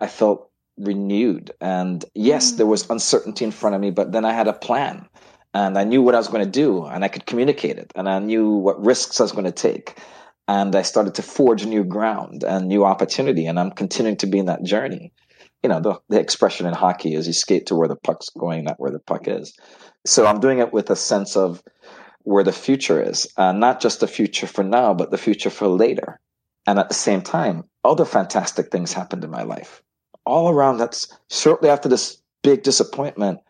I 0.00 0.08
felt 0.08 0.47
renewed. 0.78 1.50
And 1.60 2.04
yes, 2.14 2.52
there 2.52 2.66
was 2.66 2.84
mm. 2.84 2.90
uncertainty 2.90 3.44
in 3.44 3.50
front 3.50 3.74
of 3.74 3.80
me, 3.80 3.90
but 3.90 4.12
then 4.12 4.24
I 4.24 4.32
had 4.32 4.48
a 4.48 4.52
plan 4.52 5.08
and 5.54 5.78
I 5.78 5.84
knew 5.84 6.02
what 6.02 6.14
I 6.14 6.18
was 6.18 6.28
going 6.28 6.44
to 6.44 6.50
do 6.50 6.84
and 6.84 7.04
I 7.04 7.08
could 7.08 7.26
communicate 7.26 7.78
it 7.78 7.92
and 7.94 8.08
I 8.08 8.18
knew 8.18 8.50
what 8.50 8.84
risks 8.84 9.20
I 9.20 9.24
was 9.24 9.32
going 9.32 9.44
to 9.44 9.52
take. 9.52 9.98
And 10.46 10.74
I 10.74 10.82
started 10.82 11.14
to 11.16 11.22
forge 11.22 11.66
new 11.66 11.84
ground 11.84 12.42
and 12.42 12.68
new 12.68 12.84
opportunity. 12.84 13.46
And 13.46 13.60
I'm 13.60 13.70
continuing 13.70 14.16
to 14.18 14.26
be 14.26 14.38
in 14.38 14.46
that 14.46 14.62
journey. 14.62 15.12
You 15.62 15.68
know, 15.68 15.80
the, 15.80 16.00
the 16.08 16.18
expression 16.18 16.66
in 16.66 16.72
hockey 16.72 17.14
is 17.14 17.26
you 17.26 17.34
skate 17.34 17.66
to 17.66 17.74
where 17.74 17.88
the 17.88 17.96
puck's 17.96 18.30
going, 18.30 18.64
not 18.64 18.80
where 18.80 18.90
the 18.90 19.00
puck 19.00 19.28
is. 19.28 19.54
So 20.06 20.26
I'm 20.26 20.40
doing 20.40 20.60
it 20.60 20.72
with 20.72 20.88
a 20.88 20.96
sense 20.96 21.36
of 21.36 21.62
where 22.22 22.44
the 22.44 22.52
future 22.52 23.02
is, 23.02 23.26
uh, 23.36 23.52
not 23.52 23.80
just 23.80 24.00
the 24.00 24.06
future 24.06 24.46
for 24.46 24.64
now, 24.64 24.94
but 24.94 25.10
the 25.10 25.18
future 25.18 25.50
for 25.50 25.68
later. 25.68 26.18
And 26.66 26.78
at 26.78 26.88
the 26.88 26.94
same 26.94 27.20
time, 27.20 27.64
other 27.84 28.04
fantastic 28.06 28.70
things 28.70 28.92
happened 28.92 29.24
in 29.24 29.30
my 29.30 29.42
life 29.42 29.82
all 30.28 30.50
around 30.50 30.76
that's 30.76 31.08
shortly 31.30 31.68
after 31.70 31.88
this 31.88 32.20
big 32.42 32.62
disappointment, 32.62 33.40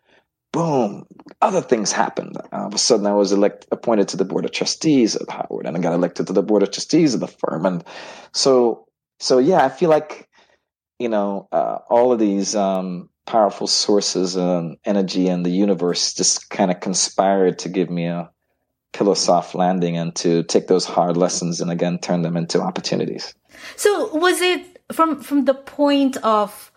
boom, 0.53 1.05
other 1.43 1.61
things 1.61 1.93
happened. 1.93 2.37
All 2.53 2.69
of 2.69 2.75
a 2.75 2.79
sudden, 2.79 3.07
I 3.07 3.15
was 3.15 3.33
elect, 3.33 3.67
appointed 3.71 4.09
to 4.09 4.17
the 4.17 4.25
board 4.25 4.45
of 4.45 4.53
trustees 4.53 5.17
at 5.17 5.29
Howard, 5.29 5.67
and 5.67 5.77
I 5.77 5.81
got 5.81 5.93
elected 5.93 6.27
to 6.29 6.33
the 6.33 6.43
board 6.43 6.63
of 6.63 6.71
trustees 6.71 7.15
of 7.15 7.21
the 7.21 7.29
firm. 7.29 7.67
And 7.67 7.85
so, 8.33 8.87
so 9.19 9.39
yeah, 9.39 9.65
I 9.65 9.69
feel 9.69 9.91
like 9.91 10.29
you 10.99 11.09
know 11.09 11.49
uh, 11.53 11.79
all 11.91 12.13
of 12.13 12.19
these 12.19 12.55
um, 12.55 13.11
powerful 13.27 13.67
sources 13.67 14.37
and 14.37 14.79
energy 14.85 15.29
in 15.29 15.43
the 15.43 15.51
universe 15.51 16.15
just 16.15 16.49
kind 16.51 16.71
of 16.71 16.81
conspired 16.81 17.59
to 17.61 17.69
give 17.69 17.91
me 17.91 18.07
a 18.07 18.31
pillow 18.93 19.15
soft 19.15 19.55
landing 19.55 19.97
and 19.97 20.15
to 20.17 20.43
take 20.45 20.67
those 20.67 20.87
hard 20.87 21.17
lessons 21.17 21.61
and 21.61 21.71
again 21.71 21.99
turn 21.99 22.23
them 22.23 22.37
into 22.37 22.63
opportunities. 22.63 23.35
So, 23.77 24.15
was 24.17 24.41
it 24.41 24.78
from 24.93 25.21
from 25.21 25.45
the 25.45 25.55
point 25.55 26.17
of 26.19 26.73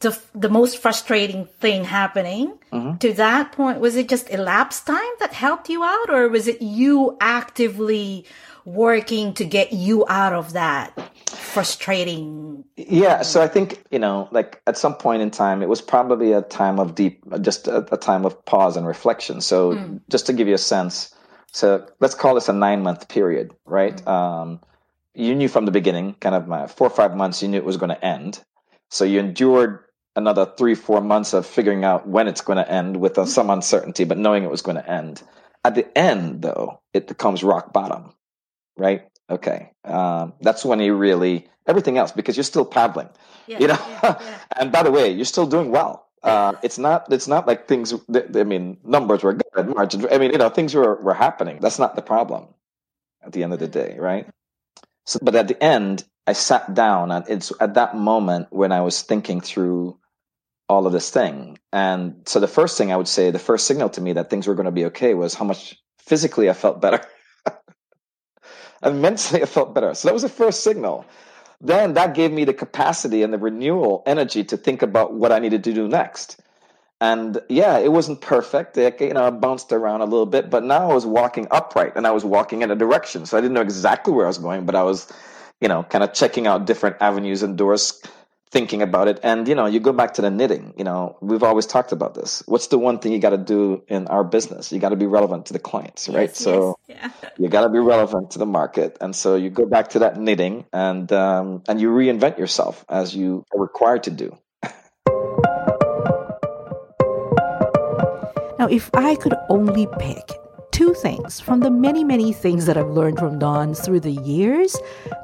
the 0.00 0.18
the 0.34 0.48
most 0.48 0.78
frustrating 0.78 1.46
thing 1.46 1.84
happening 1.84 2.58
mm-hmm. 2.72 2.96
to 2.98 3.12
that 3.12 3.52
point 3.52 3.80
was 3.80 3.96
it 3.96 4.08
just 4.08 4.30
elapsed 4.30 4.86
time 4.86 5.14
that 5.20 5.32
helped 5.32 5.68
you 5.68 5.84
out 5.84 6.10
or 6.10 6.28
was 6.28 6.48
it 6.48 6.60
you 6.60 7.16
actively 7.20 8.24
working 8.64 9.32
to 9.34 9.44
get 9.44 9.72
you 9.72 10.04
out 10.08 10.32
of 10.32 10.52
that 10.52 10.98
frustrating 11.26 12.64
yeah 12.76 13.22
so 13.22 13.42
i 13.42 13.48
think 13.48 13.82
you 13.90 13.98
know 13.98 14.28
like 14.30 14.60
at 14.66 14.76
some 14.76 14.94
point 14.94 15.22
in 15.22 15.30
time 15.30 15.62
it 15.62 15.68
was 15.68 15.80
probably 15.80 16.32
a 16.32 16.42
time 16.42 16.78
of 16.78 16.94
deep 16.94 17.22
just 17.40 17.68
a, 17.68 17.86
a 17.92 17.96
time 17.96 18.24
of 18.24 18.44
pause 18.44 18.76
and 18.76 18.86
reflection 18.86 19.40
so 19.40 19.74
mm. 19.74 20.00
just 20.08 20.26
to 20.26 20.32
give 20.32 20.48
you 20.48 20.54
a 20.54 20.58
sense 20.58 21.14
so 21.52 21.86
let's 22.00 22.14
call 22.14 22.34
this 22.34 22.48
a 22.48 22.52
nine 22.52 22.82
month 22.82 23.08
period 23.08 23.52
right 23.64 23.96
mm. 23.96 24.08
um, 24.08 24.60
you 25.14 25.34
knew 25.34 25.48
from 25.48 25.64
the 25.64 25.72
beginning 25.72 26.14
kind 26.14 26.34
of 26.34 26.46
my 26.46 26.66
four 26.66 26.86
or 26.86 26.90
five 26.90 27.16
months 27.16 27.42
you 27.42 27.48
knew 27.48 27.58
it 27.58 27.64
was 27.64 27.76
going 27.76 27.90
to 27.90 28.04
end 28.04 28.42
so 28.90 29.04
you 29.04 29.20
endured 29.20 29.84
another 30.16 30.46
three, 30.56 30.74
four 30.74 31.00
months 31.00 31.32
of 31.32 31.46
figuring 31.46 31.84
out 31.84 32.06
when 32.06 32.28
it's 32.28 32.40
going 32.40 32.58
to 32.58 32.70
end 32.70 32.96
with 32.96 33.18
uh, 33.18 33.26
some 33.26 33.50
uncertainty, 33.50 34.04
but 34.04 34.18
knowing 34.18 34.44
it 34.44 34.50
was 34.50 34.62
going 34.62 34.76
to 34.76 34.90
end. 34.90 35.22
At 35.64 35.74
the 35.74 35.86
end, 35.96 36.42
though, 36.42 36.80
it 36.92 37.06
becomes 37.06 37.44
rock 37.44 37.72
bottom, 37.72 38.12
right? 38.76 39.08
Okay. 39.28 39.70
Um, 39.84 40.32
that's 40.40 40.64
when 40.64 40.80
you 40.80 40.94
really, 40.94 41.48
everything 41.66 41.98
else, 41.98 42.12
because 42.12 42.36
you're 42.36 42.44
still 42.44 42.64
paddling, 42.64 43.08
yeah, 43.46 43.58
you 43.58 43.66
know? 43.68 43.78
Yeah, 43.78 44.16
yeah. 44.20 44.38
and 44.58 44.72
by 44.72 44.82
the 44.82 44.90
way, 44.90 45.10
you're 45.12 45.24
still 45.24 45.46
doing 45.46 45.70
well. 45.70 46.06
Uh, 46.22 46.52
it's 46.62 46.76
not. 46.76 47.10
It's 47.10 47.28
not 47.28 47.46
like 47.46 47.66
things. 47.66 47.94
I 48.14 48.44
mean, 48.44 48.76
numbers 48.84 49.22
were 49.22 49.32
good, 49.32 49.68
margins. 49.74 50.04
I 50.10 50.18
mean, 50.18 50.32
you 50.32 50.36
know, 50.38 50.50
things 50.50 50.74
were 50.74 50.96
were 50.96 51.14
happening. 51.14 51.60
That's 51.62 51.78
not 51.78 51.96
the 51.96 52.02
problem. 52.02 52.48
At 53.22 53.32
the 53.32 53.42
end 53.42 53.54
of 53.54 53.58
the 53.58 53.68
day, 53.68 53.96
right? 53.98 54.28
So, 55.06 55.18
but 55.22 55.34
at 55.34 55.48
the 55.48 55.62
end, 55.62 56.04
I 56.26 56.32
sat 56.32 56.74
down, 56.74 57.10
and 57.10 57.24
it's 57.28 57.52
at 57.60 57.74
that 57.74 57.96
moment 57.96 58.48
when 58.50 58.72
I 58.72 58.82
was 58.82 59.02
thinking 59.02 59.40
through 59.40 59.98
all 60.68 60.86
of 60.86 60.92
this 60.92 61.10
thing. 61.10 61.58
And 61.72 62.22
so 62.26 62.38
the 62.38 62.46
first 62.46 62.78
thing 62.78 62.92
I 62.92 62.96
would 62.96 63.08
say, 63.08 63.30
the 63.30 63.40
first 63.40 63.66
signal 63.66 63.88
to 63.90 64.00
me 64.00 64.12
that 64.12 64.30
things 64.30 64.46
were 64.46 64.54
going 64.54 64.66
to 64.66 64.72
be 64.72 64.84
okay 64.86 65.14
was 65.14 65.34
how 65.34 65.44
much 65.44 65.76
physically 65.98 66.48
I 66.48 66.52
felt 66.52 66.80
better. 66.80 67.04
and 68.82 69.02
mentally 69.02 69.42
I 69.42 69.46
felt 69.46 69.74
better. 69.74 69.92
So 69.94 70.06
that 70.06 70.14
was 70.14 70.22
the 70.22 70.28
first 70.28 70.62
signal. 70.62 71.04
Then 71.60 71.94
that 71.94 72.14
gave 72.14 72.30
me 72.30 72.44
the 72.44 72.54
capacity 72.54 73.22
and 73.24 73.32
the 73.32 73.38
renewal 73.38 74.04
energy 74.06 74.44
to 74.44 74.56
think 74.56 74.82
about 74.82 75.12
what 75.12 75.32
I 75.32 75.40
needed 75.40 75.64
to 75.64 75.72
do 75.72 75.88
next. 75.88 76.40
And 77.00 77.40
yeah, 77.48 77.78
it 77.78 77.90
wasn't 77.90 78.20
perfect. 78.20 78.76
It, 78.76 79.00
you 79.00 79.14
know, 79.14 79.26
I 79.26 79.30
bounced 79.30 79.72
around 79.72 80.02
a 80.02 80.04
little 80.04 80.26
bit, 80.26 80.50
but 80.50 80.62
now 80.64 80.90
I 80.90 80.94
was 80.94 81.06
walking 81.06 81.48
upright 81.50 81.92
and 81.96 82.06
I 82.06 82.10
was 82.10 82.24
walking 82.24 82.62
in 82.62 82.70
a 82.70 82.76
direction. 82.76 83.24
So 83.24 83.38
I 83.38 83.40
didn't 83.40 83.54
know 83.54 83.62
exactly 83.62 84.12
where 84.12 84.26
I 84.26 84.28
was 84.28 84.38
going, 84.38 84.66
but 84.66 84.74
I 84.74 84.82
was, 84.82 85.10
you 85.60 85.68
know, 85.68 85.82
kind 85.82 86.04
of 86.04 86.12
checking 86.12 86.46
out 86.46 86.66
different 86.66 86.96
avenues 87.00 87.42
and 87.42 87.56
doors 87.56 88.02
thinking 88.50 88.82
about 88.82 89.08
it. 89.08 89.20
And, 89.22 89.46
you 89.48 89.54
know, 89.54 89.66
you 89.66 89.80
go 89.80 89.92
back 89.92 90.14
to 90.14 90.22
the 90.22 90.30
knitting, 90.30 90.74
you 90.76 90.84
know, 90.84 91.16
we've 91.20 91.42
always 91.42 91.66
talked 91.66 91.92
about 91.92 92.14
this. 92.14 92.42
What's 92.46 92.66
the 92.66 92.78
one 92.78 92.98
thing 92.98 93.12
you 93.12 93.18
got 93.18 93.30
to 93.30 93.38
do 93.38 93.82
in 93.88 94.08
our 94.08 94.24
business? 94.24 94.72
You 94.72 94.80
got 94.80 94.88
to 94.88 94.96
be 94.96 95.06
relevant 95.06 95.46
to 95.46 95.52
the 95.52 95.58
clients, 95.58 96.08
right? 96.08 96.28
Yes, 96.28 96.38
so 96.38 96.78
yes, 96.88 97.12
yeah. 97.22 97.30
you 97.38 97.48
got 97.48 97.62
to 97.62 97.68
be 97.68 97.78
relevant 97.78 98.32
to 98.32 98.38
the 98.38 98.46
market. 98.46 98.98
And 99.00 99.14
so 99.14 99.36
you 99.36 99.50
go 99.50 99.66
back 99.66 99.90
to 99.90 100.00
that 100.00 100.18
knitting 100.18 100.66
and, 100.72 101.10
um, 101.12 101.62
and 101.68 101.80
you 101.80 101.90
reinvent 101.90 102.38
yourself 102.38 102.84
as 102.88 103.14
you 103.14 103.44
are 103.54 103.60
required 103.60 104.02
to 104.04 104.10
do. 104.10 104.36
Now, 108.60 108.66
if 108.66 108.90
I 108.92 109.14
could 109.14 109.32
only 109.48 109.88
pick 109.98 110.32
two 110.70 110.92
things 110.92 111.40
from 111.40 111.60
the 111.60 111.70
many, 111.70 112.04
many 112.04 112.30
things 112.30 112.66
that 112.66 112.76
I've 112.76 112.90
learned 112.90 113.18
from 113.18 113.38
Don 113.38 113.72
through 113.72 114.00
the 114.00 114.10
years. 114.10 114.76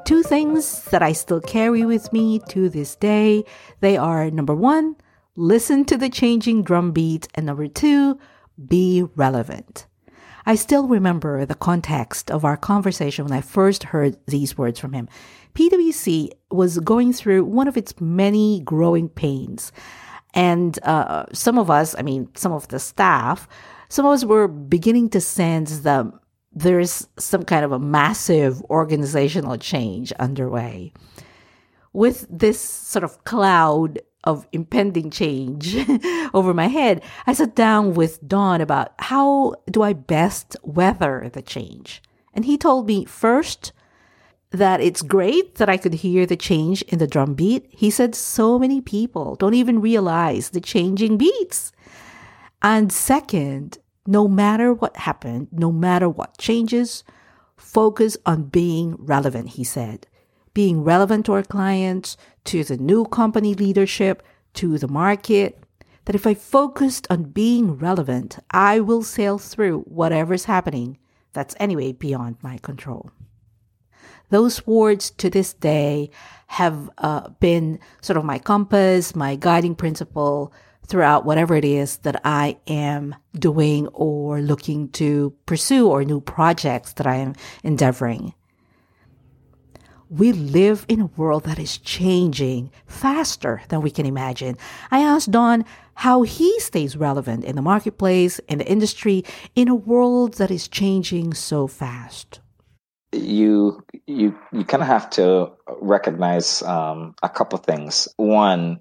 Two 0.06 0.22
things 0.22 0.84
that 0.86 1.02
I 1.02 1.12
still 1.12 1.42
carry 1.42 1.84
with 1.84 2.10
me 2.14 2.38
to 2.48 2.70
this 2.70 2.96
day. 2.96 3.44
They 3.80 3.98
are 3.98 4.30
number 4.30 4.54
one, 4.54 4.96
listen 5.36 5.84
to 5.84 5.98
the 5.98 6.08
changing 6.08 6.62
drum 6.62 6.92
beat, 6.92 7.28
and 7.34 7.44
number 7.44 7.68
two, 7.68 8.18
be 8.68 9.04
relevant. 9.16 9.84
I 10.46 10.54
still 10.54 10.88
remember 10.88 11.44
the 11.44 11.54
context 11.54 12.30
of 12.30 12.42
our 12.42 12.56
conversation 12.56 13.26
when 13.26 13.36
I 13.36 13.42
first 13.42 13.84
heard 13.84 14.16
these 14.26 14.56
words 14.56 14.80
from 14.80 14.94
him. 14.94 15.10
PwC 15.54 16.30
was 16.50 16.78
going 16.78 17.12
through 17.12 17.44
one 17.44 17.68
of 17.68 17.76
its 17.76 18.00
many 18.00 18.60
growing 18.60 19.10
pains. 19.10 19.72
And 20.36 20.78
uh, 20.82 21.24
some 21.32 21.58
of 21.58 21.70
us, 21.70 21.96
I 21.98 22.02
mean, 22.02 22.28
some 22.36 22.52
of 22.52 22.68
the 22.68 22.78
staff, 22.78 23.48
some 23.88 24.04
of 24.04 24.12
us 24.12 24.24
were 24.24 24.46
beginning 24.46 25.08
to 25.10 25.20
sense 25.20 25.80
that 25.80 26.06
there's 26.52 27.08
some 27.18 27.42
kind 27.42 27.64
of 27.64 27.72
a 27.72 27.78
massive 27.78 28.62
organizational 28.64 29.56
change 29.56 30.12
underway. 30.12 30.92
With 31.94 32.26
this 32.28 32.60
sort 32.60 33.02
of 33.02 33.24
cloud 33.24 33.98
of 34.24 34.46
impending 34.52 35.10
change 35.10 35.74
over 36.34 36.52
my 36.52 36.66
head, 36.66 37.02
I 37.26 37.32
sat 37.32 37.56
down 37.56 37.94
with 37.94 38.26
Don 38.26 38.60
about 38.60 38.92
how 38.98 39.54
do 39.70 39.82
I 39.82 39.94
best 39.94 40.54
weather 40.62 41.30
the 41.32 41.40
change. 41.40 42.02
And 42.34 42.44
he 42.44 42.58
told 42.58 42.86
me 42.86 43.06
first 43.06 43.72
that 44.56 44.80
it's 44.80 45.02
great 45.02 45.56
that 45.56 45.68
I 45.68 45.76
could 45.76 45.94
hear 45.94 46.26
the 46.26 46.36
change 46.36 46.82
in 46.82 46.98
the 46.98 47.06
drum 47.06 47.34
beat. 47.34 47.66
He 47.70 47.90
said 47.90 48.14
so 48.14 48.58
many 48.58 48.80
people 48.80 49.36
don't 49.36 49.54
even 49.54 49.80
realize 49.80 50.50
the 50.50 50.60
changing 50.60 51.16
beats. 51.16 51.72
And 52.62 52.92
second, 52.92 53.78
no 54.06 54.28
matter 54.28 54.72
what 54.72 54.96
happened, 54.96 55.48
no 55.52 55.70
matter 55.70 56.08
what 56.08 56.38
changes, 56.38 57.04
focus 57.56 58.16
on 58.24 58.44
being 58.44 58.96
relevant, 58.98 59.50
he 59.50 59.64
said. 59.64 60.06
Being 60.54 60.82
relevant 60.84 61.26
to 61.26 61.32
our 61.32 61.42
clients, 61.42 62.16
to 62.44 62.64
the 62.64 62.76
new 62.76 63.04
company 63.04 63.54
leadership, 63.54 64.22
to 64.54 64.78
the 64.78 64.88
market. 64.88 65.58
That 66.06 66.14
if 66.14 66.26
I 66.26 66.34
focused 66.34 67.06
on 67.10 67.24
being 67.24 67.76
relevant, 67.76 68.38
I 68.50 68.80
will 68.80 69.02
sail 69.02 69.38
through 69.38 69.80
whatever's 69.80 70.44
happening 70.44 70.98
that's 71.32 71.56
anyway 71.60 71.92
beyond 71.92 72.36
my 72.42 72.58
control. 72.58 73.10
Those 74.30 74.66
words 74.66 75.10
to 75.12 75.30
this 75.30 75.52
day 75.52 76.10
have 76.48 76.90
uh, 76.98 77.28
been 77.40 77.78
sort 78.00 78.16
of 78.16 78.24
my 78.24 78.38
compass, 78.38 79.14
my 79.14 79.36
guiding 79.36 79.74
principle 79.74 80.52
throughout 80.86 81.24
whatever 81.24 81.54
it 81.54 81.64
is 81.64 81.98
that 81.98 82.20
I 82.24 82.58
am 82.66 83.14
doing 83.38 83.88
or 83.88 84.40
looking 84.40 84.88
to 84.90 85.34
pursue 85.46 85.88
or 85.88 86.04
new 86.04 86.20
projects 86.20 86.92
that 86.94 87.06
I 87.06 87.16
am 87.16 87.34
endeavoring. 87.62 88.34
We 90.08 90.32
live 90.32 90.86
in 90.88 91.00
a 91.00 91.10
world 91.16 91.44
that 91.44 91.58
is 91.58 91.78
changing 91.78 92.70
faster 92.86 93.62
than 93.68 93.80
we 93.80 93.90
can 93.90 94.06
imagine. 94.06 94.56
I 94.92 95.00
asked 95.00 95.32
Don 95.32 95.64
how 95.94 96.22
he 96.22 96.60
stays 96.60 96.96
relevant 96.96 97.44
in 97.44 97.56
the 97.56 97.62
marketplace, 97.62 98.38
in 98.48 98.58
the 98.58 98.70
industry, 98.70 99.24
in 99.56 99.66
a 99.66 99.74
world 99.74 100.34
that 100.34 100.52
is 100.52 100.68
changing 100.68 101.34
so 101.34 101.66
fast. 101.66 102.38
You 103.12 103.84
you 104.06 104.38
you 104.52 104.64
kind 104.64 104.82
of 104.82 104.88
have 104.88 105.10
to 105.10 105.52
recognize 105.80 106.62
um, 106.62 107.14
a 107.22 107.28
couple 107.28 107.58
things. 107.58 108.08
One, 108.16 108.80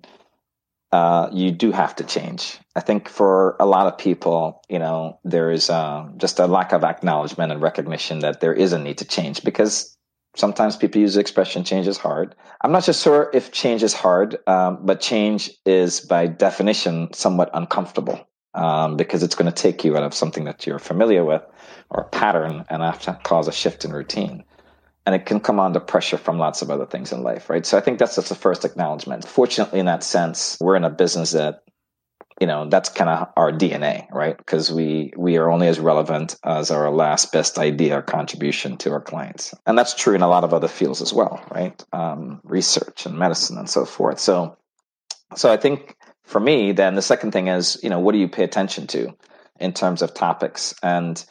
uh, 0.91 1.29
you 1.31 1.51
do 1.51 1.71
have 1.71 1.95
to 1.97 2.03
change. 2.03 2.59
I 2.75 2.79
think 2.79 3.09
for 3.09 3.55
a 3.59 3.65
lot 3.65 3.87
of 3.87 3.97
people, 3.97 4.61
you 4.69 4.79
know, 4.79 5.19
there 5.23 5.51
is 5.51 5.69
uh, 5.69 6.07
just 6.17 6.39
a 6.39 6.47
lack 6.47 6.73
of 6.73 6.83
acknowledgement 6.83 7.51
and 7.51 7.61
recognition 7.61 8.19
that 8.19 8.41
there 8.41 8.53
is 8.53 8.73
a 8.73 8.79
need 8.79 8.97
to 8.99 9.05
change 9.05 9.43
because 9.43 9.95
sometimes 10.35 10.75
people 10.75 11.01
use 11.01 11.15
the 11.15 11.21
expression 11.21 11.63
change 11.63 11.87
is 11.87 11.97
hard. 11.97 12.35
I'm 12.61 12.71
not 12.71 12.83
just 12.85 13.03
sure 13.03 13.29
if 13.33 13.51
change 13.51 13.83
is 13.83 13.93
hard, 13.93 14.37
um, 14.47 14.79
but 14.83 15.01
change 15.01 15.51
is 15.65 16.01
by 16.01 16.27
definition 16.27 17.13
somewhat 17.13 17.49
uncomfortable 17.53 18.25
um, 18.55 18.97
because 18.97 19.23
it's 19.23 19.35
going 19.35 19.51
to 19.51 19.61
take 19.61 19.83
you 19.83 19.95
out 19.97 20.03
of 20.03 20.13
something 20.13 20.45
that 20.45 20.65
you're 20.65 20.79
familiar 20.79 21.23
with 21.23 21.43
or 21.89 22.01
a 22.01 22.09
pattern 22.09 22.65
and 22.69 22.81
have 22.81 23.01
to 23.01 23.19
cause 23.23 23.47
a 23.47 23.51
shift 23.51 23.85
in 23.85 23.91
routine 23.91 24.43
and 25.05 25.13
it 25.13 25.25
can 25.25 25.39
come 25.39 25.59
under 25.59 25.79
pressure 25.79 26.17
from 26.17 26.39
lots 26.39 26.61
of 26.61 26.71
other 26.71 26.85
things 26.85 27.11
in 27.11 27.21
life, 27.21 27.49
right? 27.49 27.65
So 27.65 27.77
I 27.77 27.81
think 27.81 27.99
that's 27.99 28.15
just 28.15 28.29
the 28.29 28.35
first 28.35 28.65
acknowledgement. 28.65 29.27
Fortunately, 29.27 29.79
in 29.79 29.85
that 29.85 30.03
sense, 30.03 30.57
we're 30.59 30.75
in 30.75 30.83
a 30.83 30.89
business 30.89 31.31
that, 31.31 31.61
you 32.41 32.47
know, 32.47 32.67
that's 32.67 32.89
kind 32.89 33.09
of 33.09 33.29
our 33.37 33.51
DNA, 33.51 34.11
right? 34.11 34.35
Because 34.35 34.71
we 34.71 35.13
we 35.15 35.37
are 35.37 35.49
only 35.49 35.67
as 35.67 35.79
relevant 35.79 36.35
as 36.43 36.71
our 36.71 36.89
last 36.91 37.31
best 37.31 37.59
idea 37.59 37.99
or 37.99 38.01
contribution 38.01 38.77
to 38.77 38.91
our 38.91 38.99
clients, 38.99 39.53
and 39.65 39.77
that's 39.77 39.93
true 39.93 40.15
in 40.15 40.21
a 40.21 40.27
lot 40.27 40.43
of 40.43 40.53
other 40.53 40.67
fields 40.67 41.01
as 41.01 41.13
well, 41.13 41.41
right? 41.53 41.81
Um, 41.93 42.41
research 42.43 43.05
and 43.05 43.17
medicine 43.17 43.57
and 43.57 43.69
so 43.69 43.85
forth. 43.85 44.19
So, 44.19 44.57
so 45.35 45.51
I 45.51 45.57
think 45.57 45.95
for 46.25 46.39
me, 46.39 46.71
then 46.71 46.95
the 46.95 47.01
second 47.01 47.31
thing 47.31 47.47
is, 47.47 47.79
you 47.83 47.89
know, 47.89 47.99
what 47.99 48.11
do 48.13 48.17
you 48.17 48.27
pay 48.27 48.43
attention 48.43 48.87
to 48.87 49.15
in 49.59 49.73
terms 49.73 50.01
of 50.01 50.13
topics? 50.13 50.73
And 50.81 51.23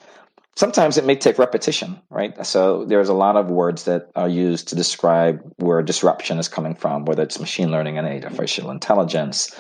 sometimes 0.57 0.97
it 0.97 1.05
may 1.05 1.17
take 1.17 1.39
repetition, 1.39 2.01
right? 2.11 2.47
So 2.47 2.85
there's 2.85 3.09
a 3.09 3.15
lot 3.15 3.37
of 3.37 3.49
words 3.49 3.85
that 3.85 4.11
are 4.15 4.29
used 4.29 4.69
to 4.69 4.77
describe 4.77 5.41
where 5.57 5.83
disruption 5.83 6.39
is 6.39 6.49
coming 6.49 6.75
from, 6.75 7.05
whether 7.05 7.23
it's 7.23 7.41
machine 7.41 7.71
learning 7.71 7.99
and 7.99 8.07
artificial 8.07 8.71
intelligence, 8.71 9.55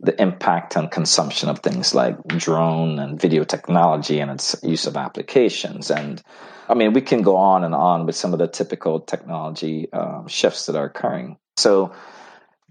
the 0.00 0.20
impact 0.20 0.76
on 0.76 0.88
consumption 0.88 1.48
of 1.48 1.60
things 1.60 1.94
like 1.94 2.22
drone 2.28 2.98
and 2.98 3.20
video 3.20 3.44
technology 3.44 4.20
and 4.20 4.30
its 4.30 4.54
use 4.62 4.86
of 4.86 4.96
applications. 4.96 5.90
And 5.90 6.22
I 6.68 6.74
mean, 6.74 6.92
we 6.92 7.00
can 7.00 7.22
go 7.22 7.36
on 7.36 7.64
and 7.64 7.74
on 7.74 8.06
with 8.06 8.14
some 8.14 8.32
of 8.32 8.38
the 8.38 8.48
typical 8.48 9.00
technology 9.00 9.90
um, 9.92 10.28
shifts 10.28 10.66
that 10.66 10.76
are 10.76 10.84
occurring. 10.84 11.38
So, 11.56 11.92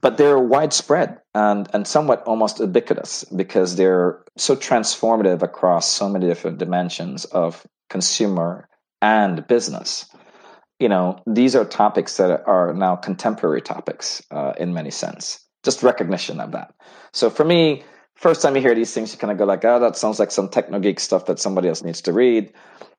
but 0.05 0.17
they're 0.17 0.37
widespread 0.37 1.19
and, 1.33 1.67
and 1.73 1.87
somewhat 1.87 2.21
almost 2.27 2.59
ubiquitous 2.59 3.23
because 3.23 3.75
they're 3.75 4.23
so 4.37 4.55
transformative 4.55 5.41
across 5.41 5.89
so 5.91 6.07
many 6.07 6.27
different 6.27 6.59
dimensions 6.59 7.25
of 7.25 7.65
consumer 7.89 8.69
and 9.01 9.47
business. 9.47 10.05
You 10.79 10.89
know, 10.89 11.19
these 11.25 11.55
are 11.55 11.65
topics 11.65 12.17
that 12.17 12.45
are 12.45 12.71
now 12.75 12.95
contemporary 12.95 13.63
topics 13.63 14.21
uh, 14.29 14.53
in 14.59 14.75
many 14.75 14.91
sense. 14.91 15.43
Just 15.63 15.81
recognition 15.81 16.39
of 16.39 16.51
that. 16.51 16.75
So 17.11 17.31
for 17.31 17.43
me, 17.43 17.83
first 18.13 18.43
time 18.43 18.55
you 18.55 18.61
hear 18.61 18.75
these 18.75 18.93
things, 18.93 19.11
you 19.11 19.17
kind 19.17 19.31
of 19.31 19.39
go 19.39 19.45
like, 19.45 19.65
"Oh, 19.65 19.79
that 19.79 19.97
sounds 19.97 20.19
like 20.19 20.29
some 20.29 20.49
techno 20.49 20.79
geek 20.79 20.99
stuff 20.99 21.25
that 21.25 21.39
somebody 21.39 21.67
else 21.67 21.81
needs 21.81 22.01
to 22.01 22.13
read." 22.13 22.53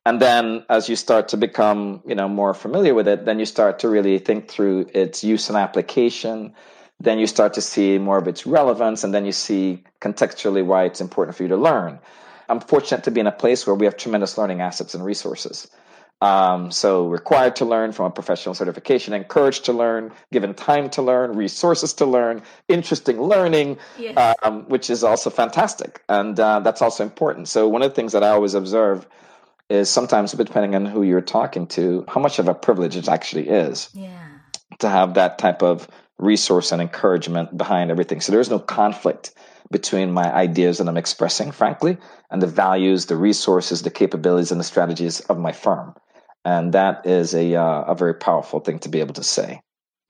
And 0.05 0.21
then 0.21 0.65
as 0.69 0.89
you 0.89 0.97
start 0.97 1.29
to 1.29 1.37
become, 1.37 2.03
you 2.05 2.17
know, 2.17 2.29
more 2.29 2.53
familiar 2.53 2.95
with 2.95 3.07
it, 3.07 3.27
then 3.27 3.39
you 3.39 3.47
start 3.47 3.79
to 3.79 3.89
really 3.89 4.19
think 4.19 4.49
through 4.49 4.87
its 4.93 5.23
use 5.23 5.49
and 5.49 5.57
application 5.57 6.53
then 7.01 7.19
you 7.19 7.27
start 7.27 7.55
to 7.55 7.61
see 7.61 7.99
more 7.99 8.19
of 8.19 8.27
its 8.29 8.47
relevance, 8.47 9.05
and 9.05 9.13
then 9.13 9.27
you 9.27 9.33
see 9.33 9.85
contextually 10.01 10.65
why 10.65 10.85
it's 10.85 11.01
important 11.01 11.37
for 11.37 11.43
you 11.43 11.49
to 11.51 11.57
learn. 11.57 11.99
I'm 12.49 12.61
fortunate 12.61 13.05
to 13.05 13.11
be 13.11 13.21
in 13.21 13.27
a 13.27 13.33
place 13.33 13.67
where 13.67 13.75
we 13.75 13.87
have 13.87 13.97
tremendous 13.97 14.39
learning 14.39 14.61
assets 14.61 14.95
and 14.95 15.05
resources. 15.05 15.69
Um, 16.23 16.71
so 16.71 17.09
required 17.09 17.57
to 17.57 17.67
learn 17.67 17.93
from 17.93 18.07
a 18.07 18.11
professional 18.11 18.55
certification, 18.55 19.13
encouraged 19.13 19.67
to 19.67 19.75
learn, 19.75 20.13
given 20.33 20.55
time 20.55 20.89
to 20.91 21.03
learn, 21.03 21.37
resources 21.37 21.93
to 21.95 22.07
learn, 22.07 22.41
interesting 22.69 23.21
learning, 23.21 23.77
yes. 23.99 24.35
um, 24.43 24.63
which 24.69 24.89
is 24.89 25.05
also 25.05 25.29
fantastic, 25.29 26.03
and 26.09 26.41
uh, 26.41 26.61
that's 26.61 26.81
also 26.81 27.05
important. 27.05 27.49
So 27.49 27.69
one 27.69 27.83
of 27.83 27.91
the 27.91 27.95
things 27.95 28.13
that 28.13 28.25
I 28.25 28.31
always 28.31 28.55
observe 28.55 29.07
is 29.69 29.91
sometimes, 29.91 30.33
depending 30.33 30.75
on 30.75 30.87
who 30.87 31.03
you're 31.03 31.21
talking 31.21 31.67
to, 31.67 32.07
how 32.09 32.21
much 32.21 32.39
of 32.39 32.49
a 32.49 32.55
privilege 32.55 32.97
it 32.97 33.09
actually 33.09 33.49
is 33.49 33.91
yeah. 33.93 34.09
to 34.79 34.89
have 34.89 35.15
that 35.15 35.39
type 35.39 35.63
of 35.63 35.87
resource 36.19 36.73
and 36.73 36.81
encouragement 36.81 37.57
behind 37.57 37.91
everything. 37.91 38.21
So 38.21 38.33
there's 38.33 38.51
no 38.51 38.59
conflict 38.59 39.33
between 39.71 40.13
my 40.13 40.33
ideas 40.33 40.79
that 40.79 40.89
I'm 40.89 40.97
expressing, 40.97 41.51
frankly, 41.51 41.99
and 42.31 42.41
the 42.41 42.47
values, 42.47 43.07
the 43.07 43.17
resources, 43.17 43.83
the 43.83 43.91
capabilities, 43.91 44.53
and 44.53 44.61
the 44.61 44.65
strategies 44.65 45.21
of 45.21 45.39
my 45.39 45.53
firm. 45.53 45.95
And 46.45 46.73
that 46.75 47.07
is 47.07 47.35
a 47.35 47.57
uh, 47.57 47.83
a 47.83 47.95
very 47.95 48.15
powerful 48.15 48.61
thing 48.61 48.79
to 48.81 48.89
be 48.89 49.01
able 49.01 49.15
to 49.15 49.25
say. 49.25 49.61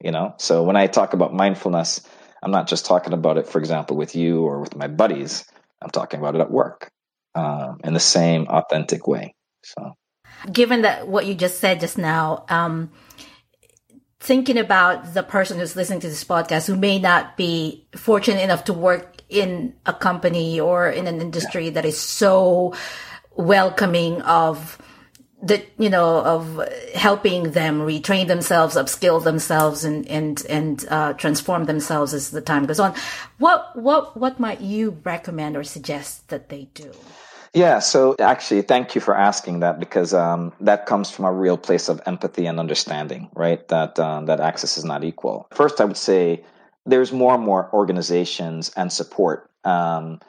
You 0.03 0.11
know, 0.11 0.35
so 0.37 0.63
when 0.63 0.75
I 0.75 0.85
talk 0.85 1.13
about 1.13 1.33
mindfulness, 1.33 2.07
I'm 2.43 2.51
not 2.51 2.67
just 2.67 2.85
talking 2.85 3.13
about 3.13 3.39
it, 3.39 3.47
for 3.47 3.57
example, 3.57 3.97
with 3.97 4.15
you 4.15 4.43
or 4.43 4.59
with 4.59 4.75
my 4.75 4.87
buddies. 4.87 5.43
I'm 5.81 5.89
talking 5.89 6.19
about 6.19 6.35
it 6.35 6.41
at 6.41 6.51
work 6.51 6.91
um, 7.33 7.79
in 7.83 7.93
the 7.93 7.99
same 7.99 8.47
authentic 8.47 9.07
way. 9.07 9.33
So, 9.63 9.93
given 10.51 10.83
that 10.83 11.07
what 11.07 11.25
you 11.25 11.33
just 11.33 11.59
said 11.59 11.79
just 11.79 11.97
now, 11.97 12.45
um, 12.49 12.91
thinking 14.19 14.57
about 14.57 15.13
the 15.13 15.23
person 15.23 15.59
who's 15.59 15.75
listening 15.75 15.99
to 15.99 16.09
this 16.09 16.23
podcast 16.23 16.67
who 16.67 16.75
may 16.75 16.99
not 16.99 17.37
be 17.37 17.85
fortunate 17.95 18.41
enough 18.41 18.63
to 18.65 18.73
work 18.73 19.21
in 19.29 19.73
a 19.85 19.93
company 19.93 20.59
or 20.59 20.89
in 20.89 21.07
an 21.07 21.21
industry 21.21 21.65
yeah. 21.65 21.71
that 21.71 21.85
is 21.85 21.99
so 21.99 22.73
welcoming 23.35 24.21
of 24.23 24.77
the 25.41 25.63
you 25.77 25.89
know 25.89 26.19
of 26.23 26.67
helping 26.95 27.51
them 27.51 27.79
retrain 27.79 28.27
themselves 28.27 28.75
upskill 28.75 29.23
themselves 29.23 29.83
and 29.83 30.07
and 30.07 30.43
and 30.49 30.85
uh, 30.89 31.13
transform 31.13 31.65
themselves 31.65 32.13
as 32.13 32.31
the 32.31 32.41
time 32.41 32.65
goes 32.65 32.79
on 32.79 32.95
what 33.37 33.75
what 33.75 34.17
what 34.17 34.39
might 34.39 34.61
you 34.61 34.97
recommend 35.03 35.55
or 35.55 35.63
suggest 35.63 36.27
that 36.29 36.49
they 36.49 36.67
do 36.73 36.91
yeah, 37.53 37.79
so 37.79 38.15
actually, 38.19 38.61
thank 38.61 38.95
you 38.95 39.01
for 39.01 39.15
asking 39.15 39.61
that 39.61 39.79
because 39.79 40.13
um, 40.13 40.53
that 40.59 40.85
comes 40.85 41.09
from 41.09 41.25
a 41.25 41.31
real 41.31 41.57
place 41.57 41.89
of 41.89 42.01
empathy 42.05 42.45
and 42.45 42.59
understanding, 42.59 43.29
right? 43.35 43.67
That 43.67 43.99
um, 43.99 44.25
that 44.25 44.39
access 44.39 44.77
is 44.77 44.85
not 44.85 45.03
equal. 45.03 45.47
First, 45.53 45.81
I 45.81 45.85
would 45.85 45.97
say 45.97 46.43
there's 46.85 47.11
more 47.11 47.35
and 47.35 47.43
more 47.43 47.69
organizations 47.73 48.71
and 48.75 48.91
support. 48.91 49.49
Um, 49.63 50.19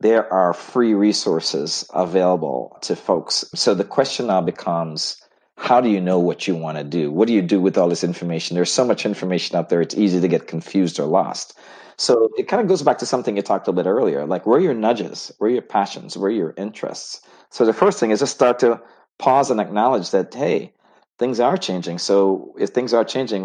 there 0.00 0.32
are 0.32 0.52
free 0.52 0.94
resources 0.94 1.88
available 1.92 2.78
to 2.82 2.94
folks. 2.94 3.44
So 3.54 3.74
the 3.74 3.84
question 3.84 4.28
now 4.28 4.40
becomes 4.40 5.20
how 5.56 5.80
do 5.80 5.88
you 5.88 6.00
know 6.00 6.20
what 6.20 6.46
you 6.46 6.54
want 6.54 6.78
to 6.78 6.84
do? 6.84 7.10
What 7.10 7.26
do 7.26 7.34
you 7.34 7.42
do 7.42 7.60
with 7.60 7.76
all 7.76 7.88
this 7.88 8.04
information? 8.04 8.54
There's 8.54 8.72
so 8.72 8.84
much 8.84 9.04
information 9.04 9.56
out 9.56 9.68
there, 9.68 9.80
it's 9.80 9.96
easy 9.96 10.20
to 10.20 10.28
get 10.28 10.46
confused 10.46 11.00
or 11.00 11.06
lost. 11.06 11.58
So 11.98 12.30
it 12.38 12.46
kind 12.46 12.62
of 12.62 12.68
goes 12.68 12.82
back 12.82 12.98
to 12.98 13.06
something 13.06 13.36
you 13.36 13.42
talked 13.42 13.66
a 13.68 13.72
bit 13.72 13.86
earlier, 13.86 14.24
like 14.24 14.46
where 14.46 14.58
are 14.58 14.62
your 14.62 14.74
nudges, 14.74 15.32
where 15.38 15.50
are 15.50 15.52
your 15.52 15.62
passions, 15.62 16.16
where 16.16 16.30
are 16.30 16.34
your 16.34 16.54
interests? 16.56 17.20
So 17.50 17.66
the 17.66 17.72
first 17.72 17.98
thing 17.98 18.12
is 18.12 18.20
just 18.20 18.34
start 18.34 18.60
to 18.60 18.80
pause 19.18 19.50
and 19.50 19.60
acknowledge 19.60 20.10
that, 20.12 20.32
hey, 20.32 20.72
things 21.18 21.40
are 21.40 21.56
changing. 21.56 21.98
So 21.98 22.54
if 22.58 22.70
things 22.70 22.94
are 22.94 23.04
changing, 23.04 23.42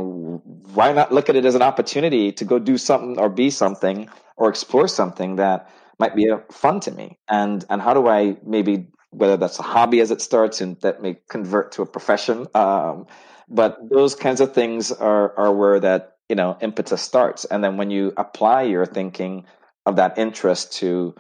why 0.76 0.94
not 0.94 1.12
look 1.12 1.30
at 1.30 1.36
it 1.36 1.46
as 1.46 1.56
an 1.56 1.64
opportunity 1.64 2.32
to 2.32 2.46
go 2.46 2.60
do 2.60 2.78
something 2.78 3.20
or 3.20 3.28
be 3.28 3.50
something 3.50 4.08
or 4.38 4.50
explore 4.50 4.88
something 4.88 5.38
that 5.38 5.70
might 5.98 6.16
be 6.16 6.32
fun 6.52 6.80
to 6.82 6.92
me? 6.92 7.18
And 7.28 7.66
and 7.70 7.82
how 7.82 7.96
do 7.96 8.08
I 8.08 8.38
maybe 8.46 8.88
whether 9.10 9.38
that's 9.38 9.60
a 9.60 9.64
hobby 9.64 10.00
as 10.00 10.12
it 10.12 10.22
starts 10.22 10.62
and 10.62 10.80
that 10.82 11.02
may 11.02 11.18
convert 11.30 11.72
to 11.74 11.82
a 11.82 11.86
profession. 11.86 12.48
Um, 12.56 13.06
but 13.48 13.78
those 13.90 14.16
kinds 14.16 14.42
of 14.42 14.54
things 14.54 14.92
are 14.92 15.38
are 15.38 15.54
where 15.54 15.80
that 15.80 16.13
you 16.30 16.36
know 16.36 16.58
impetus 16.62 17.02
starts. 17.02 17.46
And 17.46 17.64
then 17.64 17.78
when 17.78 17.92
you 17.92 18.14
apply 18.18 18.64
your 18.64 18.86
thinking 18.86 19.46
of 19.86 19.98
that 19.98 20.18
interest 20.18 20.74
to 20.74 21.16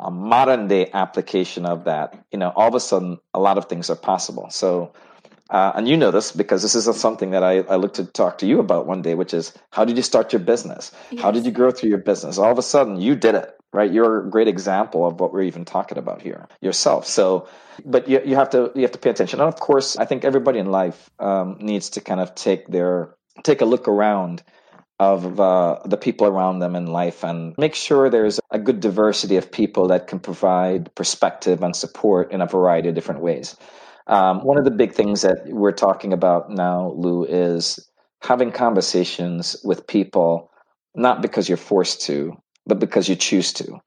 a 0.00 0.10
modern 0.10 0.68
day 0.68 0.90
application 0.92 1.66
of 1.66 1.84
that 1.84 2.24
you 2.32 2.38
know 2.38 2.52
all 2.54 2.68
of 2.68 2.74
a 2.74 2.80
sudden 2.80 3.18
a 3.34 3.40
lot 3.40 3.58
of 3.58 3.66
things 3.66 3.90
are 3.90 3.96
possible. 3.96 4.48
So 4.50 4.92
uh, 5.50 5.72
and 5.74 5.88
you 5.88 5.96
know 5.96 6.10
this 6.10 6.32
because 6.32 6.60
this 6.62 6.74
is 6.74 6.84
something 7.00 7.30
that 7.30 7.42
I, 7.42 7.60
I 7.60 7.76
look 7.76 7.94
to 7.94 8.04
talk 8.04 8.38
to 8.38 8.46
you 8.46 8.60
about 8.60 8.86
one 8.86 9.02
day 9.02 9.14
which 9.14 9.32
is 9.32 9.54
how 9.70 9.84
did 9.84 9.96
you 9.96 10.02
start 10.02 10.32
your 10.32 10.40
business? 10.40 10.92
Yes. 11.10 11.22
how 11.22 11.30
did 11.30 11.46
you 11.46 11.52
grow 11.52 11.70
through 11.70 11.88
your 11.90 11.98
business? 11.98 12.38
All 12.38 12.52
of 12.52 12.58
a 12.58 12.62
sudden 12.62 13.00
you 13.00 13.14
did 13.14 13.34
it 13.34 13.54
right? 13.72 13.92
You're 13.92 14.26
a 14.26 14.30
great 14.30 14.48
example 14.48 15.06
of 15.06 15.20
what 15.20 15.32
we're 15.32 15.42
even 15.42 15.64
talking 15.64 15.98
about 15.98 16.22
here 16.22 16.48
yourself. 16.60 17.06
So 17.06 17.48
but 17.84 18.08
you, 18.08 18.20
you 18.24 18.34
have 18.34 18.50
to 18.50 18.72
you 18.74 18.82
have 18.82 18.92
to 18.92 18.98
pay 18.98 19.10
attention. 19.10 19.40
And 19.40 19.48
of 19.48 19.60
course 19.60 19.96
i 19.96 20.04
think 20.04 20.24
everybody 20.24 20.58
in 20.58 20.70
life 20.70 21.10
um, 21.18 21.56
needs 21.60 21.90
to 21.90 22.00
kind 22.00 22.20
of 22.20 22.34
take 22.34 22.66
their 22.68 23.14
take 23.44 23.60
a 23.60 23.64
look 23.64 23.88
around 23.88 24.42
of 25.00 25.38
uh, 25.38 25.78
the 25.84 25.96
people 25.96 26.26
around 26.26 26.58
them 26.58 26.74
in 26.74 26.86
life 26.86 27.22
and 27.22 27.54
make 27.56 27.74
sure 27.74 28.10
there's 28.10 28.40
a 28.50 28.58
good 28.58 28.80
diversity 28.80 29.36
of 29.36 29.50
people 29.50 29.86
that 29.88 30.08
can 30.08 30.18
provide 30.18 30.92
perspective 30.96 31.62
and 31.62 31.76
support 31.76 32.32
in 32.32 32.40
a 32.40 32.46
variety 32.46 32.88
of 32.88 32.94
different 32.94 33.20
ways. 33.20 33.56
Um, 34.08 34.40
one 34.40 34.58
of 34.58 34.64
the 34.64 34.70
big 34.70 34.92
things 34.92 35.22
that 35.22 35.46
we're 35.46 35.70
talking 35.70 36.12
about 36.12 36.50
now, 36.50 36.92
Lou, 36.96 37.24
is 37.24 37.78
having 38.22 38.50
conversations 38.50 39.54
with 39.62 39.86
people, 39.86 40.50
not 40.94 41.22
because 41.22 41.48
you're 41.48 41.58
forced 41.58 42.00
to, 42.02 42.32
but 42.66 42.80
because 42.80 43.08
you 43.08 43.14
choose 43.14 43.52
to. 43.54 43.78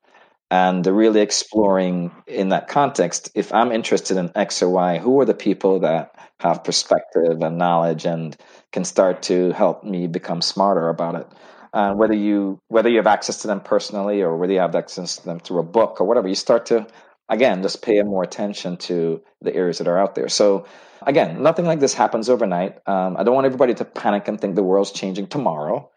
And 0.49 0.85
really 0.85 1.21
exploring 1.21 2.11
in 2.27 2.49
that 2.49 2.67
context, 2.67 3.31
if 3.35 3.53
I'm 3.53 3.71
interested 3.71 4.17
in 4.17 4.31
X 4.35 4.61
or 4.61 4.69
Y, 4.69 4.97
who 4.99 5.19
are 5.19 5.25
the 5.25 5.33
people 5.33 5.79
that 5.79 6.13
have 6.41 6.63
perspective 6.63 7.41
and 7.41 7.57
knowledge 7.57 8.05
and 8.05 8.35
can 8.71 8.83
start 8.83 9.21
to 9.23 9.51
help 9.51 9.83
me 9.83 10.07
become 10.07 10.41
smarter 10.41 10.89
about 10.89 11.15
it. 11.15 11.27
Uh, 11.73 11.93
whether 11.93 12.15
you 12.15 12.59
whether 12.67 12.89
you 12.89 12.97
have 12.97 13.07
access 13.07 13.41
to 13.41 13.47
them 13.47 13.61
personally 13.61 14.21
or 14.21 14.35
whether 14.35 14.51
you 14.51 14.59
have 14.59 14.75
access 14.75 15.15
to 15.17 15.25
them 15.25 15.39
through 15.39 15.59
a 15.59 15.63
book 15.63 16.01
or 16.01 16.07
whatever, 16.07 16.27
you 16.27 16.35
start 16.35 16.65
to 16.65 16.85
again 17.29 17.61
just 17.61 17.81
pay 17.81 18.01
more 18.03 18.23
attention 18.23 18.75
to 18.75 19.21
the 19.41 19.55
areas 19.55 19.77
that 19.77 19.87
are 19.87 19.97
out 19.97 20.15
there. 20.15 20.27
So 20.27 20.65
again, 21.07 21.41
nothing 21.41 21.65
like 21.65 21.79
this 21.79 21.93
happens 21.93 22.29
overnight. 22.29 22.79
Um, 22.87 23.15
I 23.17 23.23
don't 23.23 23.35
want 23.35 23.45
everybody 23.45 23.73
to 23.75 23.85
panic 23.85 24.27
and 24.27 24.39
think 24.39 24.55
the 24.55 24.63
world's 24.63 24.91
changing 24.91 25.27
tomorrow, 25.27 25.89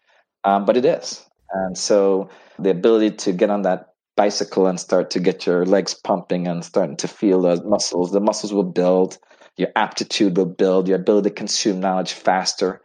um, 0.44 0.64
but 0.64 0.76
it 0.76 0.84
is. 0.84 1.26
And 1.52 1.76
so 1.76 2.30
the 2.58 2.70
ability 2.70 3.16
to 3.16 3.32
get 3.32 3.50
on 3.50 3.62
that 3.62 3.94
bicycle 4.16 4.66
and 4.66 4.78
start 4.78 5.10
to 5.10 5.20
get 5.20 5.46
your 5.46 5.64
legs 5.66 5.94
pumping 5.94 6.46
and 6.46 6.64
starting 6.64 6.96
to 6.98 7.08
feel 7.08 7.42
the 7.42 7.62
muscles, 7.64 8.12
the 8.12 8.20
muscles 8.20 8.52
will 8.52 8.62
build 8.62 9.18
your 9.56 9.68
aptitude 9.76 10.36
will 10.36 10.46
build, 10.46 10.88
your 10.88 10.98
ability 10.98 11.30
to 11.30 11.34
consume 11.34 11.80
knowledge 11.80 12.12
faster 12.12 12.82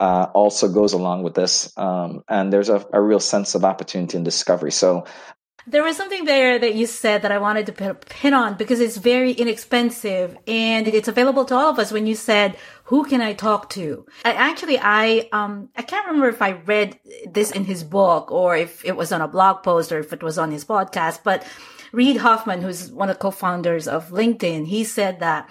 uh, 0.00 0.26
also 0.34 0.68
goes 0.68 0.92
along 0.92 1.22
with 1.22 1.34
this. 1.34 1.72
Um, 1.76 2.22
and 2.28 2.52
there's 2.52 2.68
a, 2.68 2.84
a 2.92 3.00
real 3.00 3.20
sense 3.20 3.54
of 3.54 3.64
opportunity 3.64 4.16
and 4.16 4.24
discovery. 4.24 4.72
So 4.72 5.04
there 5.68 5.82
was 5.82 5.96
something 5.96 6.26
there 6.26 6.58
that 6.58 6.76
you 6.76 6.86
said 6.86 7.22
that 7.22 7.32
I 7.32 7.38
wanted 7.38 7.66
to 7.66 7.94
pin 7.94 8.34
on 8.34 8.54
because 8.54 8.78
it's 8.78 8.98
very 8.98 9.32
inexpensive 9.32 10.36
and 10.46 10.86
it's 10.86 11.08
available 11.08 11.44
to 11.46 11.56
all 11.56 11.70
of 11.70 11.78
us 11.78 11.90
when 11.90 12.06
you 12.06 12.14
said, 12.14 12.56
who 12.84 13.04
can 13.04 13.20
I 13.20 13.32
talk 13.32 13.70
to? 13.70 14.06
I, 14.24 14.32
actually, 14.32 14.78
I, 14.80 15.28
um, 15.32 15.70
I 15.74 15.82
can't 15.82 16.06
remember 16.06 16.28
if 16.28 16.40
I 16.40 16.52
read 16.52 17.00
this 17.28 17.50
in 17.50 17.64
his 17.64 17.82
book 17.82 18.30
or 18.30 18.56
if 18.56 18.84
it 18.84 18.96
was 18.96 19.10
on 19.10 19.22
a 19.22 19.28
blog 19.28 19.64
post 19.64 19.90
or 19.90 19.98
if 19.98 20.12
it 20.12 20.22
was 20.22 20.38
on 20.38 20.52
his 20.52 20.64
podcast, 20.64 21.20
but 21.24 21.44
Reid 21.92 22.18
Hoffman, 22.18 22.62
who's 22.62 22.92
one 22.92 23.08
of 23.08 23.16
the 23.16 23.22
co-founders 23.22 23.88
of 23.88 24.10
LinkedIn, 24.10 24.66
he 24.66 24.84
said 24.84 25.18
that 25.20 25.48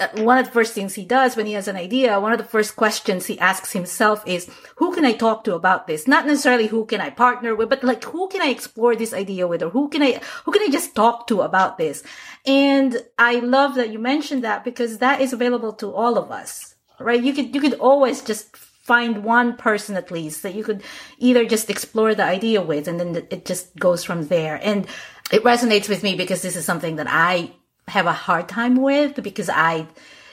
Uh, 0.00 0.08
one 0.22 0.38
of 0.38 0.46
the 0.46 0.52
first 0.52 0.72
things 0.72 0.94
he 0.94 1.04
does 1.04 1.36
when 1.36 1.44
he 1.44 1.52
has 1.52 1.68
an 1.68 1.76
idea, 1.76 2.18
one 2.18 2.32
of 2.32 2.38
the 2.38 2.44
first 2.44 2.74
questions 2.74 3.26
he 3.26 3.38
asks 3.38 3.72
himself 3.72 4.22
is, 4.26 4.50
who 4.76 4.94
can 4.94 5.04
I 5.04 5.12
talk 5.12 5.44
to 5.44 5.54
about 5.54 5.86
this? 5.86 6.08
Not 6.08 6.26
necessarily 6.26 6.68
who 6.68 6.86
can 6.86 7.02
I 7.02 7.10
partner 7.10 7.54
with, 7.54 7.68
but 7.68 7.84
like 7.84 8.02
who 8.04 8.26
can 8.28 8.40
I 8.40 8.48
explore 8.48 8.96
this 8.96 9.12
idea 9.12 9.46
with 9.46 9.62
or 9.62 9.68
who 9.68 9.90
can 9.90 10.02
I, 10.02 10.20
who 10.44 10.52
can 10.52 10.62
I 10.62 10.70
just 10.70 10.94
talk 10.94 11.26
to 11.26 11.42
about 11.42 11.76
this? 11.76 12.02
And 12.46 12.96
I 13.18 13.40
love 13.40 13.74
that 13.74 13.90
you 13.90 13.98
mentioned 13.98 14.42
that 14.42 14.64
because 14.64 14.98
that 14.98 15.20
is 15.20 15.34
available 15.34 15.74
to 15.74 15.92
all 15.92 16.16
of 16.16 16.30
us, 16.30 16.74
right? 16.98 17.22
You 17.22 17.34
could, 17.34 17.54
you 17.54 17.60
could 17.60 17.74
always 17.74 18.22
just 18.22 18.56
find 18.56 19.22
one 19.22 19.56
person 19.56 19.96
at 19.96 20.10
least 20.10 20.42
that 20.42 20.54
you 20.54 20.64
could 20.64 20.82
either 21.18 21.44
just 21.44 21.68
explore 21.68 22.14
the 22.14 22.24
idea 22.24 22.62
with 22.62 22.88
and 22.88 22.98
then 22.98 23.26
it 23.30 23.44
just 23.44 23.76
goes 23.76 24.02
from 24.02 24.28
there. 24.28 24.58
And 24.62 24.86
it 25.30 25.44
resonates 25.44 25.88
with 25.88 26.02
me 26.02 26.16
because 26.16 26.40
this 26.42 26.56
is 26.56 26.64
something 26.64 26.96
that 26.96 27.06
I 27.08 27.52
have 27.90 28.06
a 28.06 28.12
hard 28.12 28.48
time 28.48 28.76
with 28.76 29.22
because 29.22 29.48
I, 29.48 29.86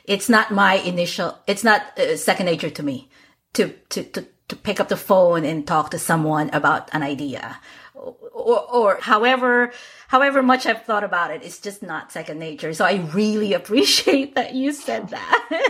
it's 0.06 0.30
not 0.30 0.52
my 0.52 0.76
initial, 0.76 1.38
it's 1.48 1.64
not 1.64 1.98
uh, 2.00 2.18
second 2.18 2.46
nature 2.46 2.70
to 2.70 2.84
me 2.84 3.10
to, 3.54 3.74
to, 3.90 4.04
to, 4.04 4.26
to 4.48 4.56
pick 4.56 4.80
up 4.80 4.88
the 4.88 4.98
phone 4.98 5.44
and 5.44 5.68
talk 5.68 5.92
to 5.92 6.00
someone 6.00 6.50
about 6.52 6.90
an 6.94 7.04
idea 7.04 7.60
or, 7.98 8.60
or 8.72 8.98
however, 9.02 9.72
however 10.08 10.44
much 10.44 10.66
I've 10.66 10.84
thought 10.84 11.04
about 11.04 11.32
it, 11.32 11.44
it's 11.44 11.60
just 11.60 11.84
not 11.84 12.12
second 12.12 12.40
nature. 12.40 12.74
So 12.74 12.86
I 12.86 12.96
really 13.14 13.54
appreciate 13.62 14.36
that 14.36 14.54
you 14.54 14.72
said 14.72 15.10
that. 15.10 15.68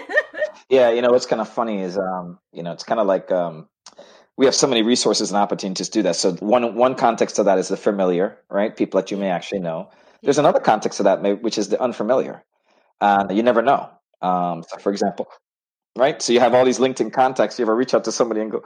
yeah. 0.69 0.89
You 0.91 1.01
know, 1.01 1.11
what's 1.11 1.25
kind 1.25 1.41
of 1.41 1.49
funny 1.49 1.81
is, 1.81 1.97
um, 1.97 2.39
you 2.51 2.63
know, 2.63 2.73
it's 2.73 2.83
kind 2.83 2.99
of 2.99 3.07
like, 3.07 3.31
um, 3.31 3.67
we 4.35 4.45
have 4.45 4.53
so 4.53 4.67
many 4.67 4.83
resources 4.83 5.31
and 5.31 5.37
opportunities 5.37 5.89
to 5.89 5.99
do 5.99 6.03
that. 6.03 6.15
So 6.15 6.33
one 6.33 6.75
one 6.75 6.93
context 6.93 7.39
of 7.39 7.45
that 7.45 7.57
is 7.57 7.69
the 7.69 7.77
familiar, 7.77 8.37
right? 8.51 8.75
People 8.75 9.01
that 9.01 9.09
you 9.09 9.17
may 9.17 9.31
actually 9.31 9.61
know. 9.61 9.89
There's 10.27 10.39
another 10.39 10.59
context 10.59 10.97
to 10.97 11.03
that, 11.03 11.41
which 11.41 11.57
is 11.57 11.69
the 11.69 11.81
unfamiliar. 11.81 12.43
Uh, 12.99 13.27
you 13.31 13.43
never 13.43 13.61
know. 13.61 13.89
Um, 14.21 14.61
so 14.67 14.75
for 14.77 14.91
example, 14.91 15.27
right? 15.97 16.21
So 16.21 16.33
you 16.33 16.41
have 16.41 16.53
all 16.53 16.65
these 16.65 16.79
LinkedIn 16.79 17.13
contacts. 17.13 17.57
You 17.57 17.63
ever 17.63 17.73
reach 17.73 17.93
out 17.93 18.03
to 18.03 18.11
somebody 18.11 18.41
and 18.41 18.51
go, 18.51 18.61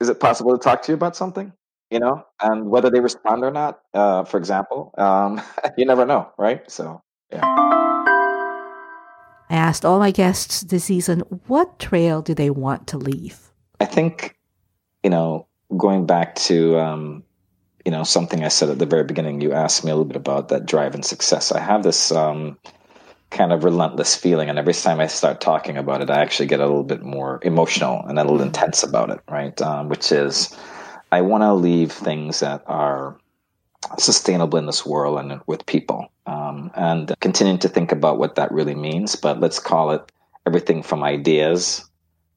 "Is 0.00 0.08
it 0.08 0.18
possible 0.18 0.58
to 0.58 0.58
talk 0.58 0.82
to 0.82 0.90
you 0.90 0.96
about 0.96 1.14
something?" 1.14 1.52
You 1.88 2.00
know, 2.00 2.26
and 2.42 2.68
whether 2.68 2.90
they 2.90 2.98
respond 2.98 3.44
or 3.44 3.52
not, 3.52 3.78
uh, 3.94 4.24
for 4.24 4.38
example, 4.38 4.92
um, 4.98 5.40
you 5.78 5.86
never 5.86 6.04
know, 6.04 6.32
right? 6.36 6.68
So 6.68 7.00
yeah. 7.30 7.44
I 9.50 9.54
asked 9.54 9.84
all 9.84 10.00
my 10.00 10.10
guests 10.10 10.62
this 10.62 10.86
season, 10.86 11.20
what 11.46 11.78
trail 11.78 12.22
do 12.22 12.34
they 12.34 12.50
want 12.50 12.88
to 12.88 12.98
leave? 12.98 13.52
I 13.78 13.84
think, 13.84 14.34
you 15.04 15.10
know, 15.10 15.46
going 15.76 16.06
back 16.06 16.34
to 16.50 16.76
um, 16.80 17.22
you 17.84 17.90
know 17.90 18.02
something 18.02 18.44
I 18.44 18.48
said 18.48 18.70
at 18.70 18.78
the 18.78 18.86
very 18.86 19.04
beginning. 19.04 19.40
You 19.40 19.52
asked 19.52 19.84
me 19.84 19.90
a 19.90 19.94
little 19.94 20.06
bit 20.06 20.16
about 20.16 20.48
that 20.48 20.66
drive 20.66 20.94
and 20.94 21.04
success. 21.04 21.52
I 21.52 21.60
have 21.60 21.82
this 21.82 22.10
um, 22.12 22.58
kind 23.30 23.52
of 23.52 23.64
relentless 23.64 24.16
feeling, 24.16 24.48
and 24.48 24.58
every 24.58 24.72
time 24.74 25.00
I 25.00 25.06
start 25.06 25.40
talking 25.40 25.76
about 25.76 26.00
it, 26.00 26.10
I 26.10 26.20
actually 26.20 26.46
get 26.46 26.60
a 26.60 26.66
little 26.66 26.84
bit 26.84 27.02
more 27.02 27.40
emotional 27.42 28.02
and 28.06 28.18
a 28.18 28.22
little 28.22 28.38
mm-hmm. 28.38 28.46
intense 28.46 28.82
about 28.82 29.10
it. 29.10 29.20
Right, 29.28 29.60
um, 29.60 29.88
which 29.88 30.12
is 30.12 30.56
I 31.12 31.20
want 31.20 31.42
to 31.42 31.52
leave 31.52 31.92
things 31.92 32.40
that 32.40 32.62
are 32.66 33.16
sustainable 33.98 34.58
in 34.58 34.66
this 34.66 34.86
world 34.86 35.18
and 35.18 35.40
with 35.46 35.66
people, 35.66 36.10
um, 36.26 36.70
and 36.74 37.14
continuing 37.20 37.58
to 37.58 37.68
think 37.68 37.92
about 37.92 38.18
what 38.18 38.36
that 38.36 38.50
really 38.50 38.74
means. 38.74 39.14
But 39.14 39.40
let's 39.40 39.58
call 39.58 39.90
it 39.90 40.10
everything 40.46 40.82
from 40.82 41.04
ideas 41.04 41.84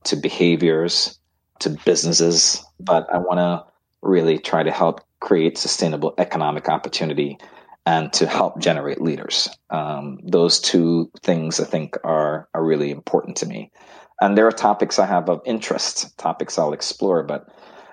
to 0.04 0.18
behaviors 0.18 1.18
to 1.60 1.70
businesses. 1.86 2.64
But 2.80 3.12
I 3.14 3.18
want 3.18 3.40
to 3.40 3.66
really 4.02 4.38
try 4.38 4.64
to 4.64 4.72
help 4.72 5.02
create 5.20 5.58
sustainable 5.58 6.14
economic 6.18 6.70
opportunity 6.70 7.38
and 7.86 8.12
to 8.14 8.28
help 8.28 8.60
generate 8.60 9.02
leaders. 9.02 9.50
Um, 9.70 10.20
those 10.24 10.60
two 10.60 11.10
things 11.24 11.60
I 11.60 11.64
think 11.64 11.98
are 12.04 12.50
are 12.54 12.66
really 12.66 12.92
important 12.92 13.38
to 13.38 13.46
me. 13.46 13.72
And 14.20 14.38
there 14.38 14.48
are 14.48 14.52
topics 14.52 15.00
I 15.00 15.06
have 15.06 15.30
of 15.30 15.42
interest, 15.46 16.18
topics 16.18 16.58
I'll 16.58 16.74
explore, 16.74 17.24
but 17.24 17.48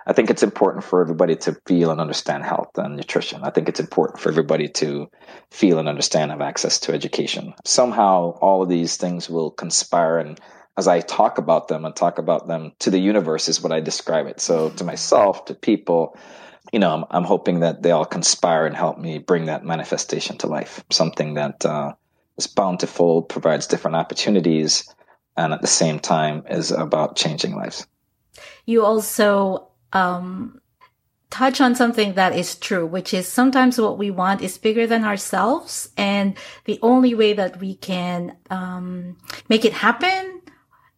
I 0.07 0.12
think 0.12 0.31
it's 0.31 0.43
important 0.43 0.85
for 0.85 1.01
everybody 1.01 1.37
to 1.37 1.57
feel 1.66 1.91
and 1.91 2.01
understand 2.01 2.45
health 2.45 2.77
and 2.77 2.97
nutrition. 2.97 3.43
I 3.43 3.51
think 3.51 3.68
it's 3.68 3.81
important 3.81 4.20
for 4.20 4.29
everybody 4.29 4.68
to 4.68 5.09
feel 5.51 5.79
and 5.79 5.89
understand 5.89 6.31
have 6.31 6.41
access 6.41 6.79
to 6.81 6.93
education. 6.93 7.55
Somehow 7.64 8.39
all 8.41 8.62
of 8.62 8.68
these 8.68 8.97
things 8.97 9.31
will 9.31 9.51
conspire 9.51 10.18
and 10.18 10.41
as 10.77 10.89
I 10.89 11.01
talk 11.01 11.39
about 11.39 11.68
them 11.68 11.85
and 11.85 11.95
talk 11.95 12.18
about 12.18 12.49
them 12.49 12.72
to 12.81 12.91
the 12.91 12.99
universe 12.99 13.49
is 13.49 13.62
what 13.62 13.70
I 13.70 13.81
describe 13.81 14.27
it. 14.27 14.41
So 14.41 14.70
to 14.70 14.83
myself, 14.83 15.45
to 15.45 15.55
people, 15.55 16.18
you 16.75 16.81
know, 16.81 16.93
I'm, 16.93 17.05
I'm, 17.09 17.22
hoping 17.22 17.61
that 17.61 17.83
they 17.83 17.93
all 17.93 18.05
conspire 18.05 18.66
and 18.66 18.75
help 18.75 18.99
me 18.99 19.18
bring 19.18 19.45
that 19.45 19.64
manifestation 19.64 20.39
to 20.39 20.49
life. 20.49 20.83
Something 20.91 21.35
that 21.35 21.64
uh, 21.64 21.93
is 22.37 22.49
bountiful, 22.49 23.22
provides 23.22 23.68
different 23.68 23.95
opportunities, 23.95 24.93
and 25.37 25.53
at 25.53 25.61
the 25.61 25.68
same 25.68 26.01
time 26.01 26.43
is 26.51 26.72
about 26.72 27.14
changing 27.14 27.55
lives. 27.55 27.87
You 28.66 28.85
also 28.85 29.68
um, 29.93 30.61
touch 31.31 31.61
on 31.61 31.77
something 31.77 32.14
that 32.14 32.35
is 32.35 32.57
true, 32.57 32.85
which 32.85 33.14
is 33.14 33.29
sometimes 33.29 33.81
what 33.81 33.97
we 33.97 34.11
want 34.11 34.43
is 34.43 34.59
bigger 34.59 34.85
than 34.85 35.05
ourselves, 35.05 35.91
and 35.97 36.37
the 36.64 36.81
only 36.83 37.14
way 37.14 37.35
that 37.35 37.61
we 37.61 37.77
can 37.77 38.37
um, 38.51 39.16
make 39.49 39.64
it 39.64 39.75
happen 39.75 40.43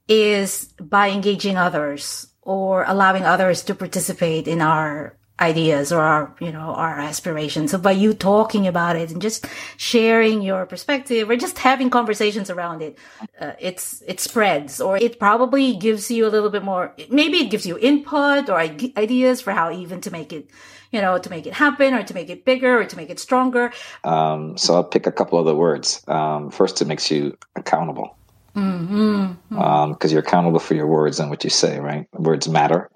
is 0.09 0.73
by 0.81 1.11
engaging 1.11 1.59
others 1.59 2.29
or 2.41 2.85
allowing 2.89 3.25
others 3.25 3.63
to 3.65 3.75
participate 3.75 4.49
in 4.49 4.63
our 4.63 5.16
ideas 5.39 5.93
or 5.93 6.01
our, 6.01 6.35
you 6.41 6.51
know, 6.51 6.75
our 6.75 6.99
aspirations. 6.99 7.71
So 7.71 7.79
by 7.79 7.93
you 7.93 8.15
talking 8.15 8.67
about 8.67 8.97
it 8.97 9.11
and 9.11 9.21
just 9.21 9.47
sharing 9.77 10.41
your 10.41 10.65
perspective 10.65 11.29
or 11.29 11.37
just 11.37 11.59
having 11.59 11.91
conversations 11.91 12.49
around 12.49 12.81
it, 12.81 12.99
uh, 13.41 13.53
it's, 13.59 14.03
it 14.07 14.19
spreads 14.19 14.81
or 14.81 14.97
it 14.97 15.19
probably 15.19 15.77
gives 15.77 16.11
you 16.11 16.27
a 16.27 16.31
little 16.31 16.49
bit 16.49 16.65
more, 16.65 16.95
maybe 17.11 17.39
it 17.39 17.51
gives 17.51 17.67
you 17.67 17.77
input 17.79 18.49
or 18.49 18.59
ideas 18.59 19.41
for 19.43 19.53
how 19.53 19.71
even 19.71 20.01
to 20.01 20.11
make 20.11 20.33
it, 20.33 20.49
you 20.91 21.03
know, 21.03 21.19
to 21.19 21.29
make 21.29 21.47
it 21.47 21.53
happen 21.53 21.93
or 21.93 22.03
to 22.03 22.15
make 22.15 22.31
it 22.31 22.47
bigger 22.47 22.81
or 22.81 22.87
to 22.87 22.97
make 22.97 23.11
it 23.11 23.21
stronger. 23.21 23.73
Um, 24.05 24.57
so 24.57 24.75
I'll 24.75 24.85
pick 24.85 25.07
a 25.07 25.13
couple 25.13 25.39
of 25.39 25.45
the 25.45 25.55
words. 25.55 26.03
Um, 26.09 26.51
first, 26.51 26.81
it 26.81 26.87
makes 26.87 27.11
you 27.11 27.37
accountable. 27.57 28.17
Mm-hmm. 28.55 29.25
mm-hmm. 29.25 29.59
Um, 29.59 29.99
you're 30.07 30.21
accountable 30.21 30.61
for 30.61 30.75
your 30.75 30.87
words 30.87 31.21
and 31.21 31.29
what 31.29 31.45
you 31.45 31.51
say, 31.51 31.79
right? 31.79 32.09
Words 32.15 32.49
matter 32.49 32.91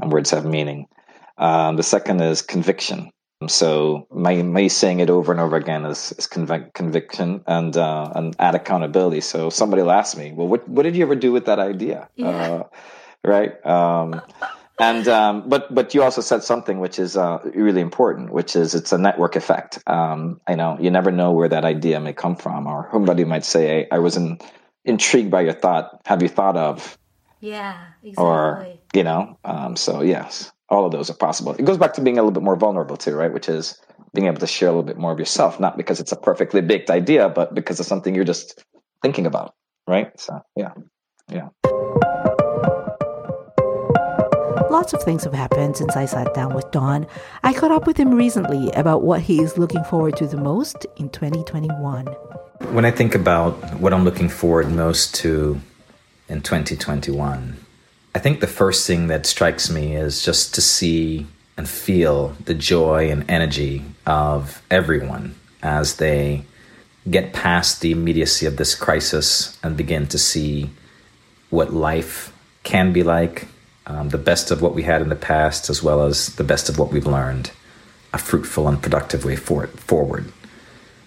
and 0.00 0.10
words 0.10 0.30
have 0.30 0.44
meaning. 0.44 0.88
Um, 1.36 1.76
the 1.76 1.82
second 1.82 2.20
is 2.20 2.42
conviction. 2.42 3.10
So 3.48 4.06
my 4.10 4.42
my 4.42 4.68
saying 4.68 5.00
it 5.00 5.10
over 5.10 5.32
and 5.32 5.40
over 5.40 5.56
again 5.56 5.84
is, 5.84 6.12
is 6.12 6.26
convic- 6.26 6.72
conviction 6.72 7.42
and 7.46 7.76
uh, 7.76 8.10
and 8.14 8.34
add 8.38 8.54
accountability. 8.54 9.20
So 9.20 9.50
somebody 9.50 9.82
will 9.82 9.90
ask 9.90 10.16
me, 10.16 10.32
well, 10.32 10.48
what 10.48 10.68
what 10.68 10.84
did 10.84 10.96
you 10.96 11.04
ever 11.04 11.16
do 11.16 11.32
with 11.32 11.46
that 11.46 11.58
idea? 11.58 12.08
Yeah. 12.16 12.28
Uh, 12.28 12.62
right. 13.24 13.66
Um, 13.66 14.22
and 14.78 15.06
um, 15.08 15.48
but 15.48 15.74
but 15.74 15.94
you 15.94 16.02
also 16.02 16.20
said 16.20 16.42
something 16.42 16.80
which 16.80 16.98
is 16.98 17.16
uh, 17.16 17.38
really 17.54 17.80
important, 17.80 18.30
which 18.32 18.56
is 18.56 18.74
it's 18.74 18.92
a 18.92 18.98
network 18.98 19.36
effect. 19.36 19.78
Um, 19.86 20.40
I 20.46 20.54
know 20.54 20.78
you 20.80 20.90
never 20.90 21.10
know 21.10 21.32
where 21.32 21.48
that 21.48 21.64
idea 21.64 22.00
may 22.00 22.12
come 22.12 22.36
from, 22.36 22.66
or 22.66 22.88
somebody 22.92 23.24
might 23.24 23.44
say, 23.44 23.66
hey, 23.66 23.88
"I 23.90 23.98
was 23.98 24.16
in, 24.16 24.38
intrigued 24.84 25.30
by 25.30 25.42
your 25.42 25.54
thought. 25.54 26.00
Have 26.06 26.22
you 26.22 26.28
thought 26.28 26.56
of?" 26.56 26.96
Yeah, 27.40 27.76
exactly. 28.02 28.24
Or 28.24 28.66
you 28.94 29.04
know, 29.04 29.38
um, 29.44 29.76
so 29.76 30.02
yes 30.02 30.53
all 30.74 30.84
of 30.86 30.92
those 30.92 31.10
are 31.10 31.14
possible. 31.14 31.52
It 31.52 31.64
goes 31.64 31.78
back 31.78 31.94
to 31.94 32.00
being 32.00 32.18
a 32.18 32.22
little 32.22 32.32
bit 32.32 32.42
more 32.42 32.56
vulnerable 32.56 32.96
too, 32.96 33.14
right? 33.14 33.32
Which 33.32 33.48
is 33.48 33.78
being 34.12 34.26
able 34.26 34.38
to 34.38 34.46
share 34.46 34.68
a 34.68 34.72
little 34.72 34.84
bit 34.84 34.98
more 34.98 35.12
of 35.12 35.18
yourself, 35.18 35.58
not 35.58 35.76
because 35.76 36.00
it's 36.00 36.12
a 36.12 36.16
perfectly 36.16 36.60
baked 36.60 36.90
idea, 36.90 37.28
but 37.28 37.54
because 37.54 37.80
it's 37.80 37.88
something 37.88 38.14
you're 38.14 38.24
just 38.24 38.64
thinking 39.02 39.26
about, 39.26 39.54
right? 39.86 40.18
So, 40.18 40.40
yeah, 40.56 40.72
yeah. 41.28 41.48
Lots 44.70 44.92
of 44.92 45.02
things 45.02 45.24
have 45.24 45.34
happened 45.34 45.76
since 45.76 45.96
I 45.96 46.04
sat 46.04 46.34
down 46.34 46.54
with 46.54 46.70
Don. 46.70 47.06
I 47.42 47.52
caught 47.52 47.70
up 47.70 47.86
with 47.86 47.96
him 47.96 48.14
recently 48.14 48.70
about 48.72 49.02
what 49.02 49.20
he 49.20 49.40
is 49.40 49.56
looking 49.56 49.84
forward 49.84 50.16
to 50.16 50.26
the 50.26 50.36
most 50.36 50.86
in 50.96 51.10
2021. 51.10 52.06
When 52.72 52.84
I 52.84 52.90
think 52.90 53.14
about 53.14 53.52
what 53.78 53.92
I'm 53.92 54.04
looking 54.04 54.28
forward 54.28 54.70
most 54.72 55.14
to 55.16 55.60
in 56.28 56.40
2021, 56.40 57.63
I 58.14 58.20
think 58.20 58.40
the 58.40 58.46
first 58.46 58.86
thing 58.86 59.08
that 59.08 59.26
strikes 59.26 59.68
me 59.68 59.96
is 59.96 60.24
just 60.24 60.54
to 60.54 60.60
see 60.60 61.26
and 61.56 61.68
feel 61.68 62.28
the 62.44 62.54
joy 62.54 63.10
and 63.10 63.28
energy 63.28 63.84
of 64.06 64.62
everyone 64.70 65.34
as 65.62 65.96
they 65.96 66.44
get 67.10 67.32
past 67.32 67.80
the 67.80 67.90
immediacy 67.90 68.46
of 68.46 68.56
this 68.56 68.74
crisis 68.74 69.58
and 69.62 69.76
begin 69.76 70.06
to 70.08 70.18
see 70.18 70.70
what 71.50 71.72
life 71.72 72.32
can 72.62 72.92
be 72.92 73.02
like, 73.02 73.46
um, 73.86 74.08
the 74.08 74.18
best 74.18 74.50
of 74.50 74.62
what 74.62 74.74
we 74.74 74.82
had 74.82 75.02
in 75.02 75.08
the 75.08 75.16
past, 75.16 75.68
as 75.68 75.82
well 75.82 76.04
as 76.04 76.34
the 76.36 76.44
best 76.44 76.68
of 76.68 76.78
what 76.78 76.92
we've 76.92 77.06
learned. 77.06 77.50
a 78.12 78.18
fruitful 78.18 78.68
and 78.68 78.80
productive 78.80 79.24
way 79.24 79.34
for, 79.34 79.66
forward. 79.66 80.32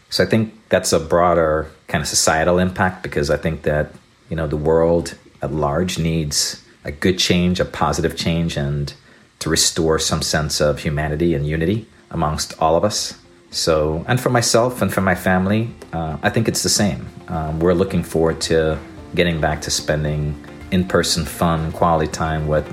So 0.09 0.25
I 0.25 0.27
think 0.27 0.53
that's 0.67 0.91
a 0.91 0.99
broader 0.99 1.71
kind 1.87 2.01
of 2.01 2.07
societal 2.07 2.59
impact 2.59 3.01
because 3.01 3.29
I 3.29 3.37
think 3.37 3.61
that 3.61 3.93
you 4.29 4.35
know 4.35 4.45
the 4.45 4.57
world 4.57 5.17
at 5.41 5.53
large 5.53 5.97
needs 5.97 6.61
a 6.87 6.91
good 6.91 7.19
change, 7.19 7.59
a 7.59 7.65
positive 7.65 8.15
change, 8.15 8.57
and 8.57 8.93
to 9.39 9.49
restore 9.49 9.99
some 9.99 10.21
sense 10.21 10.61
of 10.61 10.79
humanity 10.79 11.35
and 11.35 11.45
unity 11.45 11.85
amongst 12.09 12.59
all 12.59 12.75
of 12.75 12.83
us. 12.83 13.19
So, 13.51 14.03
and 14.07 14.19
for 14.19 14.29
myself 14.29 14.81
and 14.81 14.91
for 14.91 15.01
my 15.01 15.13
family, 15.13 15.69
uh, 15.93 16.17
I 16.23 16.29
think 16.29 16.47
it's 16.47 16.63
the 16.63 16.69
same. 16.69 17.07
Um, 17.27 17.59
we're 17.59 17.73
looking 17.73 18.03
forward 18.03 18.41
to 18.41 18.79
getting 19.15 19.39
back 19.39 19.61
to 19.61 19.71
spending 19.71 20.41
in 20.71 20.87
person 20.87 21.25
fun, 21.25 21.71
quality 21.73 22.11
time 22.11 22.47
with 22.47 22.65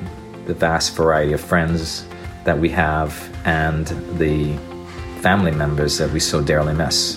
the 0.47 0.55
vast 0.55 0.97
variety 0.97 1.33
of 1.33 1.41
friends 1.41 2.07
that 2.45 2.59
we 2.59 2.69
have 2.69 3.13
and 3.45 3.87
the 4.19 4.57
family 5.21 5.53
members 5.53 5.99
that 5.99 6.11
we 6.11 6.21
so 6.21 6.43
dearly 6.43 6.75
miss. 6.75 7.17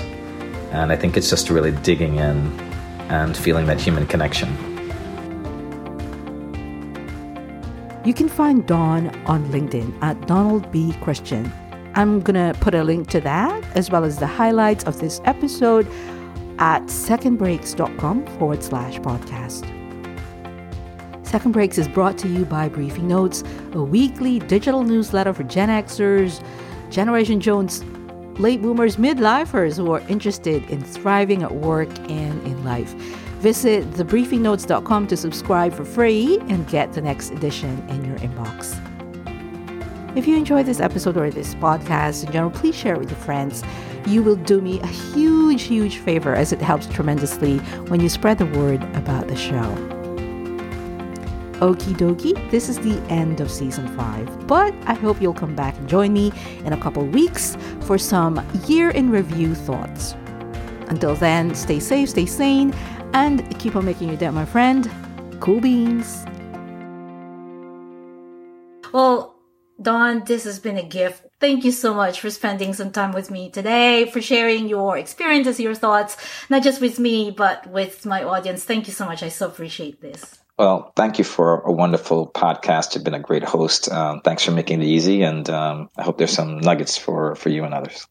And 0.72 0.92
I 0.92 0.96
think 0.96 1.18
it's 1.18 1.30
just 1.30 1.50
really 1.50 1.72
digging 1.72 2.16
in 2.16 2.38
and 3.10 3.36
feeling 3.36 3.66
that 3.68 3.80
human 3.80 4.06
connection. 4.08 4.67
You 8.08 8.14
can 8.14 8.30
find 8.30 8.66
Don 8.66 9.10
on 9.26 9.44
LinkedIn 9.50 10.02
at 10.02 10.28
Donald 10.28 10.72
B. 10.72 10.96
Christian. 11.02 11.52
I'm 11.94 12.22
going 12.22 12.36
to 12.36 12.58
put 12.62 12.74
a 12.74 12.82
link 12.82 13.10
to 13.10 13.20
that 13.20 13.62
as 13.76 13.92
well 13.92 14.06
as 14.06 14.18
the 14.18 14.28
highlights 14.28 14.86
of 14.86 15.02
this 15.02 15.20
episode 15.26 15.86
at 16.58 16.84
secondbreaks.com 16.84 18.26
forward 18.38 18.64
slash 18.64 18.98
podcast. 19.00 19.66
Second 21.28 21.52
Breaks 21.52 21.78
is 21.78 21.90
brought 21.90 22.18
to 22.20 22.30
you 22.30 22.46
by 22.46 22.70
Briefing 22.70 23.10
Notes, 23.10 23.44
a 23.74 23.84
weekly 23.84 24.40
digital 24.40 24.84
newsletter 24.84 25.34
for 25.34 25.44
Gen 25.44 25.68
Xers, 25.68 26.42
Generation 26.90 27.42
Jones, 27.42 27.84
late 28.40 28.62
boomers, 28.62 28.96
midlifers 28.96 29.76
who 29.76 29.92
are 29.92 30.00
interested 30.08 30.64
in 30.70 30.82
thriving 30.82 31.44
at 31.44 31.56
work 31.56 31.90
and 32.10 32.42
in 32.48 32.64
life. 32.64 32.96
Visit 33.40 33.90
thebriefingnotes.com 33.92 35.08
to 35.08 35.18
subscribe 35.18 35.74
for 35.74 35.86
free 35.86 36.40
and 36.50 36.68
get 36.68 36.94
the 36.94 37.02
next 37.02 37.32
edition 37.32 37.88
in 37.90 38.04
your 38.04 38.18
inbox. 38.18 38.76
If 40.18 40.28
you 40.28 40.36
enjoyed 40.36 40.66
this 40.66 40.80
episode 40.80 41.16
or 41.18 41.30
this 41.30 41.54
podcast 41.56 42.26
in 42.26 42.32
general, 42.32 42.50
please 42.50 42.76
share 42.76 42.96
it 42.96 43.00
with 43.00 43.12
your 43.12 43.20
friends. 43.20 43.64
You 44.08 44.24
will 44.24 44.36
do 44.36 44.62
me 44.62 44.80
a 44.80 44.88
huge, 44.88 45.64
huge 45.64 45.98
favor 45.98 46.34
as 46.34 46.52
it 46.52 46.60
helps 46.60 46.88
tremendously 46.88 47.60
when 47.90 48.00
you 48.00 48.10
spread 48.10 48.40
the 48.40 48.48
word 48.48 48.82
about 48.96 49.28
the 49.28 49.36
show. 49.36 49.76
Okie 51.60 51.94
dokie, 51.96 52.50
this 52.50 52.70
is 52.70 52.80
the 52.80 53.00
end 53.12 53.42
of 53.42 53.52
season 53.52 53.88
five, 53.96 54.48
but 54.48 54.74
I 54.86 54.94
hope 54.94 55.22
you'll 55.22 55.34
come 55.34 55.56
back 55.56 55.76
and 55.78 55.88
join 55.88 56.14
me 56.14 56.32
in 56.66 56.74
a 56.74 56.78
couple 56.78 57.06
weeks 57.06 57.56
for 57.82 57.98
some 57.98 58.44
year 58.66 58.90
in 58.90 59.12
review 59.12 59.54
thoughts. 59.54 60.16
Until 60.88 61.16
then, 61.16 61.54
stay 61.54 61.80
safe, 61.80 62.10
stay 62.10 62.26
sane, 62.26 62.74
and 63.18 63.60
keep 63.60 63.76
on 63.76 63.86
making 63.86 64.08
your 64.10 64.18
day, 64.18 64.30
my 64.30 64.46
friend. 64.46 64.90
Cool 65.40 65.60
beans. 65.60 66.26
Well, 68.94 69.36
Don, 69.82 70.24
this 70.26 70.44
has 70.46 70.60
been 70.60 70.78
a 70.78 70.84
gift. 70.84 71.26
Thank 71.40 71.64
you 71.64 71.72
so 71.72 71.94
much 71.94 72.20
for 72.20 72.32
spending 72.32 72.74
some 72.74 72.92
time 72.92 73.12
with 73.12 73.30
me 73.30 73.52
today, 73.52 74.10
for 74.12 74.22
sharing 74.22 74.68
your 74.68 74.98
experiences, 74.98 75.60
your 75.60 75.76
thoughts, 75.76 76.18
not 76.50 76.64
just 76.64 76.82
with 76.82 76.98
me, 76.98 77.32
but 77.32 77.68
with 77.68 78.06
my 78.06 78.24
audience. 78.24 78.64
Thank 78.64 78.88
you 78.88 78.94
so 78.94 79.06
much. 79.06 79.22
I 79.22 79.30
so 79.30 79.46
appreciate 79.48 80.02
this. 80.02 80.40
Well, 80.58 80.92
thank 80.96 81.20
you 81.20 81.24
for 81.24 81.62
a 81.62 81.72
wonderful 81.72 82.32
podcast. 82.32 82.96
You've 82.96 83.04
been 83.04 83.14
a 83.14 83.20
great 83.20 83.44
host. 83.44 83.92
Um, 83.92 84.22
thanks 84.22 84.44
for 84.44 84.52
making 84.52 84.82
it 84.82 84.86
easy, 84.86 85.22
and 85.22 85.48
um, 85.50 85.90
I 85.96 86.02
hope 86.02 86.18
there's 86.18 86.34
some 86.34 86.60
nuggets 86.60 86.98
for 86.98 87.36
for 87.36 87.50
you 87.50 87.64
and 87.64 87.76
others. 87.76 88.08